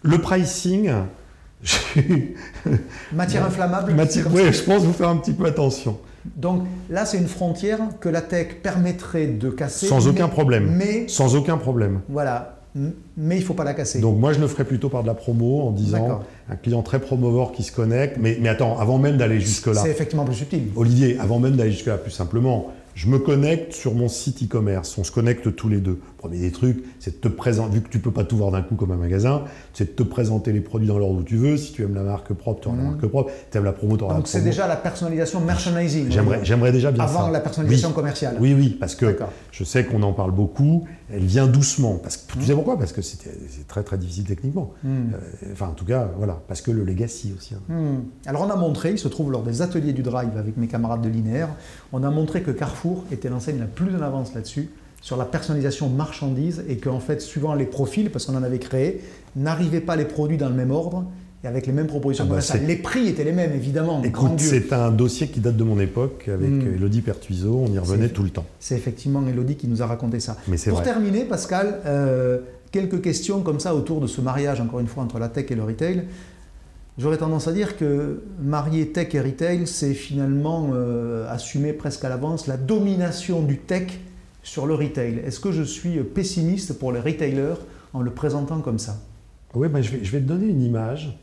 le 0.03 0.19
pricing, 0.19 0.91
Matière 3.13 3.45
inflammable. 3.45 3.91
c'est 3.93 3.97
Mati- 3.97 4.23
comme 4.23 4.35
ouais, 4.35 4.45
ça. 4.47 4.53
je 4.53 4.63
pense 4.63 4.83
vous 4.85 4.93
faire 4.93 5.09
un 5.09 5.17
petit 5.17 5.33
peu 5.33 5.45
attention. 5.47 5.99
Donc 6.37 6.65
là, 6.91 7.07
c'est 7.07 7.17
une 7.19 7.29
frontière 7.29 7.79
que 8.01 8.09
la 8.09 8.21
tech 8.21 8.57
permettrait 8.63 9.27
de 9.27 9.51
casser. 9.51 9.87
Sans 9.87 10.05
mais- 10.05 10.11
aucun 10.11 10.29
problème. 10.29 10.75
Mais 10.77 11.09
Sans 11.09 11.35
aucun 11.37 11.57
problème. 11.57 12.01
voilà, 12.09 12.59
mais 13.17 13.37
il 13.37 13.43
faut 13.43 13.55
pas 13.55 13.65
la 13.65 13.75
casser. 13.75 14.01
Donc 14.01 14.19
moi 14.19 14.33
je 14.33 14.39
le 14.41 14.47
ferais 14.47 14.65
plutôt 14.65 14.89
par 14.91 15.03
de 15.03 15.07
la 15.09 15.15
promo 15.15 15.63
en 15.63 15.71
disant 15.73 16.21
un 16.49 16.57
client 16.57 16.83
très 16.83 17.01
promovore 17.01 17.53
qui 17.53 17.63
se 17.63 17.73
connecte. 17.73 18.17
Mais, 18.21 18.39
mais 18.41 18.49
attends, 18.49 18.79
avant 18.79 18.99
même 18.99 19.17
d'aller 19.17 19.41
jusque-là, 19.41 19.83
c'est 19.83 19.91
effectivement 19.91 20.25
plus 20.25 20.35
subtil. 20.35 20.69
Olivier, 20.77 21.19
avant 21.19 21.39
même 21.39 21.57
d'aller 21.57 21.73
jusque-là, 21.73 21.97
plus 21.99 22.11
simplement, 22.13 22.71
je 22.95 23.09
me 23.09 23.19
connecte 23.19 23.73
sur 23.73 23.95
mon 23.95 24.09
site 24.09 24.43
e-commerce. 24.43 24.99
On 24.99 25.05
se 25.05 25.13
connecte 25.13 25.55
tous 25.57 25.69
les 25.69 25.79
deux. 25.79 26.01
Premier 26.21 26.39
des 26.39 26.53
trucs, 26.53 26.85
c'est 26.99 27.13
de 27.23 27.29
te 27.29 27.29
présenter, 27.35 27.77
vu 27.77 27.81
que 27.81 27.89
tu 27.89 27.99
peux 27.99 28.11
pas 28.11 28.25
tout 28.25 28.37
voir 28.37 28.51
d'un 28.51 28.61
coup 28.61 28.75
comme 28.75 28.91
un 28.91 28.97
magasin, 28.97 29.45
c'est 29.73 29.87
de 29.87 29.91
te 29.93 30.03
présenter 30.03 30.53
les 30.53 30.61
produits 30.61 30.87
dans 30.87 30.99
l'ordre 30.99 31.21
où 31.21 31.23
tu 31.23 31.37
veux. 31.37 31.57
Si 31.57 31.73
tu 31.73 31.83
aimes 31.83 31.95
la 31.95 32.03
marque 32.03 32.35
propre, 32.35 32.61
tu 32.61 32.69
auras 32.69 32.77
la 32.77 32.83
marque 32.83 33.07
propre. 33.07 33.31
Tu 33.51 33.57
aimes 33.57 33.65
la 33.65 33.73
promo, 33.73 33.97
tu 33.97 34.05
auras 34.05 34.13
la 34.13 34.19
Mhm. 34.19 34.21
Donc 34.21 34.29
c'est 34.29 34.39
promo. 34.41 34.51
déjà 34.51 34.67
la 34.69 34.77
personnalisation 34.77 35.41
merchandising. 35.41 36.11
J'aimerais, 36.11 36.41
j'aimerais 36.43 36.73
déjà 36.73 36.91
bien 36.93 37.05
Avant 37.05 37.25
ça. 37.25 37.31
la 37.31 37.41
personnalisation 37.41 37.89
Oui. 37.89 37.95
commerciale. 37.95 38.37
Oui, 38.39 38.53
oui, 38.53 38.69
parce 38.79 38.95
que 38.95 39.07
D'accord. 39.07 39.31
je 39.51 39.65
sais 39.65 39.87
qu'on 39.87 40.03
en 40.03 40.13
parle 40.13 40.33
beaucoup. 40.33 40.87
Elle 41.11 41.25
vient 41.25 41.47
doucement. 41.47 41.95
Parce 42.03 42.19
que, 42.19 42.37
Mmh. 42.37 42.41
Tu 42.41 42.47
sais 42.49 42.55
pourquoi? 42.55 42.79
Parce 42.79 42.93
que 42.93 43.01
c'est 43.01 43.67
très 43.67 43.83
très 43.83 43.97
difficile 43.97 44.25
techniquement. 44.25 44.75
Hmm. 44.85 44.89
Euh, 45.15 45.53
enfin, 45.53 45.69
en 45.69 45.73
tout 45.73 45.87
cas, 45.87 46.11
voilà. 46.19 46.39
Parce 46.49 46.61
que 46.61 46.71
le 46.71 46.85
legacy 46.85 47.33
aussi. 47.37 47.55
hein. 47.55 48.03
Alors 48.27 48.43
on 48.43 48.51
a 48.51 48.57
montré, 48.57 48.91
il 48.93 48.99
se 48.99 49.09
trouve 49.09 49.33
lors 49.33 49.43
des 49.43 49.63
ateliers 49.63 49.95
du 49.95 50.03
Drive 50.03 50.37
avec 50.39 50.59
mes 50.59 50.67
camarades 50.69 51.01
de 51.01 51.09
linéaire, 51.09 51.49
on 51.95 52.03
a 52.05 52.11
montré 52.11 52.43
que 52.43 52.51
Carrefour 52.51 53.05
était 53.11 53.31
l'enseigne 53.31 53.59
la 53.59 53.65
plus 53.65 53.97
en 53.97 54.03
avance 54.03 54.35
là-dessus, 54.35 54.69
sur 55.01 55.17
la 55.17 55.25
personnalisation 55.25 55.89
marchandise, 55.89 56.63
et 56.69 56.77
qu'en 56.77 57.01
fait, 57.01 57.21
suivant 57.21 57.55
les 57.55 57.65
profils, 57.65 58.11
parce 58.11 58.27
qu'on 58.27 58.37
en 58.37 58.43
avait 58.43 58.59
créé, 58.59 59.01
n'arrivaient 59.37 59.81
pas 59.81 59.97
les 59.97 60.05
produits 60.05 60.37
dans 60.37 60.49
le 60.49 60.55
même 60.55 60.71
ordre 60.71 61.05
et 61.43 61.47
avec 61.47 61.67
les 61.67 61.73
mêmes 61.73 61.87
propositions 61.87 62.27
Ah 62.31 62.35
bah, 62.35 62.59
Les 62.67 62.77
prix 62.77 63.09
étaient 63.09 63.25
les 63.25 63.33
mêmes, 63.33 63.53
évidemment. 63.55 64.03
Écoute, 64.05 64.33
c'est 64.39 64.75
un 64.75 64.91
dossier 64.91 65.29
qui 65.29 65.41
date 65.41 65.57
de 65.57 65.65
mon 65.65 65.81
époque 65.81 66.29
avec 66.29 66.51
Mm. 66.51 66.75
Elodie 66.77 67.01
Pertuiseau. 67.01 67.65
On 67.67 67.73
y 67.73 67.79
revenait 67.79 68.11
tout 68.11 68.23
le 68.23 68.29
temps. 68.29 68.45
C'est 68.59 68.75
effectivement 68.77 69.27
Elodie 69.27 69.57
qui 69.57 69.67
nous 69.69 69.81
a 69.83 69.87
raconté 69.87 70.21
ça. 70.21 70.37
Mais 70.49 70.59
Pour 70.59 70.75
vrai. 70.75 70.85
terminer, 70.85 71.25
Pascal, 71.25 71.81
euh, 71.87 72.41
quelques 72.73 73.01
questions 73.01 73.41
comme 73.41 73.59
ça 73.59 73.75
autour 73.75 74.03
de 74.03 74.07
ce 74.07 74.21
mariage, 74.21 74.61
encore 74.61 74.81
une 74.81 74.87
fois, 74.87 75.03
entre 75.03 75.19
la 75.19 75.31
tech 75.31 75.47
et 75.51 75.55
le 75.55 75.65
retail. 75.65 76.03
J'aurais 76.99 77.17
tendance 77.17 77.49
à 77.49 77.53
dire 77.53 77.79
que 77.79 78.23
marier 78.43 78.89
tech 78.89 79.15
et 79.15 79.21
retail, 79.23 79.67
c'est 79.67 79.95
finalement 79.95 80.73
euh, 80.75 81.27
assumer 81.33 81.73
presque 81.73 82.05
à 82.05 82.11
l'avance 82.11 82.47
la 82.47 82.59
domination 82.59 83.41
du 83.41 83.57
tech 83.57 83.99
sur 84.51 84.67
le 84.67 84.75
retail. 84.75 85.19
Est-ce 85.25 85.39
que 85.39 85.53
je 85.53 85.63
suis 85.63 86.03
pessimiste 86.03 86.77
pour 86.77 86.91
les 86.91 86.99
retailers 86.99 87.55
en 87.93 88.01
le 88.01 88.11
présentant 88.11 88.61
comme 88.61 88.81
ça? 88.81 88.99
Oui, 89.55 89.69
ben, 89.69 89.81
je, 89.81 89.93
vais, 89.93 90.05
je 90.05 90.11
vais 90.11 90.19
te 90.19 90.25
donner 90.27 90.47
une 90.49 90.61
image. 90.61 91.17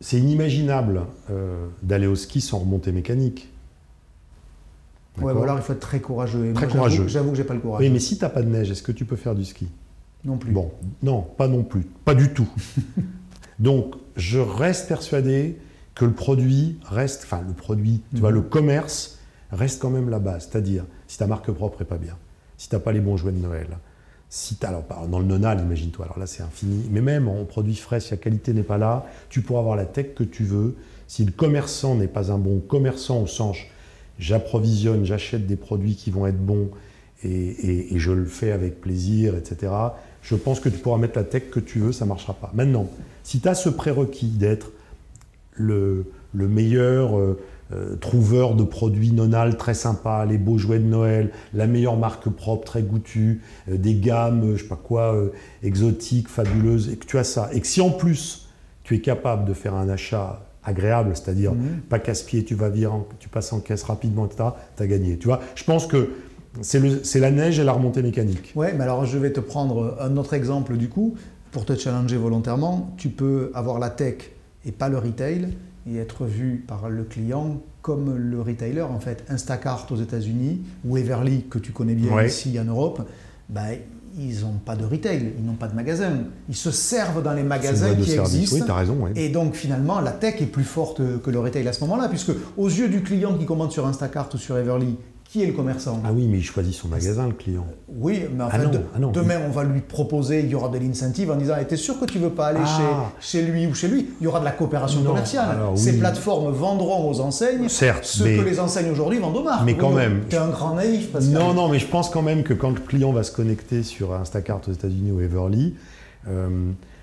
C'est 0.00 0.18
inimaginable 0.18 1.02
euh, 1.30 1.66
d'aller 1.82 2.06
au 2.06 2.14
ski 2.14 2.40
sans 2.40 2.60
remontée 2.60 2.92
mécanique. 2.92 3.48
Ouais, 5.20 5.32
alors 5.32 5.56
il 5.56 5.62
faut 5.62 5.72
être 5.72 5.80
très 5.80 6.00
courageux. 6.00 6.46
Et 6.46 6.52
Très 6.52 6.66
moi, 6.66 6.76
courageux. 6.76 7.08
J'avoue 7.08 7.30
que 7.32 7.36
j'ai 7.36 7.44
pas 7.44 7.54
le 7.54 7.60
courage. 7.60 7.80
Oui, 7.82 7.90
mais 7.90 7.98
si 7.98 8.16
tu 8.16 8.22
n'as 8.22 8.30
pas 8.30 8.42
de 8.42 8.48
neige, 8.48 8.70
est-ce 8.70 8.82
que 8.84 8.92
tu 8.92 9.04
peux 9.04 9.16
faire 9.16 9.34
du 9.34 9.44
ski? 9.44 9.66
Non 10.24 10.38
plus. 10.38 10.52
Bon, 10.52 10.70
non, 11.02 11.22
pas 11.22 11.48
non 11.48 11.64
plus, 11.64 11.82
pas 12.04 12.14
du 12.14 12.32
tout. 12.32 12.48
Donc, 13.58 13.96
je 14.16 14.38
reste 14.38 14.86
persuadé 14.88 15.58
que 15.96 16.04
le 16.04 16.12
produit 16.12 16.78
reste, 16.84 17.22
enfin 17.24 17.42
le 17.46 17.52
produit, 17.52 18.00
tu 18.14 18.20
vois, 18.20 18.30
Mhm. 18.30 18.36
le 18.36 18.42
commerce 18.42 19.18
reste 19.50 19.82
quand 19.82 19.90
même 19.90 20.08
la 20.08 20.20
base. 20.20 20.48
C'est-à-dire, 20.50 20.84
si 21.12 21.18
ta 21.18 21.26
marque 21.26 21.50
propre 21.52 21.82
est 21.82 21.84
pas 21.84 21.98
bien, 21.98 22.16
si 22.56 22.70
t'as 22.70 22.78
pas 22.78 22.90
les 22.90 23.00
bons 23.00 23.18
jouets 23.18 23.32
de 23.32 23.38
Noël, 23.38 23.66
si 24.30 24.54
t'as, 24.54 24.68
alors 24.68 25.08
dans 25.08 25.18
le 25.18 25.26
nonal, 25.26 25.60
imagine-toi, 25.60 26.06
alors 26.06 26.18
là 26.18 26.26
c'est 26.26 26.42
infini, 26.42 26.88
mais 26.90 27.02
même 27.02 27.28
en 27.28 27.44
produit 27.44 27.76
frais, 27.76 28.00
si 28.00 28.12
la 28.12 28.16
qualité 28.16 28.54
n'est 28.54 28.62
pas 28.62 28.78
là, 28.78 29.04
tu 29.28 29.42
pourras 29.42 29.60
avoir 29.60 29.76
la 29.76 29.84
tech 29.84 30.14
que 30.16 30.24
tu 30.24 30.44
veux. 30.44 30.74
Si 31.08 31.26
le 31.26 31.30
commerçant 31.30 31.96
n'est 31.96 32.08
pas 32.08 32.32
un 32.32 32.38
bon 32.38 32.60
commerçant 32.60 33.20
au 33.20 33.26
sens, 33.26 33.58
j'approvisionne, 34.18 35.04
j'achète 35.04 35.46
des 35.46 35.56
produits 35.56 35.96
qui 35.96 36.10
vont 36.10 36.26
être 36.26 36.42
bons 36.42 36.70
et, 37.22 37.88
je 37.94 38.10
le 38.10 38.24
fais 38.24 38.50
avec 38.50 38.80
plaisir, 38.80 39.36
etc. 39.36 39.70
Je 40.22 40.34
pense 40.34 40.60
que 40.60 40.70
tu 40.70 40.78
pourras 40.78 40.96
mettre 40.96 41.18
la 41.18 41.24
tech 41.24 41.50
que 41.50 41.60
tu 41.60 41.80
veux, 41.80 41.92
ça 41.92 42.06
ne 42.06 42.08
marchera 42.08 42.32
pas. 42.32 42.50
Maintenant, 42.54 42.88
si 43.22 43.40
tu 43.40 43.48
as 43.48 43.54
ce 43.54 43.68
prérequis 43.68 44.28
d'être 44.28 44.70
le, 45.56 46.06
le 46.32 46.48
meilleur 46.48 47.18
euh, 47.18 47.38
euh, 47.74 47.96
trouveur 47.96 48.54
de 48.54 48.64
produits 48.64 49.12
nonal 49.12 49.56
très 49.56 49.74
sympa, 49.74 50.24
les 50.28 50.38
beaux 50.38 50.58
jouets 50.58 50.78
de 50.78 50.84
Noël, 50.86 51.30
la 51.54 51.66
meilleure 51.66 51.96
marque 51.96 52.28
propre, 52.28 52.64
très 52.64 52.82
goûtue, 52.82 53.40
euh, 53.70 53.76
des 53.76 53.94
gammes, 53.94 54.42
euh, 54.44 54.56
je 54.56 54.62
sais 54.62 54.68
pas 54.68 54.80
quoi, 54.82 55.14
euh, 55.14 55.28
exotiques, 55.62 56.28
fabuleuses, 56.28 56.88
et 56.92 56.96
que 56.96 57.06
tu 57.06 57.18
as 57.18 57.24
ça, 57.24 57.48
et 57.52 57.60
que 57.60 57.66
si 57.66 57.80
en 57.80 57.90
plus 57.90 58.48
tu 58.84 58.94
es 58.96 59.00
capable 59.00 59.44
de 59.46 59.54
faire 59.54 59.74
un 59.74 59.88
achat 59.88 60.42
agréable, 60.64 61.10
c'est-à-dire 61.14 61.52
Mhm. 61.52 61.80
pas 61.88 61.98
casse-pied, 61.98 62.44
tu 62.44 62.54
vas 62.54 62.68
virer, 62.68 62.92
en- 62.92 63.06
tu 63.18 63.28
passes 63.28 63.52
en 63.52 63.60
caisse 63.60 63.82
rapidement, 63.84 64.26
etc., 64.26 64.50
tu 64.76 64.82
as 64.82 64.86
gagné. 64.86 65.16
Tu 65.16 65.26
vois, 65.26 65.40
je 65.54 65.64
pense 65.64 65.86
que 65.86 66.10
c'est 66.60 67.18
la 67.20 67.30
neige 67.30 67.58
et 67.58 67.64
la 67.64 67.72
remontée 67.72 68.02
mécanique. 68.02 68.52
Ouais, 68.54 68.74
mais 68.76 68.84
alors 68.84 69.04
je 69.06 69.16
vais 69.18 69.32
te 69.32 69.40
prendre 69.40 69.96
un 70.00 70.16
autre 70.16 70.34
exemple 70.34 70.76
du 70.76 70.88
coup, 70.88 71.14
pour 71.50 71.64
te 71.64 71.74
challenger 71.76 72.16
volontairement. 72.16 72.92
Tu 72.96 73.08
peux 73.08 73.50
avoir 73.54 73.78
la 73.78 73.90
tech 73.90 74.16
et 74.64 74.72
pas 74.72 74.88
le 74.88 74.98
retail 74.98 75.48
et 75.86 75.96
être 75.96 76.24
vu 76.26 76.64
par 76.66 76.88
le 76.88 77.04
client 77.04 77.60
comme 77.82 78.16
le 78.16 78.40
retailer 78.40 78.82
en 78.82 79.00
fait. 79.00 79.24
Instacart 79.28 79.86
aux 79.90 79.96
États-Unis 79.96 80.62
ou 80.84 80.96
Everly 80.96 81.44
que 81.50 81.58
tu 81.58 81.72
connais 81.72 81.94
bien 81.94 82.12
Ouais. 82.14 82.28
ici 82.28 82.58
en 82.60 82.64
Europe, 82.64 83.02
ben, 83.48 83.76
ils 84.18 84.40
n'ont 84.42 84.58
pas 84.64 84.76
de 84.76 84.84
retail, 84.84 85.32
ils 85.38 85.44
n'ont 85.44 85.54
pas 85.54 85.68
de 85.68 85.74
magasin. 85.74 86.10
Ils 86.48 86.54
se 86.54 86.70
servent 86.70 87.22
dans 87.22 87.32
les 87.32 87.42
magasins 87.42 87.94
qui 87.94 88.04
service. 88.10 88.32
existent. 88.34 88.56
Oui, 88.56 88.62
tu 88.66 88.70
as 88.70 88.74
raison. 88.76 88.94
ouais. 89.02 89.12
Et 89.16 89.30
donc 89.30 89.54
finalement, 89.54 90.00
la 90.00 90.12
tech 90.12 90.40
est 90.40 90.46
plus 90.46 90.64
forte 90.64 91.00
que 91.22 91.30
le 91.30 91.38
retail 91.40 91.66
à 91.66 91.72
ce 91.72 91.80
moment-là, 91.84 92.08
puisque 92.08 92.30
aux 92.56 92.68
yeux 92.68 92.88
du 92.88 93.02
client 93.02 93.36
qui 93.38 93.46
commande 93.46 93.72
sur 93.72 93.86
Instacart 93.86 94.28
ou 94.34 94.36
sur 94.38 94.56
Everly, 94.58 94.96
qui 95.32 95.42
est 95.42 95.46
le 95.46 95.54
commerçant 95.54 95.98
Ah 96.04 96.10
oui, 96.12 96.26
mais 96.28 96.36
il 96.38 96.42
choisit 96.44 96.74
son 96.74 96.88
magasin, 96.88 97.26
le 97.26 97.32
client. 97.32 97.64
Oui, 97.88 98.20
mais 98.36 98.44
enfin, 98.44 98.58
Ah 98.60 98.64
non, 98.64 98.70
de- 98.70 98.80
ah 98.94 98.98
non. 98.98 99.10
demain, 99.12 99.36
on 99.46 99.50
va 99.50 99.64
lui 99.64 99.80
proposer, 99.80 100.40
il 100.40 100.48
y 100.50 100.54
aura 100.54 100.68
de 100.68 100.76
l'incentive 100.76 101.30
en 101.30 101.36
disant 101.36 101.54
T'es 101.66 101.76
sûr 101.78 101.98
que 101.98 102.04
tu 102.04 102.18
veux 102.18 102.28
pas 102.28 102.48
aller 102.48 102.60
Ah. 102.62 103.12
chez, 103.22 103.38
chez 103.40 103.46
lui 103.46 103.66
ou 103.66 103.72
chez 103.74 103.88
lui? 103.88 104.08
Il 104.20 104.24
y 104.24 104.26
aura 104.26 104.40
de 104.40 104.44
la 104.44 104.50
coopération 104.50 105.00
Non, 105.00 105.06
commerciale. 105.12 105.56
alors 105.56 105.78
Ces 105.78 105.92
oui. 105.92 105.98
plateformes 106.00 106.52
vendront 106.52 107.10
aux 107.10 107.18
enseignes 107.20 107.70
Certes, 107.70 108.04
ce 108.04 108.24
mais- 108.24 108.36
que 108.36 108.42
les 108.42 108.60
enseignes 108.60 108.90
aujourd'hui 108.90 109.20
vendent 109.20 109.38
aux 109.38 109.42
marques. 109.42 109.64
Mais 109.64 109.74
quand 109.74 109.88
Oui, 109.88 109.94
même. 109.96 110.20
T'es 110.28 110.36
un 110.36 110.48
grand 110.50 110.74
naïf. 110.74 111.08
Non, 111.30 111.54
non, 111.54 111.70
mais 111.70 111.78
je 111.78 111.86
pense 111.86 112.10
quand 112.10 112.20
même 112.22 112.42
que 112.42 112.52
quand 112.52 112.70
le 112.70 112.80
client 112.80 113.10
va 113.12 113.22
se 113.22 113.32
connecter 113.32 113.82
sur 113.82 114.12
Instacart 114.12 114.60
aux 114.68 114.72
États-Unis 114.72 115.12
ou 115.12 115.20
Everly, 115.22 115.74
euh, 116.28 116.48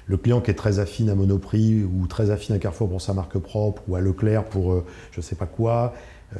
le 0.05 0.17
client 0.17 0.39
qui 0.39 0.51
est 0.51 0.55
très 0.55 0.77
affine 0.77 1.09
à 1.09 1.15
Monoprix 1.15 1.83
ou 1.83 2.05
très 2.05 2.29
affine 2.29 2.53
à 2.55 2.59
Carrefour 2.59 2.89
pour 2.89 3.01
sa 3.01 3.13
marque 3.13 3.39
propre 3.39 3.81
ou 3.87 3.95
à 3.95 4.01
Leclerc 4.01 4.43
pour 4.43 4.71
euh, 4.73 4.85
je 5.11 5.19
sais 5.21 5.35
pas 5.35 5.47
quoi, 5.47 5.93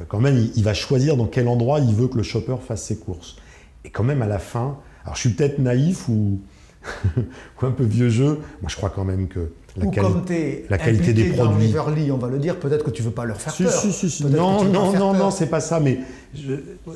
quand 0.08 0.20
même, 0.20 0.36
il, 0.36 0.52
il 0.56 0.64
va 0.64 0.74
choisir 0.74 1.16
dans 1.16 1.26
quel 1.26 1.48
endroit 1.48 1.80
il 1.80 1.94
veut 1.94 2.08
que 2.08 2.16
le 2.16 2.22
shopper 2.22 2.56
fasse 2.66 2.82
ses 2.84 2.96
courses. 2.98 3.36
Et 3.84 3.90
quand 3.90 4.04
même, 4.04 4.22
à 4.22 4.26
la 4.26 4.38
fin, 4.38 4.76
alors 5.04 5.14
je 5.16 5.20
suis 5.20 5.30
peut-être 5.30 5.58
naïf 5.58 6.08
ou, 6.08 6.38
ou 7.16 7.66
un 7.66 7.70
peu 7.70 7.84
vieux 7.84 8.08
jeu, 8.08 8.40
moi 8.62 8.68
je 8.68 8.76
crois 8.76 8.90
quand 8.90 9.04
même 9.04 9.28
que 9.28 9.52
la 9.76 9.86
Ou 9.86 9.90
quali- 9.90 10.06
comme 10.06 10.24
es 10.30 10.64
la 10.68 10.78
qualité 10.78 11.12
des 11.12 11.30
dans 11.30 11.48
produits. 11.50 11.68
Everly, 11.70 12.10
on 12.10 12.18
va 12.18 12.28
le 12.28 12.38
dire, 12.38 12.58
peut-être 12.58 12.84
que 12.84 12.90
tu 12.90 13.02
veux 13.02 13.10
pas 13.12 13.24
leur 13.24 13.40
faire 13.40 13.52
Si, 13.52 13.62
peur. 13.62 13.72
si, 13.72 13.92
si, 14.10 14.26
Non, 14.26 14.64
non, 14.64 14.92
non, 14.92 15.14
non, 15.14 15.30
c'est 15.30 15.46
pas 15.46 15.60
ça. 15.60 15.78
Mais 15.80 16.00
je- 16.34 16.54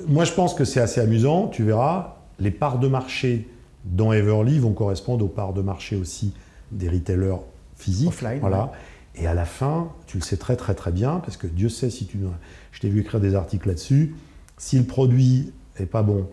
moi, 0.09 0.24
je 0.24 0.32
pense 0.32 0.55
que 0.55 0.64
c'est 0.64 0.80
assez 0.80 1.01
amusant. 1.01 1.47
Tu 1.49 1.62
verras, 1.62 2.16
les 2.40 2.51
parts 2.51 2.78
de 2.80 2.88
marché 2.88 3.49
dans 3.84 4.12
Everly 4.12 4.59
vont 4.59 4.72
correspondre 4.72 5.24
aux 5.24 5.28
parts 5.28 5.53
de 5.53 5.62
marché 5.62 5.95
aussi 5.97 6.32
des 6.72 6.88
retailers 6.88 7.42
physiques. 7.76 8.09
Offline, 8.09 8.40
Voilà. 8.40 8.72
Et 9.17 9.27
à 9.27 9.35
la 9.35 9.45
fin, 9.45 9.93
tu 10.07 10.19
le 10.19 10.23
sais 10.25 10.37
très 10.37 10.57
très 10.57 10.75
très 10.75 10.91
bien, 10.93 11.21
parce 11.21 11.37
que 11.37 11.47
Dieu 11.47 11.69
sait 11.69 11.91
si 11.91 12.07
tu. 12.07 12.19
Je 12.73 12.81
t'ai 12.81 12.89
vu 12.89 13.01
écrire 13.01 13.21
des 13.21 13.35
articles 13.35 13.69
là-dessus. 13.69 14.15
Si 14.59 14.79
le 14.79 14.85
produit 14.85 15.53
est 15.79 15.87
pas 15.87 16.03
bon, 16.03 16.27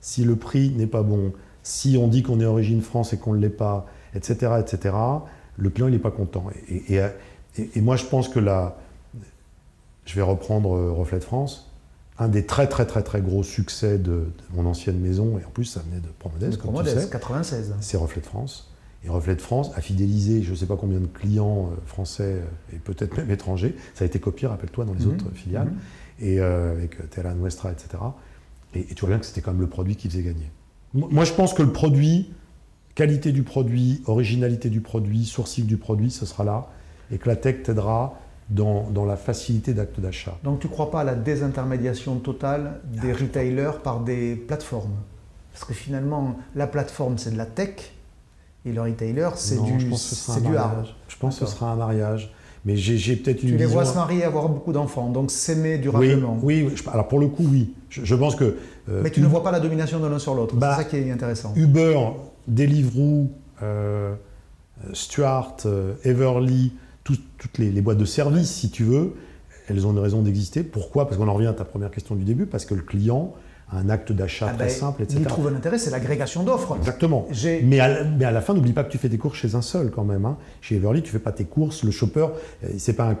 si 0.00 0.24
le 0.24 0.36
prix 0.36 0.70
n'est 0.70 0.86
pas 0.86 1.02
bon, 1.02 1.32
si 1.62 1.96
on 2.00 2.06
dit 2.08 2.22
qu'on 2.22 2.40
est 2.40 2.44
origine 2.44 2.80
France 2.82 3.12
et 3.12 3.18
qu'on 3.18 3.34
ne 3.34 3.38
l'est 3.40 3.48
pas, 3.48 3.86
etc., 4.14 4.52
etc., 4.60 4.94
le 5.56 5.70
client 5.70 5.88
il 5.88 5.92
n'est 5.92 5.98
pas 5.98 6.10
content. 6.12 6.46
Et, 6.68 6.94
et- 6.94 7.06
et- 7.58 7.70
et 7.74 7.80
moi, 7.80 7.96
je 7.96 8.04
pense 8.04 8.28
que 8.28 8.38
là, 8.38 8.76
je 10.04 10.14
vais 10.14 10.22
reprendre 10.22 10.74
euh, 10.76 10.92
Reflet 10.92 11.18
de 11.18 11.24
France. 11.24 11.64
un 12.20 12.28
des 12.28 12.46
très 12.46 12.66
très 12.68 12.84
très 12.86 13.02
très 13.04 13.20
gros 13.20 13.42
succès 13.44 13.96
de, 13.98 14.24
mon 14.54 14.66
ancienne 14.66 14.98
maison, 14.98 15.38
et 15.38 15.44
en 15.44 15.50
plus 15.50 15.64
ça 15.64 15.80
venait 15.88 16.00
de 16.00 16.08
Promodès, 16.18 16.50
comme 16.56 16.70
tu 16.84 16.90
sais, 17.02 17.10
96. 17.10 17.74
C'est 17.80 17.96
Reflet 17.96 18.20
de 18.20 18.26
France. 18.26 18.70
Et 19.08 19.10
Reflet 19.10 19.34
de 19.34 19.40
France 19.40 19.70
a 19.74 19.80
fidélisé 19.80 20.42
je 20.42 20.50
ne 20.50 20.56
sais 20.56 20.66
pas 20.66 20.76
combien 20.76 21.00
de 21.00 21.06
clients 21.06 21.70
euh, 21.72 21.76
français 21.86 22.42
euh, 22.42 22.76
et 22.76 22.78
peut-être 22.78 23.16
même 23.16 23.30
étrangers. 23.30 23.74
Ça 23.94 24.04
a 24.04 24.06
été 24.06 24.18
copié, 24.18 24.46
rappelle-toi, 24.46 24.84
dans 24.84 24.92
les 24.92 25.06
mhm. 25.06 25.12
autres 25.12 25.30
filiales, 25.34 25.68
mhm. 25.68 25.78
et 26.20 26.40
euh, 26.40 26.72
avec 26.72 27.10
Terra 27.10 27.32
Nuestra, 27.32 27.72
etc. 27.72 27.88
Et, 28.74 28.84
tu 28.84 29.00
vois 29.00 29.08
bien 29.10 29.18
que 29.18 29.24
c'était 29.24 29.40
quand 29.40 29.52
même 29.52 29.62
le 29.62 29.66
produit 29.66 29.96
qui 29.96 30.10
faisait 30.10 30.22
gagner. 30.22 30.50
Moi, 30.92 31.24
je 31.24 31.32
pense 31.32 31.54
que 31.54 31.62
le 31.62 31.72
produit, 31.72 32.30
qualité 32.94 33.32
du 33.32 33.42
produit, 33.42 34.02
originalité 34.06 34.68
du 34.68 34.80
produit, 34.80 35.24
sourcing 35.24 35.64
du 35.64 35.78
produit, 35.78 36.10
ce 36.10 36.26
sera 36.26 36.44
là, 36.44 36.68
et 37.10 37.18
que 37.18 37.28
la 37.28 37.36
tech 37.36 37.62
t'aidera 37.62 38.18
dans, 38.50 38.90
dans, 38.90 39.04
la 39.04 39.16
facilité 39.16 39.74
d'acte 39.74 40.00
d'achat. 40.00 40.38
Donc 40.44 40.60
tu 40.60 40.66
ne 40.66 40.72
crois 40.72 40.90
pas 40.90 41.00
à 41.00 41.04
la 41.04 41.14
désintermédiation 41.14 42.18
totale 42.18 42.80
des 42.84 43.12
ah, 43.12 43.16
retailers 43.20 43.82
par 43.82 44.00
des 44.00 44.36
plateformes? 44.36 44.96
Parce 45.52 45.64
que 45.64 45.74
finalement, 45.74 46.38
la 46.54 46.66
plateforme, 46.66 47.18
c'est 47.18 47.30
de 47.32 47.36
la 47.36 47.46
tech, 47.46 47.92
et 48.68 48.72
le 48.72 48.82
retailer, 48.82 49.28
c'est 49.36 49.62
du, 49.62 49.92
c'est 49.96 50.42
du 50.42 50.56
hard. 50.56 50.86
Je 51.08 51.16
pense 51.16 51.38
que 51.38 51.46
ce 51.46 51.52
sera 51.52 51.72
un 51.72 51.76
mariage. 51.76 52.32
Mais 52.64 52.76
j'ai 52.76 53.16
peut-être 53.16 53.42
une. 53.42 53.50
Tu 53.50 53.56
les 53.56 53.66
vois 53.66 53.84
se 53.84 53.94
marier, 53.94 54.24
avoir 54.24 54.48
beaucoup 54.48 54.72
d'enfants, 54.72 55.08
donc 55.08 55.30
s'aimer 55.30 55.78
durablement. 55.78 56.38
Oui, 56.42 56.68
oui, 56.68 56.74
alors 56.92 57.08
pour 57.08 57.18
le 57.18 57.28
coup, 57.28 57.46
oui. 57.50 57.72
Je, 57.88 58.14
pense 58.14 58.36
que. 58.36 58.56
Euh, 58.88 59.00
Mais 59.02 59.10
tu 59.10 59.20
ne 59.20 59.26
vois 59.26 59.42
pas 59.42 59.52
la 59.52 59.60
domination 59.60 60.00
de 60.00 60.06
l'un 60.06 60.18
sur 60.18 60.34
l'autre. 60.34 60.54
Bah, 60.56 60.74
c'est 60.76 60.82
ça 60.82 60.88
qui 60.88 60.96
est 60.96 61.10
intéressant. 61.10 61.52
Uber, 61.56 61.98
Deliveroo, 62.46 63.30
euh, 63.62 64.14
Stuart, 64.92 65.56
euh, 65.64 65.94
Everly, 66.04 66.72
toutes 67.04 67.58
les, 67.58 67.70
les, 67.70 67.80
boîtes 67.80 67.96
de 67.96 68.04
service, 68.04 68.50
si 68.50 68.70
tu 68.70 68.84
veux, 68.84 69.14
elles 69.68 69.86
ont 69.86 69.92
une 69.92 69.98
raison 69.98 70.20
d'exister. 70.20 70.62
Pourquoi? 70.62 71.06
Parce 71.06 71.16
qu'on 71.16 71.28
en 71.28 71.34
revient 71.34 71.46
à 71.46 71.54
ta 71.54 71.64
première 71.64 71.90
question 71.90 72.16
du 72.16 72.24
début, 72.24 72.44
parce 72.44 72.66
que 72.66 72.74
le 72.74 72.82
client 72.82 73.32
un 73.72 73.90
acte 73.90 74.12
d'achat 74.12 74.46
ah 74.48 74.54
très 74.54 74.66
ben, 74.66 74.70
simple, 74.70 75.02
etc. 75.02 75.18
Il 75.20 75.26
trouve 75.26 75.48
un 75.48 75.54
intérêt, 75.54 75.76
c'est 75.78 75.90
l'agrégation 75.90 76.42
d'offres. 76.42 76.76
Exactement. 76.78 77.28
Mais 77.62 77.80
à, 77.80 78.04
mais 78.04 78.24
à, 78.24 78.30
la 78.30 78.40
fin, 78.40 78.54
n'oublie 78.54 78.72
pas 78.72 78.82
que 78.82 78.90
tu 78.90 78.96
fais 78.96 79.10
tes 79.10 79.18
courses 79.18 79.36
chez 79.36 79.54
un 79.54 79.62
seul 79.62 79.90
quand 79.90 80.04
même. 80.04 80.24
Hein. 80.24 80.38
Chez 80.62 80.76
Everly, 80.76 81.02
tu 81.02 81.10
fais 81.10 81.18
pas 81.18 81.32
tes 81.32 81.44
courses. 81.44 81.84
Le 81.84 81.90
shopper, 81.90 82.28
euh, 82.64 82.68
c'est 82.78 82.94
pas 82.94 83.14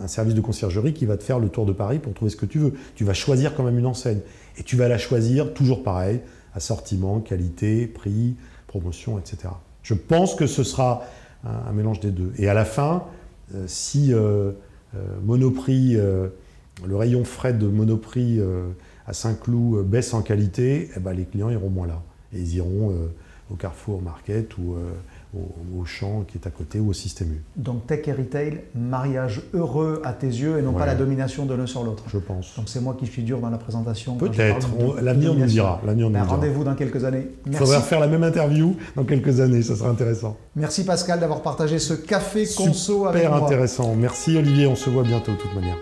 un, 0.00 0.06
service 0.06 0.34
de 0.34 0.40
conciergerie 0.40 0.92
qui 0.92 1.04
va 1.04 1.16
te 1.16 1.24
faire 1.24 1.40
le 1.40 1.48
tour 1.48 1.66
de 1.66 1.72
Paris 1.72 1.98
pour 1.98 2.14
trouver 2.14 2.30
ce 2.30 2.36
que 2.36 2.46
tu 2.46 2.58
veux. 2.58 2.74
Tu 2.94 3.04
vas 3.04 3.14
choisir 3.14 3.56
quand 3.56 3.64
même 3.64 3.78
une 3.78 3.86
enseigne. 3.86 4.20
Et 4.56 4.62
tu 4.62 4.76
vas 4.76 4.88
la 4.88 4.98
choisir 4.98 5.52
toujours 5.52 5.82
pareil, 5.82 6.20
assortiment, 6.54 7.20
qualité, 7.20 7.86
prix, 7.88 8.36
promotion, 8.68 9.18
etc. 9.18 9.48
Je 9.82 9.94
pense 9.94 10.36
que 10.36 10.46
ce 10.46 10.62
sera 10.62 11.02
un, 11.44 11.72
mélange 11.72 11.98
des 11.98 12.10
deux. 12.10 12.32
Et 12.38 12.48
à 12.48 12.54
la 12.54 12.64
fin, 12.64 13.04
euh, 13.54 13.64
si 13.66 14.12
euh, 14.12 14.52
Monoprix, 15.24 15.96
le 15.96 16.96
rayon 16.96 17.24
frais 17.24 17.52
de 17.52 17.66
Monoprix 17.66 18.40
à 19.08 19.14
Saint-Cloud 19.14 19.78
euh, 19.78 19.82
baisse 19.82 20.14
en 20.14 20.22
qualité, 20.22 20.90
eh 20.94 21.00
ben, 21.00 21.12
les 21.12 21.24
clients 21.24 21.50
iront 21.50 21.70
moins 21.70 21.86
là. 21.86 22.02
Et 22.34 22.38
ils 22.38 22.56
iront 22.56 22.90
euh, 22.90 23.06
au 23.50 23.54
Carrefour 23.54 24.02
Market 24.02 24.58
ou 24.58 24.74
euh, 24.74 24.90
au, 25.74 25.84
champ 25.86 26.24
qui 26.28 26.36
est 26.36 26.46
à 26.46 26.50
côté 26.50 26.78
ou 26.78 26.90
au 26.90 26.92
système 26.92 27.32
U. 27.32 27.42
Donc 27.56 27.86
tech 27.86 28.06
et 28.06 28.12
retail, 28.12 28.60
mariage 28.74 29.42
heureux 29.54 30.02
à 30.04 30.12
tes 30.12 30.26
yeux 30.26 30.58
et 30.58 30.62
non 30.62 30.72
pas 30.72 30.84
la 30.84 30.94
domination 30.94 31.46
de 31.46 31.54
l'un 31.54 31.66
sur 31.66 31.84
l'autre. 31.84 32.04
Je 32.08 32.18
pense. 32.18 32.54
Donc 32.56 32.68
c'est 32.68 32.82
moi 32.82 32.96
qui 32.98 33.06
figure 33.06 33.40
dans 33.40 33.48
la 33.48 33.56
présentation. 33.56 34.16
Peut-être, 34.16 34.68
l'avenir 35.00 35.32
nous 35.32 35.46
dira. 35.46 35.80
Ben, 35.86 36.22
rendez-vous 36.24 36.64
dans 36.64 36.74
quelques 36.74 37.04
années. 37.04 37.28
Il 37.46 37.54
faudra 37.54 37.80
faire 37.80 38.00
la 38.00 38.08
même 38.08 38.24
interview 38.24 38.76
dans 38.94 39.04
quelques 39.04 39.40
années, 39.40 39.62
ça 39.62 39.74
sera 39.76 39.88
intéressant. 39.88 40.36
Merci 40.54 40.84
Pascal 40.84 41.18
d'avoir 41.18 41.40
partagé 41.40 41.78
ce 41.78 41.94
café 41.94 42.46
conso 42.54 43.06
avec 43.06 43.22
moi. 43.22 43.32
Super 43.32 43.46
intéressant. 43.46 43.94
Merci 43.94 44.36
Olivier, 44.36 44.66
on 44.66 44.76
se 44.76 44.90
voit 44.90 45.04
bientôt 45.04 45.32
de 45.32 45.38
toute 45.38 45.54
manière. 45.54 45.78